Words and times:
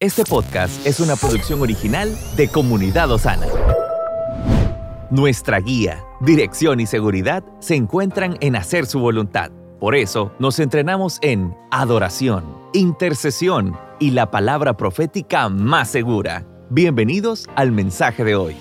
Este 0.00 0.22
podcast 0.22 0.86
es 0.86 1.00
una 1.00 1.16
producción 1.16 1.60
original 1.60 2.16
de 2.36 2.46
Comunidad 2.46 3.10
Osana. 3.10 3.48
Nuestra 5.10 5.58
guía, 5.58 6.04
dirección 6.20 6.78
y 6.78 6.86
seguridad 6.86 7.42
se 7.58 7.74
encuentran 7.74 8.36
en 8.40 8.54
hacer 8.54 8.86
su 8.86 9.00
voluntad. 9.00 9.50
Por 9.80 9.96
eso 9.96 10.30
nos 10.38 10.60
entrenamos 10.60 11.18
en 11.20 11.52
adoración, 11.72 12.44
intercesión 12.74 13.76
y 13.98 14.12
la 14.12 14.30
palabra 14.30 14.76
profética 14.76 15.48
más 15.48 15.88
segura. 15.88 16.46
Bienvenidos 16.70 17.48
al 17.56 17.72
mensaje 17.72 18.22
de 18.22 18.36
hoy. 18.36 18.56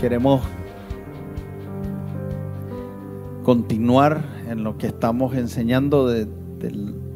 Queremos 0.00 0.42
continuar 3.44 4.24
en 4.48 4.64
lo 4.64 4.76
que 4.76 4.88
estamos 4.88 5.36
enseñando 5.36 6.08
de- 6.08 6.26
del- 6.58 7.07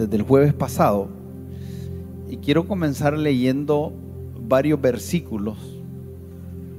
desde 0.00 0.16
el 0.16 0.22
jueves 0.22 0.54
pasado. 0.54 1.08
Y 2.28 2.38
quiero 2.38 2.66
comenzar 2.66 3.16
leyendo 3.18 3.92
varios 4.48 4.80
versículos. 4.80 5.58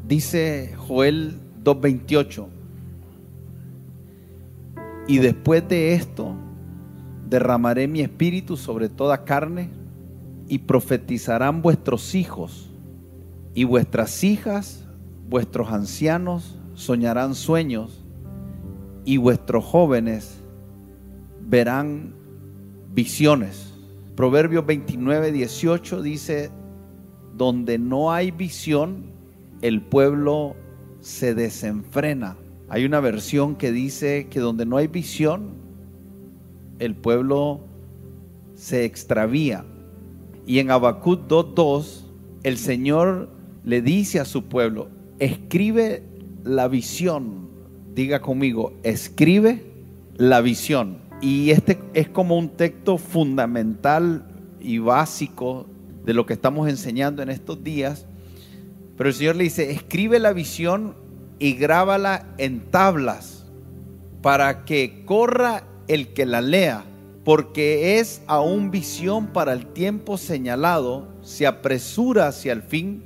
Dice 0.07 0.73
Joel 0.77 1.39
2.28. 1.63 2.47
Y 5.07 5.17
después 5.19 5.67
de 5.67 5.93
esto, 5.93 6.35
derramaré 7.29 7.87
mi 7.87 8.01
espíritu 8.01 8.57
sobre 8.57 8.89
toda 8.89 9.23
carne 9.23 9.69
y 10.47 10.59
profetizarán 10.59 11.61
vuestros 11.61 12.15
hijos 12.15 12.71
y 13.53 13.65
vuestras 13.65 14.23
hijas, 14.23 14.85
vuestros 15.29 15.71
ancianos 15.71 16.57
soñarán 16.73 17.35
sueños 17.35 18.01
y 19.03 19.17
vuestros 19.17 19.65
jóvenes 19.65 20.41
verán 21.41 22.13
visiones. 22.93 23.73
Proverbios 24.15 24.65
29, 24.65 25.31
18 25.31 26.01
dice, 26.01 26.51
donde 27.35 27.77
no 27.77 28.11
hay 28.11 28.31
visión, 28.31 29.11
el 29.61 29.81
pueblo 29.81 30.55
se 30.99 31.33
desenfrena. 31.33 32.37
Hay 32.69 32.85
una 32.85 32.99
versión 32.99 33.55
que 33.55 33.71
dice 33.71 34.27
que 34.29 34.39
donde 34.39 34.65
no 34.65 34.77
hay 34.77 34.87
visión, 34.87 35.51
el 36.79 36.95
pueblo 36.95 37.61
se 38.55 38.85
extravía. 38.85 39.65
Y 40.45 40.59
en 40.59 40.71
Habacuc 40.71 41.27
2.2, 41.27 42.03
el 42.43 42.57
Señor 42.57 43.29
le 43.63 43.81
dice 43.81 44.19
a 44.19 44.25
su 44.25 44.43
pueblo, 44.45 44.89
escribe 45.19 46.03
la 46.43 46.67
visión. 46.67 47.49
Diga 47.93 48.21
conmigo, 48.21 48.73
escribe 48.83 49.63
la 50.15 50.41
visión. 50.41 51.00
Y 51.21 51.51
este 51.51 51.77
es 51.93 52.09
como 52.09 52.35
un 52.35 52.49
texto 52.49 52.97
fundamental 52.97 54.25
y 54.59 54.79
básico 54.79 55.67
de 56.03 56.15
lo 56.15 56.25
que 56.25 56.33
estamos 56.33 56.67
enseñando 56.67 57.21
en 57.21 57.29
estos 57.29 57.63
días. 57.63 58.07
Pero 58.97 59.09
el 59.09 59.15
Señor 59.15 59.35
le 59.35 59.43
dice, 59.43 59.71
escribe 59.71 60.19
la 60.19 60.33
visión 60.33 60.95
y 61.37 61.53
grábala 61.53 62.27
en 62.39 62.61
tablas 62.71 63.45
para 64.23 64.65
que 64.65 65.03
corra 65.05 65.63
el 65.87 66.13
que 66.13 66.25
la 66.25 66.41
lea, 66.41 66.85
porque 67.23 67.99
es 67.99 68.21
aún 68.27 68.71
visión 68.71 69.27
para 69.27 69.53
el 69.53 69.67
tiempo 69.67 70.17
señalado, 70.17 71.07
se 71.21 71.45
apresura 71.45 72.27
hacia 72.27 72.53
el 72.53 72.63
fin 72.63 73.03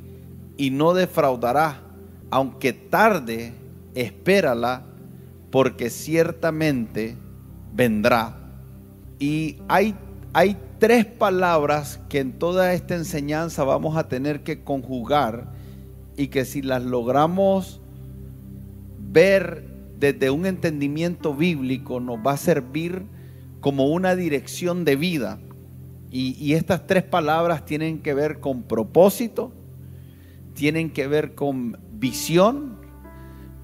y 0.58 0.69
no 0.69 0.93
defraudará, 0.93 1.81
aunque 2.30 2.73
tarde, 2.73 3.53
espérala, 3.93 4.86
porque 5.52 5.89
ciertamente 5.89 7.17
vendrá. 7.76 8.38
Y 9.20 9.58
hay, 9.68 9.95
hay 10.34 10.58
tres 10.80 11.06
palabras 11.06 12.00
que 12.09 12.20
en 12.20 12.34
toda 12.34 12.73
esta 12.73 12.95
enseñanza 12.95 13.64
vamos 13.64 13.98
a 13.98 14.08
tener 14.08 14.44
que 14.44 14.64
conjugar 14.64 15.52
y 16.17 16.28
que 16.28 16.45
si 16.45 16.62
las 16.62 16.84
logramos 16.84 17.82
ver 19.11 19.66
desde 19.99 20.30
un 20.30 20.45
entendimiento 20.45 21.33
bíblico 21.33 21.99
nos 21.99 22.17
va 22.20 22.33
a 22.33 22.38
servir 22.38 23.04
como 23.60 23.88
una 23.88 24.16
dirección 24.16 24.86
de 24.86 24.95
vida. 24.95 25.39
Y, 26.11 26.36
y 26.39 26.54
estas 26.54 26.88
tres 26.88 27.04
palabras 27.04 27.66
tienen 27.66 27.99
que 27.99 28.14
ver 28.14 28.39
con 28.39 28.64
propósito, 28.64 29.52
tienen 30.54 30.92
que 30.92 31.08
ver 31.08 31.36
con 31.36 31.78
visión, 31.92 32.78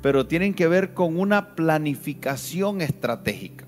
pero 0.02 0.26
tienen 0.26 0.54
que 0.54 0.68
ver 0.68 0.94
con 0.94 1.18
una 1.20 1.56
planificación 1.56 2.82
estratégica. 2.82 3.66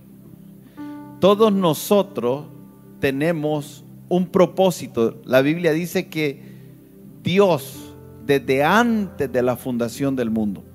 Todos 1.24 1.54
nosotros 1.54 2.48
tenemos 3.00 3.86
un 4.10 4.28
propósito. 4.28 5.22
La 5.24 5.42
Biblia 5.42 5.72
dice 5.72 6.10
que 6.10 6.42
Dios, 7.24 7.96
desde 8.26 8.62
antes 8.62 9.32
de 9.32 9.42
la 9.42 9.56
fundación 9.56 10.18
del 10.18 10.32
mundo, 10.32 10.66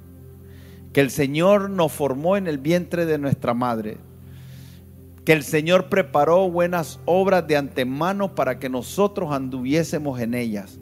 que 0.94 1.02
el 1.02 1.10
Señor 1.10 1.68
nos 1.68 1.92
formó 1.92 2.38
en 2.38 2.46
el 2.46 2.56
vientre 2.56 3.04
de 3.04 3.18
nuestra 3.18 3.52
madre, 3.52 3.98
que 5.26 5.34
el 5.34 5.42
Señor 5.42 5.90
preparó 5.90 6.48
buenas 6.48 6.98
obras 7.04 7.46
de 7.46 7.58
antemano 7.58 8.34
para 8.34 8.58
que 8.58 8.70
nosotros 8.70 9.30
anduviésemos 9.32 10.18
en 10.18 10.32
ellas. 10.32 10.80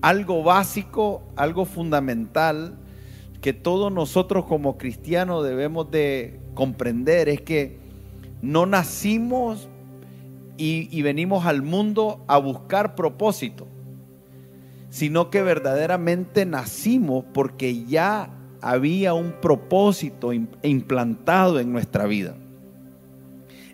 Algo 0.00 0.44
básico, 0.44 1.24
algo 1.34 1.64
fundamental 1.64 2.78
que 3.40 3.52
todos 3.52 3.92
nosotros 3.92 4.44
como 4.44 4.78
cristianos 4.78 5.42
debemos 5.42 5.90
de 5.90 6.38
comprender 6.54 7.28
es 7.28 7.40
que 7.40 7.81
no 8.42 8.66
nacimos 8.66 9.68
y, 10.58 11.00
venimos 11.02 11.46
al 11.46 11.62
mundo 11.62 12.24
a 12.28 12.38
buscar 12.38 12.94
propósito, 12.94 13.66
sino 14.90 15.30
que 15.30 15.42
verdaderamente 15.42 16.44
nacimos 16.44 17.24
porque 17.32 17.84
ya 17.86 18.30
había 18.60 19.14
un 19.14 19.32
propósito 19.40 20.32
im- 20.32 20.48
implantado 20.62 21.58
en 21.58 21.72
nuestra 21.72 22.06
vida. 22.06 22.36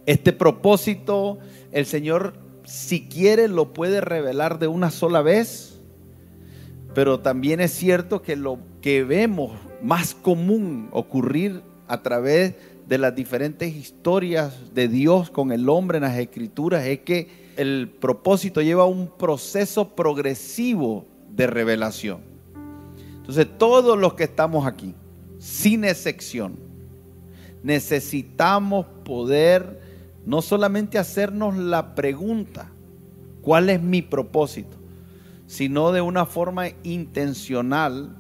Este 0.07 0.33
propósito 0.33 1.39
el 1.73 1.85
Señor 1.85 2.35
si 2.65 3.09
quiere 3.09 3.49
lo 3.49 3.73
puede 3.73 4.01
revelar 4.01 4.59
de 4.59 4.67
una 4.67 4.91
sola 4.91 5.23
vez, 5.23 5.81
pero 6.95 7.21
también 7.21 7.61
es 7.61 7.73
cierto 7.73 8.23
que 8.23 8.37
lo 8.37 8.59
que 8.81 9.05
vemos 9.05 9.53
más 9.83 10.15
común 10.15 10.89
ocurrir 10.93 11.63
a 11.87 12.03
través 12.03 12.55
de 12.89 12.97
las 12.97 13.15
diferentes 13.15 13.75
historias 13.75 14.75
de 14.75 14.89
Dios 14.89 15.31
con 15.31 15.53
el 15.53 15.69
hombre 15.69 15.99
en 15.99 16.05
las 16.05 16.17
escrituras 16.17 16.87
es 16.87 17.01
que 17.01 17.29
el 17.59 17.91
propósito 17.91 18.63
lleva 18.63 18.87
un 18.87 19.09
proceso 19.09 19.95
progresivo 19.95 21.05
de 21.31 21.47
revelación. 21.47 22.21
Entonces 23.17 23.47
todos 23.59 23.99
los 23.99 24.15
que 24.15 24.25
estamos 24.25 24.67
aquí, 24.67 24.95
sin 25.39 25.85
excepción, 25.85 26.57
necesitamos 27.63 28.87
poder 29.05 29.83
no 30.25 30.41
solamente 30.41 30.97
hacernos 30.99 31.59
la 31.59 31.95
pregunta, 31.95 32.71
¿cuál 33.43 33.69
es 33.69 33.83
mi 33.83 34.01
propósito? 34.01 34.79
Sino 35.47 35.93
de 35.93 36.01
una 36.01 36.25
forma 36.25 36.69
intencional 36.85 38.17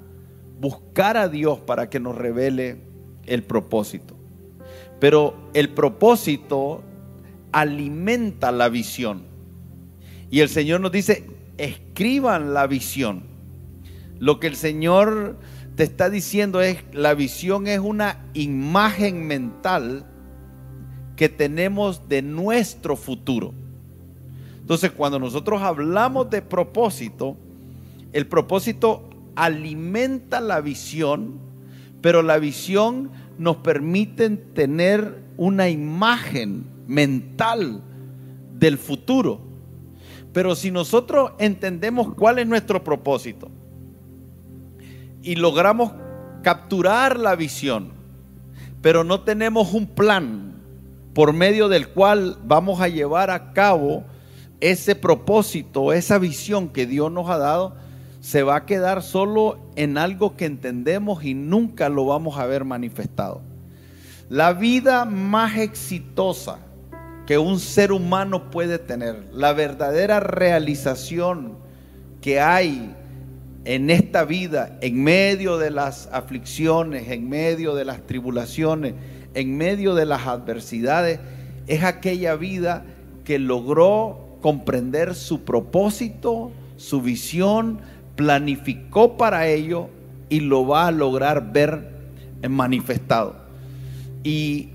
buscar 0.60 1.16
a 1.16 1.28
Dios 1.28 1.58
para 1.60 1.88
que 1.88 2.00
nos 2.00 2.16
revele 2.16 2.82
el 3.24 3.42
propósito. 3.44 4.17
Pero 5.00 5.36
el 5.54 5.70
propósito 5.70 6.82
alimenta 7.52 8.52
la 8.52 8.68
visión. 8.68 9.22
Y 10.30 10.40
el 10.40 10.48
Señor 10.48 10.80
nos 10.80 10.92
dice, 10.92 11.24
escriban 11.56 12.54
la 12.54 12.66
visión. 12.66 13.22
Lo 14.18 14.40
que 14.40 14.48
el 14.48 14.56
Señor 14.56 15.38
te 15.76 15.84
está 15.84 16.10
diciendo 16.10 16.60
es, 16.60 16.82
la 16.92 17.14
visión 17.14 17.66
es 17.66 17.78
una 17.78 18.24
imagen 18.34 19.26
mental 19.26 20.06
que 21.16 21.28
tenemos 21.28 22.08
de 22.08 22.22
nuestro 22.22 22.96
futuro. 22.96 23.54
Entonces, 24.60 24.90
cuando 24.90 25.18
nosotros 25.18 25.62
hablamos 25.62 26.30
de 26.30 26.42
propósito, 26.42 27.36
el 28.12 28.26
propósito 28.26 29.08
alimenta 29.34 30.40
la 30.40 30.60
visión, 30.60 31.38
pero 32.00 32.22
la 32.22 32.38
visión 32.38 33.10
nos 33.38 33.58
permite 33.58 34.28
tener 34.28 35.22
una 35.36 35.68
imagen 35.68 36.66
mental 36.86 37.82
del 38.58 38.78
futuro. 38.78 39.40
Pero 40.32 40.54
si 40.54 40.70
nosotros 40.70 41.32
entendemos 41.38 42.14
cuál 42.14 42.38
es 42.38 42.46
nuestro 42.46 42.84
propósito 42.84 43.48
y 45.22 45.36
logramos 45.36 45.92
capturar 46.42 47.18
la 47.18 47.34
visión, 47.36 47.92
pero 48.82 49.04
no 49.04 49.22
tenemos 49.22 49.72
un 49.72 49.86
plan 49.86 50.54
por 51.14 51.32
medio 51.32 51.68
del 51.68 51.88
cual 51.88 52.38
vamos 52.44 52.80
a 52.80 52.88
llevar 52.88 53.30
a 53.30 53.52
cabo 53.52 54.04
ese 54.60 54.94
propósito, 54.94 55.92
esa 55.92 56.18
visión 56.18 56.68
que 56.68 56.86
Dios 56.86 57.10
nos 57.10 57.28
ha 57.30 57.38
dado, 57.38 57.76
se 58.28 58.42
va 58.42 58.56
a 58.56 58.66
quedar 58.66 59.02
solo 59.02 59.58
en 59.74 59.96
algo 59.96 60.36
que 60.36 60.44
entendemos 60.44 61.24
y 61.24 61.32
nunca 61.32 61.88
lo 61.88 62.04
vamos 62.04 62.36
a 62.38 62.44
ver 62.44 62.66
manifestado. 62.66 63.40
La 64.28 64.52
vida 64.52 65.06
más 65.06 65.56
exitosa 65.56 66.58
que 67.26 67.38
un 67.38 67.58
ser 67.58 67.90
humano 67.90 68.50
puede 68.50 68.78
tener, 68.78 69.30
la 69.32 69.54
verdadera 69.54 70.20
realización 70.20 71.54
que 72.20 72.38
hay 72.38 72.94
en 73.64 73.88
esta 73.88 74.26
vida, 74.26 74.76
en 74.82 75.02
medio 75.02 75.56
de 75.56 75.70
las 75.70 76.10
aflicciones, 76.12 77.08
en 77.08 77.30
medio 77.30 77.74
de 77.74 77.86
las 77.86 78.06
tribulaciones, 78.06 78.92
en 79.32 79.56
medio 79.56 79.94
de 79.94 80.04
las 80.04 80.26
adversidades, 80.26 81.18
es 81.66 81.82
aquella 81.82 82.34
vida 82.34 82.84
que 83.24 83.38
logró 83.38 84.36
comprender 84.42 85.14
su 85.14 85.44
propósito, 85.44 86.52
su 86.76 87.00
visión, 87.00 87.80
planificó 88.18 89.16
para 89.16 89.46
ello 89.46 89.90
y 90.28 90.40
lo 90.40 90.66
va 90.66 90.88
a 90.88 90.90
lograr 90.90 91.52
ver 91.52 91.88
manifestado. 92.48 93.36
Y 94.24 94.70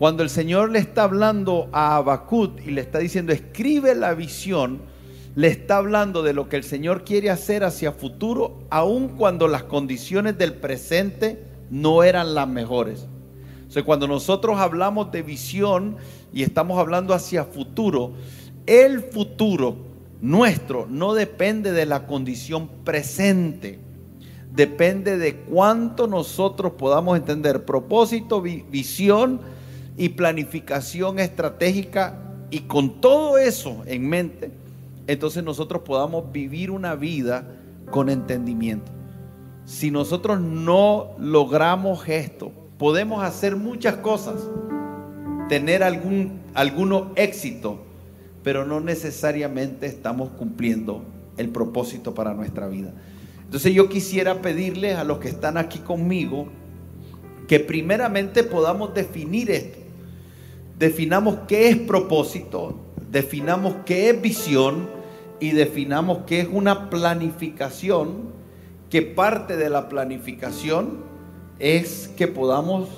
cuando 0.00 0.24
el 0.24 0.30
Señor 0.30 0.72
le 0.72 0.80
está 0.80 1.04
hablando 1.04 1.68
a 1.70 1.94
Abacut 1.94 2.60
y 2.66 2.72
le 2.72 2.80
está 2.80 2.98
diciendo, 2.98 3.32
escribe 3.32 3.94
la 3.94 4.14
visión, 4.14 4.80
le 5.36 5.46
está 5.46 5.76
hablando 5.76 6.24
de 6.24 6.32
lo 6.32 6.48
que 6.48 6.56
el 6.56 6.64
Señor 6.64 7.04
quiere 7.04 7.30
hacer 7.30 7.62
hacia 7.62 7.92
futuro, 7.92 8.58
aun 8.68 9.10
cuando 9.10 9.46
las 9.46 9.62
condiciones 9.62 10.36
del 10.36 10.54
presente 10.54 11.44
no 11.70 12.02
eran 12.02 12.34
las 12.34 12.48
mejores. 12.48 13.06
O 13.68 13.70
sea, 13.70 13.84
cuando 13.84 14.08
nosotros 14.08 14.58
hablamos 14.58 15.12
de 15.12 15.22
visión 15.22 15.98
y 16.32 16.42
estamos 16.42 16.80
hablando 16.80 17.14
hacia 17.14 17.44
futuro, 17.44 18.14
el 18.66 19.02
futuro 19.02 19.87
nuestro 20.20 20.86
no 20.88 21.14
depende 21.14 21.72
de 21.72 21.86
la 21.86 22.06
condición 22.06 22.68
presente, 22.84 23.78
depende 24.52 25.18
de 25.18 25.36
cuánto 25.36 26.06
nosotros 26.06 26.72
podamos 26.72 27.16
entender 27.16 27.64
propósito, 27.64 28.42
visión 28.42 29.40
y 29.96 30.10
planificación 30.10 31.18
estratégica. 31.18 32.18
Y 32.50 32.60
con 32.60 33.00
todo 33.00 33.36
eso 33.38 33.82
en 33.86 34.08
mente, 34.08 34.50
entonces 35.06 35.44
nosotros 35.44 35.82
podamos 35.82 36.32
vivir 36.32 36.70
una 36.70 36.94
vida 36.94 37.44
con 37.90 38.08
entendimiento. 38.08 38.90
Si 39.64 39.90
nosotros 39.90 40.40
no 40.40 41.10
logramos 41.18 42.08
esto, 42.08 42.52
podemos 42.78 43.22
hacer 43.22 43.54
muchas 43.54 43.96
cosas, 43.96 44.36
tener 45.48 45.82
algún 45.82 46.40
alguno 46.54 47.12
éxito, 47.16 47.84
pero 48.42 48.64
no 48.64 48.80
necesariamente 48.80 49.86
estamos 49.86 50.30
cumpliendo 50.30 51.04
el 51.36 51.48
propósito 51.50 52.14
para 52.14 52.34
nuestra 52.34 52.68
vida. 52.68 52.92
Entonces 53.44 53.72
yo 53.72 53.88
quisiera 53.88 54.42
pedirles 54.42 54.96
a 54.96 55.04
los 55.04 55.18
que 55.18 55.28
están 55.28 55.56
aquí 55.56 55.78
conmigo 55.78 56.48
que 57.46 57.60
primeramente 57.60 58.44
podamos 58.44 58.94
definir 58.94 59.50
esto. 59.50 59.78
Definamos 60.78 61.40
qué 61.48 61.70
es 61.70 61.76
propósito, 61.76 62.78
definamos 63.10 63.76
qué 63.86 64.10
es 64.10 64.20
visión 64.20 64.88
y 65.40 65.52
definamos 65.52 66.18
qué 66.26 66.40
es 66.40 66.48
una 66.52 66.90
planificación, 66.90 68.36
que 68.90 69.02
parte 69.02 69.56
de 69.56 69.70
la 69.70 69.88
planificación 69.88 71.04
es 71.58 72.08
que 72.16 72.28
podamos 72.28 72.88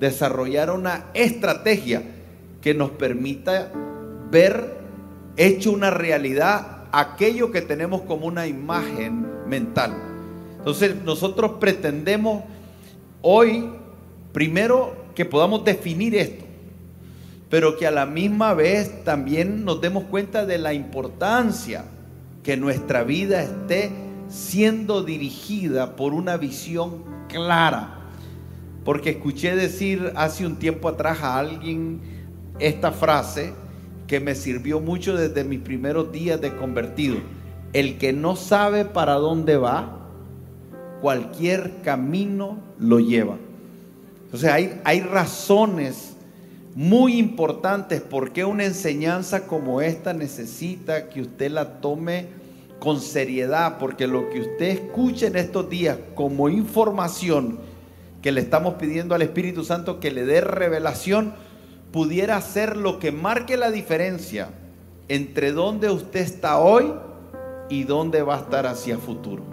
desarrollar 0.00 0.70
una 0.70 1.06
estrategia 1.14 2.02
que 2.60 2.74
nos 2.74 2.90
permita 2.90 3.70
ver 4.30 4.79
hecho 5.36 5.72
una 5.72 5.90
realidad 5.90 6.84
aquello 6.92 7.50
que 7.50 7.62
tenemos 7.62 8.02
como 8.02 8.26
una 8.26 8.46
imagen 8.46 9.26
mental. 9.46 9.94
Entonces 10.58 10.96
nosotros 11.04 11.52
pretendemos 11.60 12.44
hoy, 13.22 13.70
primero, 14.32 14.94
que 15.14 15.24
podamos 15.24 15.64
definir 15.64 16.14
esto, 16.14 16.44
pero 17.48 17.76
que 17.76 17.86
a 17.86 17.90
la 17.90 18.06
misma 18.06 18.54
vez 18.54 19.04
también 19.04 19.64
nos 19.64 19.80
demos 19.80 20.04
cuenta 20.04 20.46
de 20.46 20.58
la 20.58 20.74
importancia 20.74 21.84
que 22.42 22.56
nuestra 22.56 23.04
vida 23.04 23.42
esté 23.42 23.90
siendo 24.28 25.02
dirigida 25.02 25.96
por 25.96 26.14
una 26.14 26.36
visión 26.36 27.04
clara 27.28 28.00
porque 28.84 29.10
escuché 29.10 29.54
decir 29.54 30.12
hace 30.16 30.46
un 30.46 30.56
tiempo 30.56 30.88
atrás 30.88 31.22
a 31.22 31.38
alguien 31.38 32.00
esta 32.58 32.92
frase 32.92 33.52
que 34.10 34.18
me 34.18 34.34
sirvió 34.34 34.80
mucho 34.80 35.16
desde 35.16 35.44
mis 35.44 35.60
primeros 35.60 36.10
días 36.10 36.40
de 36.40 36.56
convertido. 36.56 37.18
El 37.72 37.96
que 37.96 38.12
no 38.12 38.34
sabe 38.34 38.84
para 38.84 39.14
dónde 39.14 39.56
va, 39.56 40.08
cualquier 41.00 41.80
camino 41.84 42.58
lo 42.80 42.98
lleva. 42.98 43.36
Sea, 44.34 44.54
hay, 44.54 44.80
hay 44.82 45.00
razones 45.02 46.16
muy 46.74 47.18
importantes 47.18 48.00
por 48.00 48.32
qué 48.32 48.44
una 48.44 48.64
enseñanza 48.64 49.46
como 49.46 49.80
esta 49.80 50.12
necesita 50.12 51.08
que 51.08 51.20
usted 51.20 51.52
la 51.52 51.80
tome 51.80 52.26
con 52.80 53.00
seriedad, 53.00 53.78
porque 53.78 54.08
lo 54.08 54.28
que 54.28 54.40
usted 54.40 54.70
escucha 54.70 55.28
en 55.28 55.36
estos 55.36 55.70
días 55.70 55.96
como 56.16 56.48
información, 56.48 57.60
que 58.22 58.32
le 58.32 58.40
estamos 58.40 58.74
pidiendo 58.74 59.14
al 59.14 59.22
Espíritu 59.22 59.62
Santo 59.62 60.00
que 60.00 60.10
le 60.10 60.24
dé 60.24 60.40
revelación, 60.40 61.32
pudiera 61.92 62.40
ser 62.40 62.76
lo 62.76 62.98
que 62.98 63.12
marque 63.12 63.56
la 63.56 63.70
diferencia 63.70 64.50
entre 65.08 65.52
dónde 65.52 65.90
usted 65.90 66.20
está 66.20 66.58
hoy 66.58 66.92
y 67.68 67.84
dónde 67.84 68.22
va 68.22 68.36
a 68.36 68.40
estar 68.40 68.66
hacia 68.66 68.98
futuro. 68.98 69.44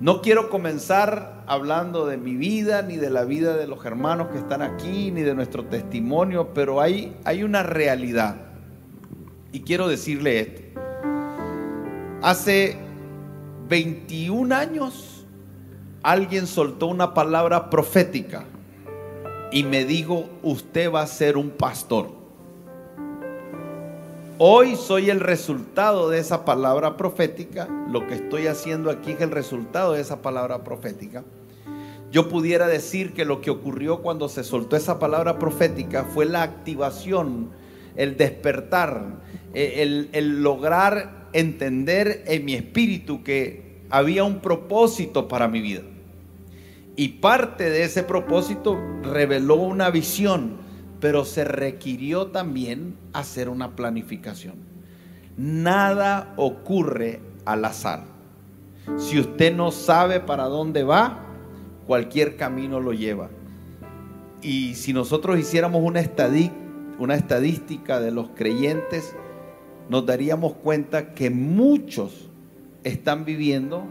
No 0.00 0.22
quiero 0.22 0.50
comenzar 0.50 1.44
hablando 1.46 2.06
de 2.06 2.16
mi 2.16 2.34
vida, 2.34 2.82
ni 2.82 2.96
de 2.96 3.10
la 3.10 3.24
vida 3.24 3.56
de 3.56 3.66
los 3.66 3.84
hermanos 3.84 4.28
que 4.28 4.38
están 4.38 4.60
aquí, 4.60 5.10
ni 5.12 5.22
de 5.22 5.34
nuestro 5.34 5.64
testimonio, 5.66 6.52
pero 6.52 6.80
hay, 6.80 7.16
hay 7.24 7.44
una 7.44 7.62
realidad. 7.62 8.36
Y 9.52 9.60
quiero 9.60 9.86
decirle 9.86 10.40
esto. 10.40 10.80
Hace 12.22 12.76
21 13.68 14.54
años 14.54 15.24
alguien 16.02 16.46
soltó 16.46 16.86
una 16.86 17.14
palabra 17.14 17.70
profética 17.70 18.44
y 19.54 19.62
me 19.62 19.84
dijo, 19.84 20.28
usted 20.42 20.90
va 20.90 21.02
a 21.02 21.06
ser 21.06 21.36
un 21.36 21.50
pastor. 21.50 22.08
Hoy 24.36 24.74
soy 24.74 25.10
el 25.10 25.20
resultado 25.20 26.10
de 26.10 26.18
esa 26.18 26.44
palabra 26.44 26.96
profética. 26.96 27.68
Lo 27.88 28.04
que 28.08 28.14
estoy 28.14 28.48
haciendo 28.48 28.90
aquí 28.90 29.12
es 29.12 29.20
el 29.20 29.30
resultado 29.30 29.92
de 29.92 30.00
esa 30.00 30.22
palabra 30.22 30.64
profética. 30.64 31.22
Yo 32.10 32.28
pudiera 32.28 32.66
decir 32.66 33.12
que 33.12 33.24
lo 33.24 33.40
que 33.40 33.50
ocurrió 33.50 34.02
cuando 34.02 34.28
se 34.28 34.42
soltó 34.42 34.74
esa 34.74 34.98
palabra 34.98 35.38
profética 35.38 36.02
fue 36.02 36.24
la 36.24 36.42
activación, 36.42 37.50
el 37.94 38.16
despertar, 38.16 39.20
eh, 39.54 39.74
el, 39.82 40.08
el 40.10 40.42
lograr 40.42 41.28
entender 41.32 42.24
en 42.26 42.44
mi 42.44 42.54
espíritu 42.54 43.22
que 43.22 43.82
había 43.88 44.24
un 44.24 44.40
propósito 44.40 45.28
para 45.28 45.46
mi 45.46 45.60
vida. 45.60 45.82
Y 46.96 47.08
parte 47.08 47.70
de 47.70 47.82
ese 47.84 48.04
propósito 48.04 48.78
reveló 49.02 49.56
una 49.56 49.90
visión, 49.90 50.58
pero 51.00 51.24
se 51.24 51.44
requirió 51.44 52.28
también 52.28 52.94
hacer 53.12 53.48
una 53.48 53.74
planificación. 53.74 54.54
Nada 55.36 56.32
ocurre 56.36 57.20
al 57.44 57.64
azar. 57.64 58.04
Si 58.96 59.18
usted 59.18 59.54
no 59.54 59.72
sabe 59.72 60.20
para 60.20 60.44
dónde 60.44 60.84
va, 60.84 61.26
cualquier 61.86 62.36
camino 62.36 62.78
lo 62.78 62.92
lleva. 62.92 63.28
Y 64.40 64.74
si 64.74 64.92
nosotros 64.92 65.38
hiciéramos 65.38 65.82
una, 65.82 66.00
estadística 66.00 67.98
de 67.98 68.10
los 68.12 68.28
creyentes, 68.36 69.16
nos 69.88 70.06
daríamos 70.06 70.54
cuenta 70.54 71.12
que 71.12 71.30
muchos 71.30 72.30
están 72.84 73.24
viviendo 73.24 73.84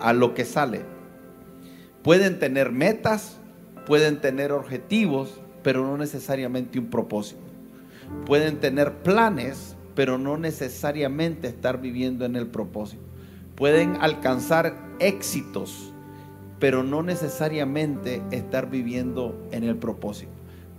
a 0.00 0.12
lo 0.12 0.34
que 0.34 0.44
sale 0.44 0.95
Pueden 2.06 2.38
tener 2.38 2.70
metas, 2.70 3.36
pueden 3.84 4.20
tener 4.20 4.52
objetivos, 4.52 5.40
pero 5.64 5.84
no 5.84 5.96
necesariamente 5.96 6.78
un 6.78 6.86
propósito. 6.86 7.40
Pueden 8.24 8.60
tener 8.60 8.98
planes, 8.98 9.74
pero 9.96 10.16
no 10.16 10.36
necesariamente 10.36 11.48
estar 11.48 11.80
viviendo 11.80 12.24
en 12.24 12.36
el 12.36 12.46
propósito. 12.46 13.02
Pueden 13.56 13.96
alcanzar 14.00 14.76
éxitos, 15.00 15.92
pero 16.60 16.84
no 16.84 17.02
necesariamente 17.02 18.22
estar 18.30 18.70
viviendo 18.70 19.36
en 19.50 19.64
el 19.64 19.74
propósito. 19.74 20.30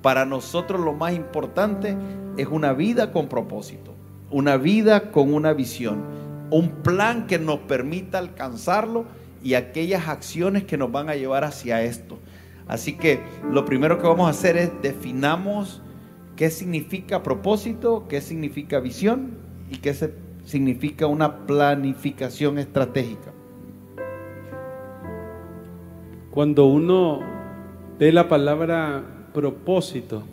Para 0.01 0.23
nosotros 0.23 0.79
lo 0.79 0.93
más 0.93 1.13
importante 1.13 1.97
es 2.37 2.47
una 2.47 2.71
vida 2.71 3.11
con 3.11 3.27
propósito, 3.27 3.93
una 4.31 4.55
vida 4.55 5.11
con 5.11 5.33
una 5.33 5.51
visión, 5.51 6.05
un 6.51 6.69
plan 6.83 7.27
que 7.27 7.37
nos 7.37 7.59
permita 7.59 8.17
alcanzarlo 8.17 9.26
y 9.47 9.55
aquellas 9.55 10.09
acciones 10.09 10.65
que 10.65 10.77
nos 10.77 10.91
van 10.91 11.07
a 11.07 11.15
llevar 11.15 11.45
hacia 11.45 11.81
esto. 11.81 12.19
Así 12.67 12.97
que 12.97 13.21
lo 13.49 13.63
primero 13.63 13.97
que 13.97 14.05
vamos 14.05 14.27
a 14.27 14.31
hacer 14.31 14.57
es 14.57 14.69
definamos 14.81 15.81
qué 16.35 16.49
significa 16.49 17.23
propósito, 17.23 18.09
qué 18.09 18.19
significa 18.19 18.81
visión 18.81 19.37
y 19.71 19.77
qué 19.77 19.95
significa 20.43 21.07
una 21.07 21.47
planificación 21.47 22.59
estratégica. 22.59 23.31
Cuando 26.31 26.65
uno 26.65 27.21
ve 27.97 28.11
la 28.11 28.27
palabra 28.27 29.29
propósito, 29.33 30.23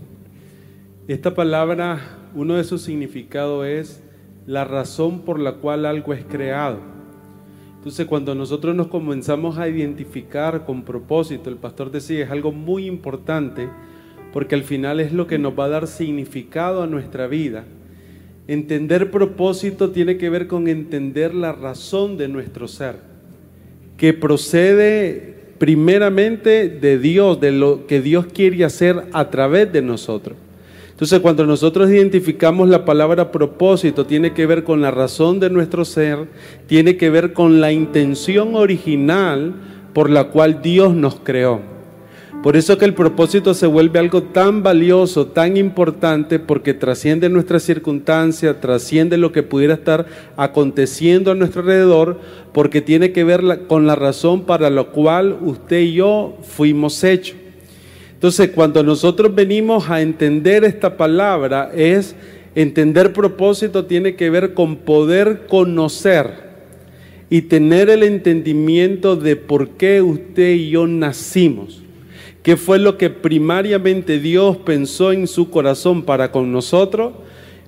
Esta 1.06 1.34
palabra, 1.34 2.00
uno 2.34 2.54
de 2.54 2.64
sus 2.64 2.82
significados 2.82 3.64
es 3.64 4.02
la 4.44 4.64
razón 4.64 5.20
por 5.20 5.38
la 5.38 5.52
cual 5.58 5.86
algo 5.86 6.14
es 6.14 6.24
creado. 6.24 6.94
Entonces, 7.84 8.06
cuando 8.06 8.34
nosotros 8.34 8.74
nos 8.74 8.86
comenzamos 8.86 9.58
a 9.58 9.68
identificar 9.68 10.64
con 10.64 10.84
propósito, 10.84 11.50
el 11.50 11.56
pastor 11.56 11.90
decía, 11.90 12.24
es 12.24 12.30
algo 12.30 12.50
muy 12.50 12.86
importante 12.86 13.68
porque 14.32 14.54
al 14.54 14.62
final 14.62 15.00
es 15.00 15.12
lo 15.12 15.26
que 15.26 15.38
nos 15.38 15.52
va 15.52 15.66
a 15.66 15.68
dar 15.68 15.86
significado 15.86 16.82
a 16.82 16.86
nuestra 16.86 17.26
vida. 17.26 17.66
Entender 18.48 19.10
propósito 19.10 19.90
tiene 19.90 20.16
que 20.16 20.30
ver 20.30 20.46
con 20.46 20.66
entender 20.66 21.34
la 21.34 21.52
razón 21.52 22.16
de 22.16 22.26
nuestro 22.26 22.68
ser, 22.68 22.96
que 23.98 24.14
procede 24.14 25.52
primeramente 25.58 26.70
de 26.70 26.98
Dios, 26.98 27.38
de 27.38 27.52
lo 27.52 27.86
que 27.86 28.00
Dios 28.00 28.24
quiere 28.32 28.64
hacer 28.64 29.08
a 29.12 29.28
través 29.28 29.70
de 29.70 29.82
nosotros. 29.82 30.38
Entonces, 30.94 31.18
cuando 31.18 31.44
nosotros 31.44 31.90
identificamos 31.90 32.68
la 32.68 32.84
palabra 32.84 33.32
propósito, 33.32 34.06
tiene 34.06 34.32
que 34.32 34.46
ver 34.46 34.62
con 34.62 34.80
la 34.80 34.92
razón 34.92 35.40
de 35.40 35.50
nuestro 35.50 35.84
ser, 35.84 36.28
tiene 36.68 36.96
que 36.96 37.10
ver 37.10 37.32
con 37.32 37.60
la 37.60 37.72
intención 37.72 38.54
original 38.54 39.54
por 39.92 40.08
la 40.08 40.28
cual 40.28 40.62
Dios 40.62 40.94
nos 40.94 41.16
creó. 41.16 41.60
Por 42.44 42.56
eso 42.56 42.78
que 42.78 42.84
el 42.84 42.94
propósito 42.94 43.54
se 43.54 43.66
vuelve 43.66 43.98
algo 43.98 44.22
tan 44.22 44.62
valioso, 44.62 45.26
tan 45.26 45.56
importante, 45.56 46.38
porque 46.38 46.74
trasciende 46.74 47.28
nuestra 47.28 47.58
circunstancia, 47.58 48.60
trasciende 48.60 49.16
lo 49.16 49.32
que 49.32 49.42
pudiera 49.42 49.74
estar 49.74 50.06
aconteciendo 50.36 51.32
a 51.32 51.34
nuestro 51.34 51.62
alrededor, 51.62 52.20
porque 52.52 52.80
tiene 52.80 53.10
que 53.10 53.24
ver 53.24 53.62
con 53.66 53.88
la 53.88 53.96
razón 53.96 54.42
para 54.42 54.70
la 54.70 54.84
cual 54.84 55.38
usted 55.40 55.80
y 55.80 55.94
yo 55.94 56.36
fuimos 56.42 57.02
hechos. 57.02 57.34
Entonces, 58.24 58.52
cuando 58.54 58.82
nosotros 58.82 59.34
venimos 59.34 59.90
a 59.90 60.00
entender 60.00 60.64
esta 60.64 60.96
palabra, 60.96 61.70
es 61.76 62.16
entender 62.54 63.12
propósito, 63.12 63.84
tiene 63.84 64.14
que 64.14 64.30
ver 64.30 64.54
con 64.54 64.76
poder 64.76 65.42
conocer 65.46 66.30
y 67.28 67.42
tener 67.42 67.90
el 67.90 68.02
entendimiento 68.02 69.16
de 69.16 69.36
por 69.36 69.72
qué 69.72 70.00
usted 70.00 70.54
y 70.54 70.70
yo 70.70 70.86
nacimos. 70.86 71.82
¿Qué 72.42 72.56
fue 72.56 72.78
lo 72.78 72.96
que 72.96 73.10
primariamente 73.10 74.18
Dios 74.18 74.56
pensó 74.56 75.12
en 75.12 75.26
su 75.26 75.50
corazón 75.50 76.02
para 76.02 76.32
con 76.32 76.50
nosotros? 76.50 77.12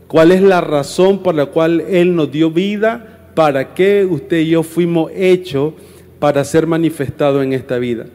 ¿Cuál 0.09 0.33
es 0.33 0.41
la 0.41 0.63
razón 0.63 1.23
por 1.23 1.35
la 1.35 1.45
cual 1.45 1.83
Él 1.83 2.17
nos 2.17 2.33
dio 2.33 2.51
vida? 2.51 3.29
¿Para 3.35 3.75
qué 3.75 4.07
usted 4.09 4.39
y 4.39 4.49
yo 4.49 4.63
fuimos 4.63 5.13
hechos 5.15 5.75
para 6.19 6.43
ser 6.45 6.67
manifestados 6.67 7.45
en 7.45 7.53
esta 7.53 7.77
vida? 7.77 8.07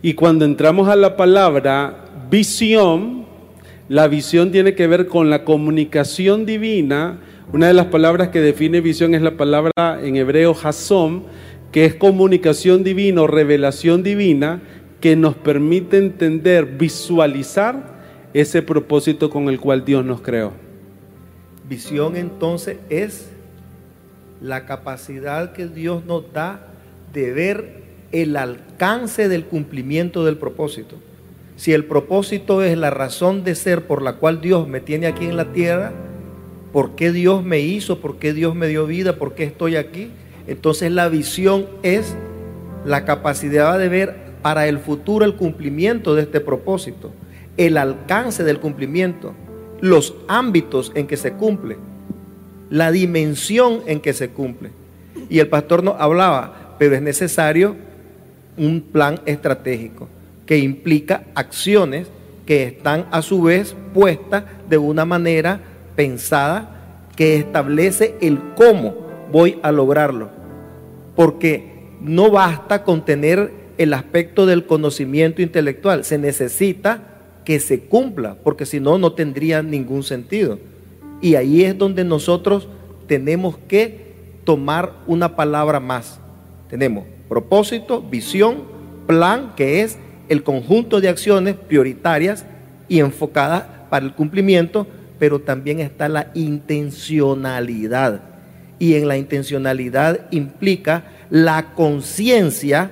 Y 0.00 0.14
cuando 0.14 0.44
entramos 0.44 0.88
a 0.88 0.96
la 0.96 1.16
palabra 1.16 2.04
visión, 2.30 3.26
la 3.88 4.06
visión 4.06 4.52
tiene 4.52 4.74
que 4.74 4.86
ver 4.86 5.06
con 5.06 5.28
la 5.28 5.44
comunicación 5.44 6.46
divina. 6.46 7.18
Una 7.52 7.66
de 7.66 7.74
las 7.74 7.86
palabras 7.86 8.28
que 8.28 8.40
define 8.40 8.80
visión 8.80 9.14
es 9.14 9.22
la 9.22 9.36
palabra 9.36 9.72
en 10.00 10.16
hebreo 10.16 10.54
hasom, 10.62 11.24
que 11.72 11.84
es 11.84 11.94
comunicación 11.94 12.84
divina 12.84 13.22
o 13.22 13.26
revelación 13.26 14.02
divina 14.02 14.62
que 15.00 15.16
nos 15.16 15.34
permite 15.34 15.98
entender, 15.98 16.66
visualizar 16.66 17.98
ese 18.34 18.62
propósito 18.62 19.30
con 19.30 19.48
el 19.48 19.58
cual 19.58 19.84
Dios 19.84 20.04
nos 20.04 20.20
creó. 20.20 20.52
Visión 21.68 22.16
entonces 22.16 22.78
es 22.88 23.30
la 24.40 24.64
capacidad 24.64 25.52
que 25.52 25.66
Dios 25.66 26.04
nos 26.04 26.32
da 26.32 26.68
de 27.12 27.32
ver 27.32 27.87
el 28.12 28.36
alcance 28.36 29.28
del 29.28 29.44
cumplimiento 29.44 30.24
del 30.24 30.36
propósito. 30.36 30.96
Si 31.56 31.72
el 31.72 31.84
propósito 31.84 32.62
es 32.62 32.78
la 32.78 32.90
razón 32.90 33.44
de 33.44 33.54
ser 33.54 33.86
por 33.86 34.02
la 34.02 34.14
cual 34.14 34.40
Dios 34.40 34.68
me 34.68 34.80
tiene 34.80 35.06
aquí 35.06 35.24
en 35.24 35.36
la 35.36 35.52
tierra, 35.52 35.92
por 36.72 36.94
qué 36.94 37.12
Dios 37.12 37.42
me 37.42 37.60
hizo, 37.60 38.00
por 38.00 38.18
qué 38.18 38.32
Dios 38.32 38.54
me 38.54 38.68
dio 38.68 38.86
vida, 38.86 39.16
por 39.16 39.34
qué 39.34 39.44
estoy 39.44 39.76
aquí, 39.76 40.10
entonces 40.46 40.92
la 40.92 41.08
visión 41.08 41.66
es 41.82 42.14
la 42.84 43.04
capacidad 43.04 43.78
de 43.78 43.88
ver 43.88 44.16
para 44.42 44.68
el 44.68 44.78
futuro 44.78 45.24
el 45.24 45.34
cumplimiento 45.34 46.14
de 46.14 46.22
este 46.22 46.40
propósito, 46.40 47.10
el 47.56 47.76
alcance 47.76 48.44
del 48.44 48.60
cumplimiento, 48.60 49.34
los 49.80 50.14
ámbitos 50.28 50.92
en 50.94 51.06
que 51.06 51.16
se 51.16 51.32
cumple, 51.32 51.76
la 52.70 52.92
dimensión 52.92 53.82
en 53.86 54.00
que 54.00 54.12
se 54.12 54.30
cumple. 54.30 54.70
Y 55.28 55.40
el 55.40 55.48
pastor 55.48 55.82
nos 55.82 56.00
hablaba, 56.00 56.76
pero 56.78 56.94
es 56.94 57.02
necesario 57.02 57.87
un 58.58 58.80
plan 58.80 59.20
estratégico 59.26 60.08
que 60.46 60.58
implica 60.58 61.24
acciones 61.34 62.08
que 62.46 62.64
están 62.64 63.06
a 63.10 63.20
su 63.20 63.42
vez 63.42 63.76
puestas 63.92 64.44
de 64.68 64.78
una 64.78 65.04
manera 65.04 65.60
pensada 65.94 67.04
que 67.16 67.36
establece 67.36 68.14
el 68.20 68.38
cómo 68.56 68.94
voy 69.30 69.58
a 69.62 69.72
lograrlo. 69.72 70.30
Porque 71.14 71.90
no 72.00 72.30
basta 72.30 72.84
con 72.84 73.04
tener 73.04 73.52
el 73.76 73.92
aspecto 73.92 74.46
del 74.46 74.66
conocimiento 74.66 75.42
intelectual, 75.42 76.04
se 76.04 76.16
necesita 76.16 77.02
que 77.44 77.60
se 77.60 77.80
cumpla, 77.80 78.36
porque 78.42 78.66
si 78.66 78.80
no, 78.80 78.98
no 78.98 79.12
tendría 79.12 79.62
ningún 79.62 80.02
sentido. 80.02 80.58
Y 81.20 81.34
ahí 81.34 81.64
es 81.64 81.76
donde 81.76 82.04
nosotros 82.04 82.68
tenemos 83.06 83.58
que 83.68 84.14
tomar 84.44 84.94
una 85.06 85.36
palabra 85.36 85.80
más. 85.80 86.20
Tenemos 86.70 87.04
propósito, 87.28 88.02
visión, 88.02 88.64
plan, 89.06 89.52
que 89.56 89.82
es 89.82 89.98
el 90.28 90.42
conjunto 90.42 91.00
de 91.00 91.08
acciones 91.08 91.54
prioritarias 91.54 92.44
y 92.88 93.00
enfocadas 93.00 93.64
para 93.90 94.04
el 94.06 94.14
cumplimiento, 94.14 94.86
pero 95.18 95.40
también 95.40 95.80
está 95.80 96.08
la 96.08 96.30
intencionalidad. 96.34 98.22
Y 98.78 98.94
en 98.94 99.08
la 99.08 99.16
intencionalidad 99.16 100.28
implica 100.30 101.04
la 101.30 101.74
conciencia 101.74 102.90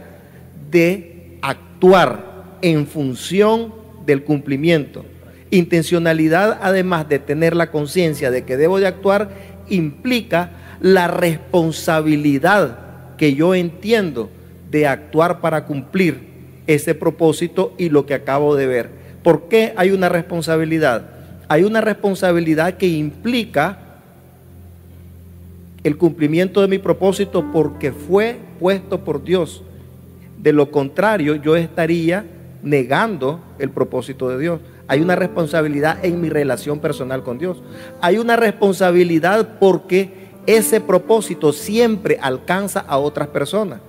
de 0.71 1.39
actuar 1.43 2.57
en 2.63 2.87
función 2.87 3.73
del 4.05 4.25
cumplimiento. 4.25 5.05
Intencionalidad, 5.51 6.59
además 6.61 7.09
de 7.09 7.21
tener 7.21 7.55
la 7.55 7.71
conciencia 7.71 8.31
de 8.31 8.45
que 8.45 8.57
debo 8.57 8.81
de 8.81 8.89
actuar, 8.89 9.31
implica 9.69 10.51
la 10.81 11.07
responsabilidad 11.09 12.86
que 13.17 13.35
yo 13.35 13.55
entiendo 13.55 14.31
de 14.71 14.87
actuar 14.87 15.41
para 15.41 15.65
cumplir 15.65 16.27
ese 16.67 16.95
propósito 16.95 17.75
y 17.79 17.89
lo 17.89 18.07
que 18.07 18.15
acabo 18.15 18.57
de 18.57 18.67
ver. 18.67 18.91
¿Por 19.23 19.49
qué 19.49 19.73
hay 19.77 19.91
una 19.91 20.09
responsabilidad? 20.09 21.11
Hay 21.49 21.63
una 21.63 21.81
responsabilidad 21.81 22.75
que 22.75 22.89
implica 22.89 23.79
el 25.85 25.97
cumplimiento 25.97 26.61
de 26.61 26.69
mi 26.69 26.79
propósito 26.79 27.53
porque 27.53 27.93
fue 27.93 28.39
puesto 28.59 29.05
por 29.05 29.23
Dios. 29.23 29.63
De 30.39 30.53
lo 30.53 30.71
contrario, 30.71 31.37
yo 31.37 31.55
estaría 31.57 32.25
negando 32.63 33.41
el 33.59 33.71
propósito 33.71 34.29
de 34.29 34.39
Dios. 34.39 34.61
Hay 34.89 35.01
una 35.01 35.17
responsabilidad 35.17 36.05
en 36.05 36.21
mi 36.21 36.29
relación 36.29 36.81
personal 36.81 37.23
con 37.23 37.39
Dios. 37.39 37.63
Hay 38.01 38.19
una 38.19 38.37
responsabilidad 38.37 39.59
porque 39.61 40.26
ese 40.47 40.81
propósito 40.81 41.53
siempre 41.53 42.19
alcanza 42.21 42.81
a 42.81 42.99
otras 42.99 43.29
personas. 43.29 43.81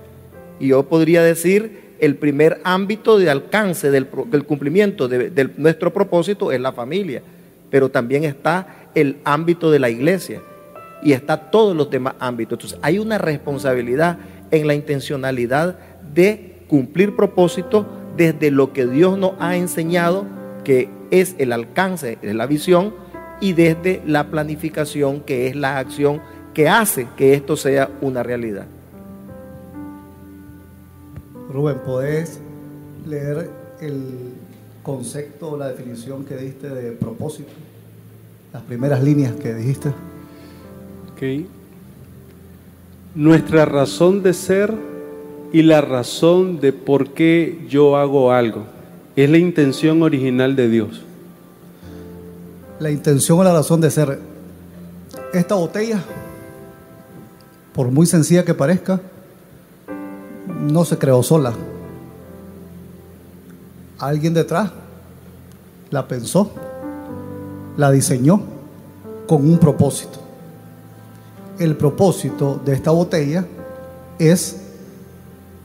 Y 0.60 0.68
yo 0.68 0.82
podría 0.82 1.22
decir, 1.22 1.94
el 2.00 2.16
primer 2.16 2.60
ámbito 2.64 3.18
de 3.18 3.30
alcance 3.30 3.90
del, 3.90 4.06
cumplimiento 4.06 5.08
de, 5.08 5.50
nuestro 5.56 5.92
propósito 5.92 6.52
es 6.52 6.60
la 6.60 6.72
familia, 6.72 7.22
pero 7.70 7.90
también 7.90 8.24
está 8.24 8.88
el 8.94 9.18
ámbito 9.24 9.70
de 9.70 9.78
la 9.78 9.90
iglesia 9.90 10.42
y 11.02 11.12
está 11.12 11.50
todos 11.50 11.76
los 11.76 11.90
demás 11.90 12.14
ámbitos. 12.18 12.56
Entonces 12.56 12.78
hay 12.82 12.98
una 12.98 13.18
responsabilidad 13.18 14.18
en 14.50 14.66
la 14.66 14.74
intencionalidad 14.74 15.78
de 16.14 16.58
cumplir 16.66 17.14
propósito 17.14 17.86
desde 18.16 18.50
lo 18.50 18.72
que 18.72 18.86
Dios 18.86 19.16
nos 19.18 19.32
ha 19.38 19.56
enseñado, 19.56 20.26
que 20.64 20.88
es 21.10 21.36
el 21.38 21.52
alcance 21.52 22.18
de 22.20 22.34
la 22.34 22.46
visión, 22.46 22.94
y 23.40 23.52
desde 23.52 24.02
la 24.04 24.30
planificación, 24.30 25.20
que 25.20 25.46
es 25.46 25.54
la 25.54 25.78
acción 25.78 26.20
que 26.58 26.68
hace 26.68 27.06
que 27.16 27.34
esto 27.34 27.56
sea 27.56 27.88
una 28.00 28.24
realidad. 28.24 28.66
Rubén, 31.52 31.78
¿podés 31.86 32.40
leer 33.06 33.48
el 33.80 34.32
concepto 34.82 35.52
o 35.52 35.56
la 35.56 35.68
definición 35.68 36.24
que 36.24 36.36
diste 36.36 36.68
de 36.68 36.90
propósito? 36.90 37.52
Las 38.52 38.64
primeras 38.64 39.04
líneas 39.04 39.34
que 39.36 39.54
dijiste. 39.54 39.90
Ok. 41.12 41.46
Nuestra 43.14 43.64
razón 43.64 44.24
de 44.24 44.34
ser 44.34 44.74
y 45.52 45.62
la 45.62 45.80
razón 45.80 46.58
de 46.58 46.72
por 46.72 47.10
qué 47.10 47.66
yo 47.68 47.96
hago 47.96 48.32
algo 48.32 48.64
es 49.14 49.30
la 49.30 49.38
intención 49.38 50.02
original 50.02 50.56
de 50.56 50.68
Dios. 50.68 51.02
La 52.80 52.90
intención 52.90 53.38
o 53.38 53.44
la 53.44 53.52
razón 53.52 53.80
de 53.80 53.92
ser. 53.92 54.18
Esta 55.32 55.54
botella 55.54 56.02
por 57.78 57.92
muy 57.92 58.06
sencilla 58.06 58.44
que 58.44 58.54
parezca, 58.54 59.00
no 60.68 60.84
se 60.84 60.98
creó 60.98 61.22
sola. 61.22 61.52
Alguien 64.00 64.34
detrás 64.34 64.72
la 65.88 66.08
pensó 66.08 66.50
la 67.76 67.92
diseñó 67.92 68.42
con 69.28 69.48
un 69.48 69.60
propósito. 69.60 70.18
El 71.60 71.76
propósito 71.76 72.60
de 72.64 72.72
esta 72.72 72.90
botella 72.90 73.46
es 74.18 74.56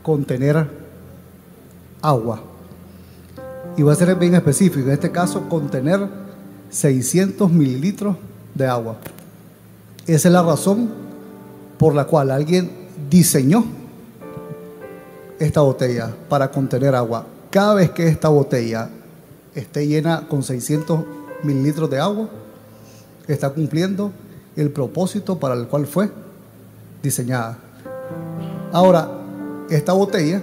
contener 0.03 0.69
agua. 1.99 2.43
Y 3.75 3.81
voy 3.81 3.91
a 3.91 3.95
ser 3.95 4.15
bien 4.17 4.35
específico, 4.35 4.85
en 4.85 4.93
este 4.93 5.11
caso 5.11 5.49
contener 5.49 6.07
600 6.69 7.49
mililitros 7.49 8.17
de 8.53 8.67
agua. 8.67 8.97
Esa 10.05 10.27
es 10.27 10.31
la 10.31 10.43
razón 10.43 11.02
por 11.83 11.95
la 11.95 12.05
cual 12.05 12.31
alguien 12.31 12.71
diseñó 13.09 13.65
esta 15.37 15.59
botella 15.59 16.15
para 16.29 16.49
contener 16.49 16.95
agua. 16.95 17.25
Cada 17.49 17.73
vez 17.73 17.91
que 17.91 18.07
esta 18.07 18.29
botella 18.29 18.87
esté 19.53 19.85
llena 19.85 20.25
con 20.29 20.43
600 20.43 21.01
mililitros 21.43 21.89
de 21.89 21.99
agua, 21.99 22.29
está 23.27 23.49
cumpliendo 23.49 24.13
el 24.55 24.71
propósito 24.71 25.37
para 25.37 25.55
el 25.55 25.67
cual 25.67 25.85
fue 25.85 26.09
diseñada. 27.01 27.57
Ahora, 28.71 29.09
esta 29.69 29.91
botella 29.91 30.41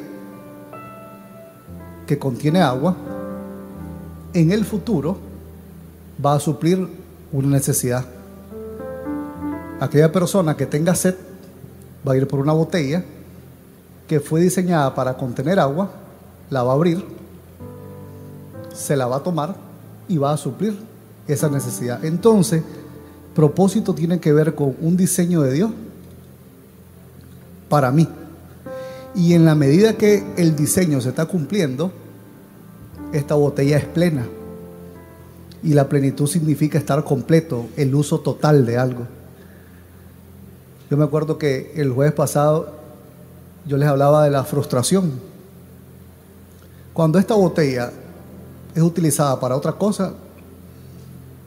que 2.07 2.19
contiene 2.19 2.61
agua, 2.61 2.95
en 4.35 4.53
el 4.53 4.67
futuro 4.67 5.17
va 6.23 6.35
a 6.35 6.39
suplir 6.39 6.87
una 7.33 7.49
necesidad. 7.49 8.05
Aquella 9.81 10.13
persona 10.13 10.55
que 10.55 10.67
tenga 10.67 10.95
sed 10.95 11.30
va 12.07 12.13
a 12.13 12.17
ir 12.17 12.27
por 12.27 12.41
una 12.41 12.53
botella 12.53 13.05
que 14.09 14.21
fue 14.21 14.41
diseñada 14.41 14.95
para 14.95 15.17
contener 15.17 15.61
agua, 15.61 15.91
la 16.51 16.63
va 16.63 16.73
a 16.73 16.75
abrir, 16.75 17.05
se 18.75 18.97
la 18.97 19.07
va 19.07 19.17
a 19.17 19.23
tomar 19.23 19.55
y 20.09 20.19
va 20.19 20.33
a 20.33 20.37
suplir 20.37 20.77
esa 21.29 21.49
necesidad. 21.49 22.05
Entonces, 22.05 22.63
propósito 23.35 23.95
tiene 23.95 24.19
que 24.19 24.33
ver 24.33 24.55
con 24.55 24.75
un 24.81 24.97
diseño 24.97 25.43
de 25.43 25.53
Dios 25.53 25.71
para 27.69 27.91
mí. 27.91 28.09
Y 29.15 29.35
en 29.35 29.45
la 29.45 29.55
medida 29.55 29.97
que 29.97 30.25
el 30.37 30.57
diseño 30.57 31.01
se 31.01 31.11
está 31.11 31.27
cumpliendo, 31.27 31.93
esta 33.13 33.35
botella 33.35 33.77
es 33.77 33.85
plena. 33.85 34.27
Y 35.63 35.75
la 35.75 35.89
plenitud 35.89 36.27
significa 36.27 36.79
estar 36.79 37.05
completo, 37.05 37.67
el 37.77 37.95
uso 37.95 38.21
total 38.21 38.65
de 38.67 38.79
algo. 38.79 39.07
Yo 40.91 40.97
me 40.97 41.05
acuerdo 41.05 41.39
que 41.39 41.73
el 41.77 41.93
jueves 41.93 42.13
pasado 42.13 42.73
yo 43.65 43.77
les 43.77 43.89
hablaba 43.89 44.25
de 44.25 44.31
la 44.31 44.43
frustración. 44.43 45.13
Cuando 46.93 47.21
esta 47.21 47.35
botella 47.35 47.93
es 48.75 48.83
utilizada 48.83 49.39
para 49.39 49.57
otra 49.57 49.73
cosa, 49.73 50.15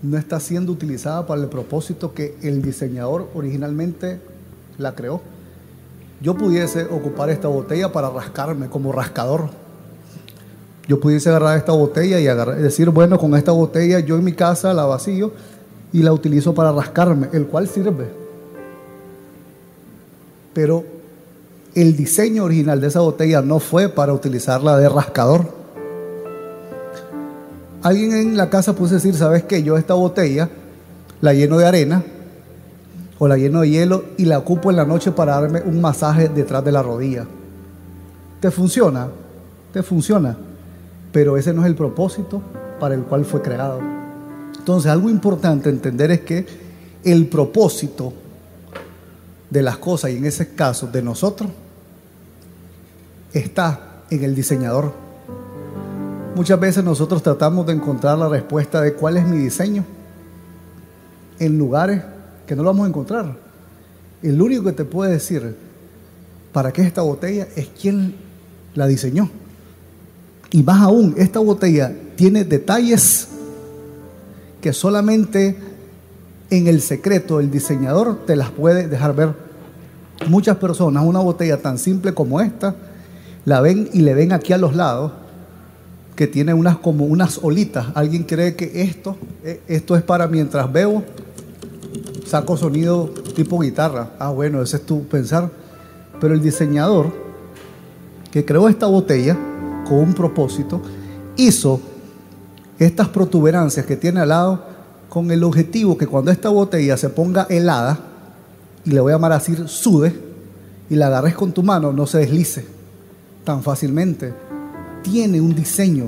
no 0.01 0.17
está 0.17 0.39
siendo 0.39 0.71
utilizada 0.71 1.27
para 1.27 1.41
el 1.41 1.49
propósito 1.49 2.13
que 2.13 2.37
el 2.41 2.61
diseñador 2.61 3.27
originalmente 3.35 4.21
la 4.77 4.95
creó. 4.95 5.21
Yo 6.21 6.35
pudiese 6.35 6.85
ocupar 6.85 7.29
esta 7.29 7.49
botella 7.49 7.91
para 7.91 8.09
rascarme 8.09 8.69
como 8.69 8.93
rascador. 8.93 9.49
Yo 10.87 11.01
pudiese 11.01 11.27
agarrar 11.27 11.57
esta 11.57 11.73
botella 11.73 12.17
y 12.17 12.61
decir, 12.61 12.89
bueno, 12.91 13.17
con 13.17 13.35
esta 13.35 13.51
botella 13.51 13.99
yo 13.99 14.15
en 14.15 14.23
mi 14.23 14.31
casa 14.31 14.73
la 14.73 14.85
vacío 14.85 15.33
y 15.91 16.01
la 16.01 16.13
utilizo 16.13 16.53
para 16.53 16.71
rascarme, 16.71 17.27
el 17.33 17.47
cual 17.47 17.67
sirve. 17.67 18.22
Pero 20.53 20.83
el 21.75 21.95
diseño 21.95 22.43
original 22.43 22.79
de 22.79 22.87
esa 22.87 22.99
botella 22.99 23.41
no 23.41 23.59
fue 23.59 23.89
para 23.89 24.13
utilizarla 24.13 24.77
de 24.77 24.89
rascador. 24.89 25.47
Alguien 27.81 28.13
en 28.13 28.37
la 28.37 28.49
casa 28.49 28.73
puso 28.73 28.93
decir, 28.93 29.15
¿sabes 29.15 29.43
qué? 29.43 29.63
Yo 29.63 29.77
esta 29.77 29.93
botella 29.93 30.49
la 31.21 31.33
lleno 31.33 31.57
de 31.57 31.65
arena 31.65 32.03
o 33.17 33.27
la 33.27 33.37
lleno 33.37 33.61
de 33.61 33.69
hielo 33.69 34.03
y 34.17 34.25
la 34.25 34.37
ocupo 34.37 34.69
en 34.69 34.77
la 34.77 34.85
noche 34.85 35.11
para 35.11 35.39
darme 35.39 35.61
un 35.61 35.81
masaje 35.81 36.29
detrás 36.29 36.63
de 36.63 36.71
la 36.71 36.83
rodilla. 36.83 37.25
¿Te 38.39 38.51
funciona? 38.51 39.07
¿Te 39.71 39.83
funciona? 39.83 40.37
Pero 41.11 41.37
ese 41.37 41.53
no 41.53 41.61
es 41.61 41.67
el 41.67 41.75
propósito 41.75 42.41
para 42.79 42.95
el 42.95 43.03
cual 43.03 43.25
fue 43.25 43.41
creado. 43.41 43.79
Entonces, 44.57 44.91
algo 44.91 45.09
importante 45.09 45.69
entender 45.69 46.11
es 46.11 46.21
que 46.21 46.45
el 47.03 47.27
propósito 47.27 48.13
de 49.53 49.61
las 49.61 49.77
cosas, 49.77 50.09
y 50.09 50.17
en 50.17 50.25
ese 50.25 50.55
caso 50.55 50.87
de 50.87 51.03
nosotros, 51.03 51.49
está 53.31 54.01
en 54.09 54.23
el 54.23 54.33
diseñador. 54.33 54.91
Muchas 56.35 56.59
veces 56.59 56.83
nosotros 56.83 57.21
tratamos 57.21 57.67
de 57.67 57.73
encontrar 57.73 58.17
la 58.17 58.27
respuesta 58.27 58.81
de 58.81 58.93
cuál 58.93 59.17
es 59.17 59.27
mi 59.27 59.37
diseño 59.37 59.85
en 61.37 61.57
lugares 61.59 62.01
que 62.47 62.55
no 62.55 62.63
lo 62.63 62.69
vamos 62.69 62.85
a 62.85 62.89
encontrar. 62.89 63.35
El 64.23 64.41
único 64.41 64.63
que 64.63 64.71
te 64.71 64.85
puede 64.85 65.11
decir 65.11 65.55
para 66.51 66.73
qué 66.73 66.81
esta 66.81 67.03
botella 67.03 67.47
es 67.55 67.67
quien 67.67 68.15
la 68.73 68.87
diseñó. 68.87 69.29
Y 70.49 70.63
más 70.63 70.81
aún, 70.81 71.13
esta 71.17 71.39
botella 71.39 71.93
tiene 72.15 72.43
detalles 72.43 73.27
que 74.61 74.73
solamente 74.73 75.55
en 76.57 76.67
el 76.67 76.81
secreto 76.81 77.39
el 77.39 77.51
diseñador 77.51 78.25
te 78.25 78.35
las 78.35 78.51
puede 78.51 78.87
dejar 78.87 79.15
ver. 79.15 79.33
Muchas 80.27 80.57
personas, 80.57 81.03
una 81.03 81.19
botella 81.19 81.61
tan 81.61 81.77
simple 81.77 82.13
como 82.13 82.39
esta, 82.41 82.75
la 83.45 83.61
ven 83.61 83.89
y 83.93 84.01
le 84.01 84.13
ven 84.13 84.31
aquí 84.31 84.53
a 84.53 84.57
los 84.57 84.75
lados 84.75 85.11
que 86.15 86.27
tiene 86.27 86.53
unas 86.53 86.77
como 86.77 87.05
unas 87.05 87.39
olitas. 87.41 87.87
Alguien 87.95 88.23
cree 88.23 88.55
que 88.55 88.83
esto, 88.83 89.17
eh, 89.43 89.61
esto 89.67 89.95
es 89.95 90.03
para 90.03 90.27
mientras 90.27 90.71
bebo, 90.71 91.03
saco 92.25 92.55
sonido 92.55 93.09
tipo 93.35 93.59
guitarra. 93.59 94.11
Ah, 94.19 94.29
bueno, 94.29 94.61
ese 94.61 94.77
es 94.77 94.85
tu 94.85 95.05
pensar. 95.07 95.49
Pero 96.21 96.33
el 96.33 96.41
diseñador 96.41 97.11
que 98.33 98.43
creó 98.43 98.67
esta 98.67 98.87
botella 98.87 99.37
con 99.85 99.99
un 99.99 100.13
propósito, 100.13 100.81
hizo 101.35 101.79
estas 102.79 103.07
protuberancias 103.09 103.85
que 103.85 103.95
tiene 103.95 104.21
al 104.21 104.29
lado 104.29 104.72
con 105.13 105.29
el 105.29 105.43
objetivo 105.43 105.95
que 105.95 106.07
cuando 106.07 106.31
esta 106.31 106.49
botella 106.49 106.97
se 106.97 107.07
ponga 107.07 107.45
helada, 107.47 107.99
y 108.83 108.89
le 108.89 108.99
voy 108.99 109.11
a 109.11 109.15
llamar 109.15 109.33
así, 109.33 109.55
sude, 109.67 110.11
y 110.89 110.95
la 110.95 111.05
agarres 111.05 111.35
con 111.35 111.51
tu 111.51 111.61
mano, 111.61 111.93
no 111.93 112.07
se 112.07 112.17
deslice 112.17 112.65
tan 113.43 113.61
fácilmente. 113.61 114.33
Tiene 115.03 115.39
un 115.39 115.53
diseño. 115.53 116.07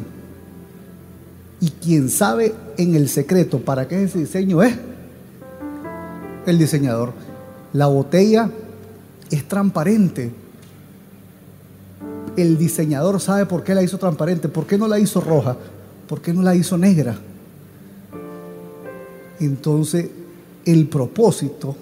Y 1.62 1.70
quien 1.70 2.10
sabe 2.10 2.56
en 2.78 2.96
el 2.96 3.08
secreto 3.08 3.60
para 3.60 3.88
qué 3.88 4.06
ese 4.06 4.18
diseño 4.18 4.64
es 4.64 4.76
el 6.48 6.58
diseñador. 6.58 7.14
La 7.74 7.86
botella 7.86 8.50
es 9.30 9.48
transparente. 9.48 10.32
El 12.36 12.58
diseñador 12.58 13.22
sabe 13.22 13.46
por 13.46 13.64
qué 13.64 13.76
la 13.76 13.84
hizo 13.84 14.00
transparente, 14.00 14.50
por 14.50 14.66
qué 14.66 14.80
no 14.80 14.88
la 14.88 14.98
hizo 14.98 15.22
roja, 15.22 15.56
por 16.08 16.24
qué 16.24 16.34
no 16.34 16.42
la 16.42 16.56
hizo 16.56 16.76
negra. 16.76 17.20
Entonces, 19.40 20.10
el 20.66 20.88
propósito 20.88 21.76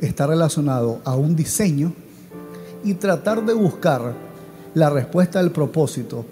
está 0.00 0.26
relacionado 0.26 1.00
a 1.04 1.14
un 1.16 1.34
diseño 1.34 1.92
y 2.84 2.94
tratar 2.94 3.44
de 3.44 3.54
buscar 3.54 4.14
la 4.74 4.90
respuesta 4.90 5.40
del 5.40 5.50
propósito 5.50 6.24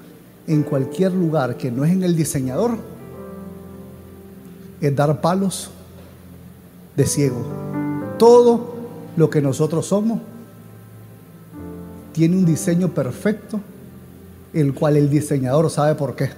en 0.46 0.62
cualquier 0.62 1.12
lugar 1.12 1.56
que 1.56 1.70
no 1.70 1.84
es 1.84 1.92
en 1.92 2.02
el 2.02 2.14
diseñador 2.14 2.78
es 4.80 4.94
dar 4.94 5.20
palos 5.20 5.70
de 6.96 7.06
ciego. 7.06 7.42
Todo 8.18 8.74
lo 9.16 9.30
que 9.30 9.42
nosotros 9.42 9.86
somos 9.86 10.20
tiene 12.12 12.36
un 12.36 12.46
diseño 12.46 12.88
perfecto, 12.88 13.60
el 14.52 14.74
cual 14.74 14.96
el 14.96 15.10
diseñador 15.10 15.70
sabe 15.70 15.94
por 15.94 16.16
qué. 16.16 16.30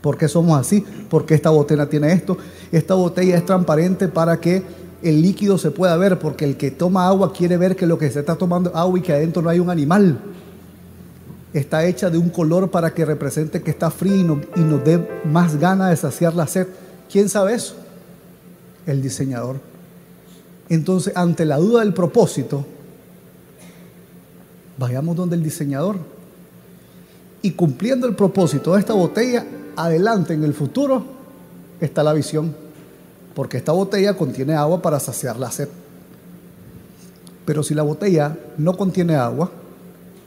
¿Por 0.00 0.16
qué 0.16 0.28
somos 0.28 0.58
así? 0.58 0.84
Porque 1.08 1.34
esta 1.34 1.50
botella 1.50 1.88
tiene 1.88 2.12
esto. 2.12 2.36
Esta 2.70 2.94
botella 2.94 3.36
es 3.36 3.44
transparente 3.44 4.08
para 4.08 4.40
que 4.40 4.62
el 5.02 5.22
líquido 5.22 5.58
se 5.58 5.70
pueda 5.70 5.96
ver, 5.96 6.18
porque 6.18 6.44
el 6.44 6.56
que 6.56 6.70
toma 6.70 7.06
agua 7.06 7.32
quiere 7.32 7.56
ver 7.56 7.76
que 7.76 7.86
lo 7.86 7.98
que 7.98 8.10
se 8.10 8.20
está 8.20 8.36
tomando 8.36 8.70
es 8.70 8.76
agua 8.76 8.98
y 8.98 9.02
que 9.02 9.12
adentro 9.12 9.42
no 9.42 9.48
hay 9.48 9.60
un 9.60 9.70
animal 9.70 10.18
está 11.52 11.84
hecha 11.86 12.10
de 12.10 12.18
un 12.18 12.28
color 12.28 12.70
para 12.70 12.92
que 12.92 13.04
represente 13.04 13.62
que 13.62 13.70
está 13.70 13.90
frío 13.90 14.40
y, 14.56 14.60
nos 14.60 14.84
dé 14.84 15.06
más 15.24 15.58
ganas 15.58 15.90
de 15.90 15.96
saciar 15.96 16.34
la 16.34 16.46
sed. 16.46 16.66
¿Quién 17.10 17.28
sabe 17.28 17.54
eso? 17.54 17.74
El 18.86 19.02
diseñador. 19.02 19.60
Entonces, 20.68 21.16
ante 21.16 21.44
la 21.44 21.56
duda 21.56 21.80
del 21.80 21.94
propósito, 21.94 22.66
vayamos 24.76 25.16
donde 25.16 25.36
el 25.36 25.42
diseñador. 25.42 25.96
Y 27.40 27.52
cumpliendo 27.52 28.06
el 28.06 28.14
propósito 28.14 28.74
de 28.74 28.80
esta 28.80 28.92
botella, 28.92 29.46
adelante 29.84 30.34
en 30.34 30.44
el 30.44 30.54
futuro 30.54 31.02
está 31.80 32.02
la 32.02 32.12
visión. 32.12 32.54
Porque 33.34 33.56
esta 33.56 33.72
botella 33.72 34.14
contiene 34.16 34.54
agua 34.54 34.82
para 34.82 34.98
saciar 34.98 35.38
la 35.38 35.50
sed. 35.50 35.68
Pero 37.44 37.62
si 37.62 37.74
la 37.74 37.82
botella 37.82 38.36
no 38.58 38.76
contiene 38.76 39.14
agua, 39.16 39.50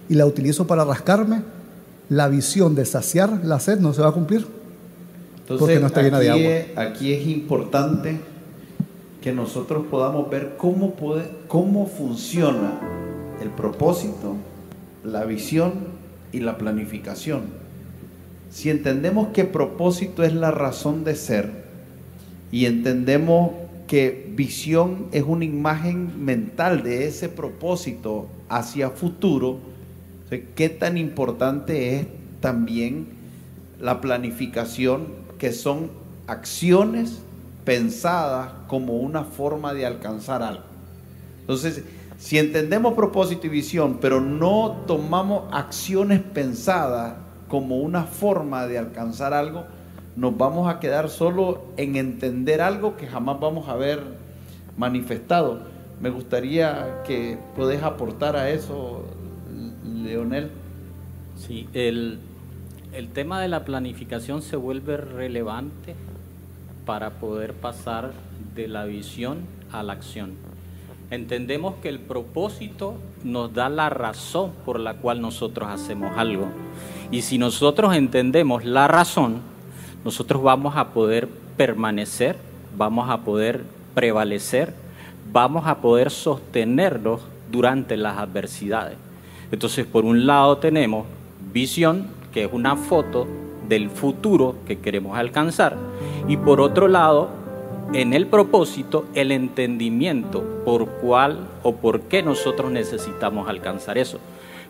y 0.10 0.16
la 0.16 0.26
utilizo 0.26 0.68
para 0.68 0.84
rascarme, 0.84 1.42
la 2.10 2.28
visión 2.28 2.76
de 2.76 2.86
saciar 2.86 3.42
la 3.46 3.60
sed 3.60 3.80
no 3.80 3.94
se 3.94 4.02
va 4.02 4.10
a 4.10 4.12
cumplir. 4.12 4.46
porque 5.60 5.80
no 5.80 5.88
está 5.88 6.02
llena 6.02 6.20
de 6.20 6.30
aquí 6.32 6.40
agua. 6.46 6.54
es- 6.58 6.78
aquí 6.78 7.14
es 7.14 7.28
importante 7.28 8.20
que 9.22 9.34
nosotros 9.34 9.86
podamos 9.92 10.30
ver 10.30 10.56
cómo, 10.58 10.96
puede, 10.96 11.30
cómo 11.48 11.88
funciona 11.88 12.80
el 13.42 13.50
propósito, 13.50 14.36
la 15.04 15.26
visión 15.26 15.74
y 16.32 16.40
la 16.40 16.58
planificación. 16.58 17.42
Si 18.52 18.70
entendemos 18.70 19.30
que 19.30 19.46
propósito 19.46 20.24
es 20.24 20.34
la 20.34 20.52
razón 20.52 21.06
de 21.06 21.16
ser 21.16 21.50
y 22.52 22.66
entendemos 22.66 23.52
que 23.88 24.30
visión 24.36 25.08
es 25.14 25.24
una 25.24 25.46
imagen 25.46 26.24
mental 26.24 26.84
de 26.84 27.08
ese 27.08 27.30
propósito 27.30 28.28
hacia 28.50 28.90
futuro, 28.90 29.60
¿qué 30.56 30.68
tan 30.68 30.98
importante 30.98 31.96
es 31.96 32.08
también 32.42 33.08
la 33.80 34.02
planificación, 34.02 35.08
que 35.38 35.54
son 35.54 35.90
acciones 36.28 37.20
pensadas 37.64 38.52
como 38.68 38.98
una 38.98 39.24
forma 39.24 39.74
de 39.74 39.86
alcanzar 39.86 40.44
algo? 40.44 40.66
Entonces, 41.40 41.84
si 42.18 42.38
entendemos 42.38 42.96
propósito 42.96 43.48
y 43.48 43.50
visión, 43.50 44.00
pero 44.02 44.20
no 44.20 44.84
tomamos 44.88 45.46
acciones 45.54 46.20
pensadas 46.20 47.14
como 47.52 47.80
una 47.80 48.04
forma 48.04 48.66
de 48.66 48.78
alcanzar 48.78 49.34
algo, 49.34 49.66
nos 50.16 50.38
vamos 50.38 50.74
a 50.74 50.80
quedar 50.80 51.10
solo 51.10 51.66
en 51.76 51.98
entender 51.98 52.62
algo 52.62 52.96
que 52.96 53.08
jamás 53.08 53.42
vamos 53.42 53.68
a 53.68 53.76
ver 53.76 54.00
manifestado. 54.78 55.60
Me 56.00 56.10
gustaría 56.10 57.04
que 57.06 57.38
puedas 57.58 57.84
aportar 57.84 58.38
a 58.38 58.50
eso, 58.52 59.04
Leonel. 59.84 60.50
Sí, 61.36 61.68
el, 61.74 62.20
el 62.94 63.10
tema 63.10 63.42
de 63.42 63.50
la 63.50 63.66
planificación 63.66 64.42
se 64.42 64.56
vuelve 64.56 64.96
relevante 64.96 65.94
para 66.86 67.20
poder 67.20 67.54
pasar 67.54 68.14
de 68.56 68.70
la 68.70 68.86
visión 68.86 69.40
a 69.74 69.84
la 69.84 69.92
acción. 69.92 70.36
Entendemos 71.12 71.76
que 71.82 71.90
el 71.90 72.00
propósito 72.00 72.96
nos 73.26 73.54
da 73.54 73.68
la 73.68 73.90
razón 73.90 74.52
por 74.64 74.80
la 74.80 74.94
cual 74.94 75.22
nosotros 75.22 75.68
hacemos 75.70 76.18
algo. 76.18 76.48
Y 77.12 77.24
si 77.24 77.38
nosotros 77.38 77.94
entendemos 77.94 78.64
la 78.64 78.88
razón, 78.88 79.42
nosotros 80.06 80.42
vamos 80.42 80.78
a 80.78 80.94
poder 80.94 81.28
permanecer, 81.58 82.38
vamos 82.78 83.10
a 83.10 83.18
poder 83.26 83.66
prevalecer, 83.94 84.74
vamos 85.34 85.68
a 85.68 85.80
poder 85.82 86.12
sostenernos 86.12 87.20
durante 87.52 87.98
las 87.98 88.18
adversidades. 88.18 88.96
Entonces, 89.52 89.86
por 89.86 90.06
un 90.06 90.26
lado 90.26 90.60
tenemos 90.60 91.06
visión, 91.52 92.08
que 92.32 92.46
es 92.46 92.54
una 92.54 92.78
foto 92.78 93.28
del 93.68 93.90
futuro 93.90 94.56
que 94.66 94.80
queremos 94.80 95.18
alcanzar, 95.18 95.76
y 96.30 96.38
por 96.38 96.62
otro 96.62 96.88
lado, 96.88 97.41
en 97.94 98.14
el 98.14 98.28
propósito, 98.28 99.06
el 99.16 99.32
entendimiento 99.32 100.44
por 100.64 100.88
cuál 100.88 101.48
o 101.62 101.76
por 101.76 102.02
qué 102.02 102.24
nosotros 102.24 102.72
necesitamos 102.72 103.50
alcanzar 103.50 103.98
eso. 103.98 104.20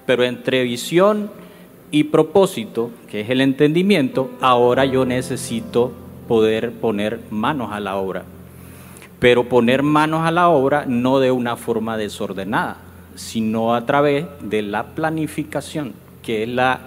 Pero 0.07 0.23
entre 0.23 0.63
visión 0.63 1.29
y 1.91 2.05
propósito, 2.05 2.89
que 3.07 3.21
es 3.21 3.29
el 3.29 3.41
entendimiento, 3.41 4.31
ahora 4.41 4.85
yo 4.85 5.05
necesito 5.05 5.91
poder 6.27 6.71
poner 6.71 7.19
manos 7.29 7.71
a 7.71 7.79
la 7.79 7.97
obra. 7.97 8.23
Pero 9.19 9.47
poner 9.47 9.83
manos 9.83 10.25
a 10.25 10.31
la 10.31 10.49
obra 10.49 10.85
no 10.87 11.19
de 11.19 11.29
una 11.29 11.57
forma 11.57 11.97
desordenada, 11.97 12.77
sino 13.13 13.75
a 13.75 13.85
través 13.85 14.25
de 14.41 14.63
la 14.63 14.95
planificación, 14.95 15.93
que 16.23 16.43
es 16.43 16.49
la 16.49 16.79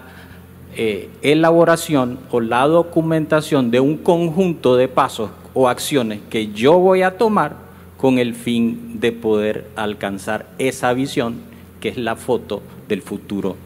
eh, 0.74 1.10
elaboración 1.22 2.18
o 2.32 2.40
la 2.40 2.66
documentación 2.66 3.70
de 3.70 3.78
un 3.78 3.98
conjunto 3.98 4.74
de 4.74 4.88
pasos 4.88 5.30
o 5.54 5.68
acciones 5.68 6.20
que 6.28 6.52
yo 6.52 6.78
voy 6.78 7.02
a 7.02 7.16
tomar 7.16 7.56
con 7.96 8.18
el 8.18 8.34
fin 8.34 9.00
de 9.00 9.12
poder 9.12 9.70
alcanzar 9.76 10.46
esa 10.58 10.92
visión 10.92 11.36
que 11.80 11.88
es 11.88 11.96
la 11.96 12.16
foto 12.16 12.62
del 12.88 13.02
futuro 13.02 13.56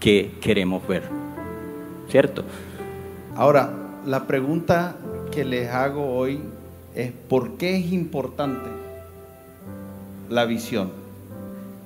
que 0.00 0.32
queremos 0.40 0.86
ver. 0.88 1.02
¿Cierto? 2.08 2.44
Ahora, 3.36 3.72
la 4.06 4.26
pregunta 4.26 4.96
que 5.30 5.44
les 5.44 5.70
hago 5.70 6.16
hoy 6.16 6.40
es 6.94 7.12
¿por 7.28 7.56
qué 7.56 7.76
es 7.76 7.92
importante 7.92 8.68
la 10.28 10.44
visión? 10.44 10.90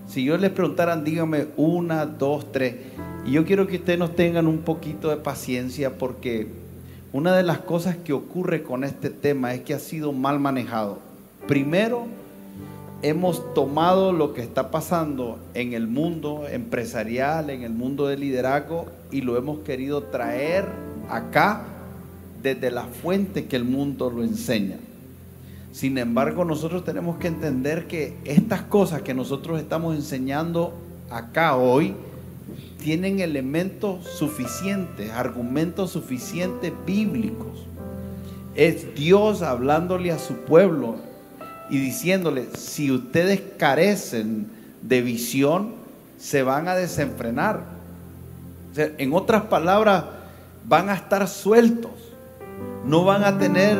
Si 0.09 0.25
yo 0.25 0.37
les 0.38 0.51
preguntaran, 0.51 1.05
díganme 1.05 1.49
una, 1.57 2.07
dos, 2.07 2.51
tres. 2.51 2.77
Y 3.27 3.33
yo 3.33 3.44
quiero 3.44 3.66
que 3.66 3.77
ustedes 3.77 3.99
nos 3.99 4.16
tengan 4.16 4.47
un 4.47 4.59
poquito 4.59 5.11
de 5.11 5.16
paciencia 5.16 5.99
porque 5.99 6.49
una 7.12 7.35
de 7.35 7.42
las 7.42 7.59
cosas 7.59 7.97
que 7.97 8.12
ocurre 8.12 8.62
con 8.62 8.85
este 8.85 9.11
tema 9.11 9.55
es 9.55 9.62
que 9.62 9.75
ha 9.75 9.79
sido 9.79 10.12
mal 10.12 10.38
manejado. 10.40 10.99
Primero, 11.47 12.07
hemos 13.03 13.55
tomado 13.55 14.12
lo 14.12 14.35
que 14.35 14.42
está 14.42 14.71
pasando 14.71 15.38
en 15.55 15.73
el 15.73 15.87
mundo 15.87 16.44
empresarial, 16.51 17.49
en 17.51 17.62
el 17.62 17.73
mundo 17.73 18.07
del 18.07 18.21
liderazgo, 18.21 18.87
y 19.11 19.23
lo 19.23 19.38
hemos 19.38 19.61
querido 19.61 20.03
traer 20.03 20.66
acá 21.09 21.62
desde 22.42 22.71
la 22.71 22.85
fuente 22.85 23.47
que 23.47 23.57
el 23.57 23.64
mundo 23.64 24.11
lo 24.11 24.23
enseña. 24.23 24.77
Sin 25.73 25.97
embargo, 25.97 26.44
nosotros 26.44 26.85
tenemos 26.85 27.18
que 27.18 27.29
entender 27.29 27.87
que 27.87 28.16
estas 28.25 28.62
cosas 28.62 29.03
que 29.03 29.14
nosotros 29.14 29.61
estamos 29.61 29.94
enseñando 29.97 30.75
acá 31.11 31.57
hoy 31.57 31.94
tienen 32.79 33.21
elementos 33.21 34.05
suficientes, 34.07 35.11
argumentos 35.11 35.91
suficientes 35.91 36.73
bíblicos. 36.87 37.67
Es 38.55 38.95
Dios 38.95 39.43
hablándole 39.43 40.11
a 40.11 40.19
su 40.19 40.35
pueblo 40.45 40.97
y 41.71 41.79
diciéndole, 41.79 42.49
si 42.57 42.91
ustedes 42.91 43.43
carecen 43.59 44.51
de 44.83 45.03
visión, 45.03 45.75
se 46.19 46.43
van 46.43 46.69
a 46.69 46.75
desenfrenar. 46.75 47.64
En 48.77 49.12
otras 49.12 49.43
palabras, 49.43 50.05
van 50.67 50.88
a 50.88 50.95
estar 50.95 51.27
sueltos, 51.29 51.93
no 52.85 53.05
van 53.05 53.25
a 53.25 53.38
tener 53.38 53.77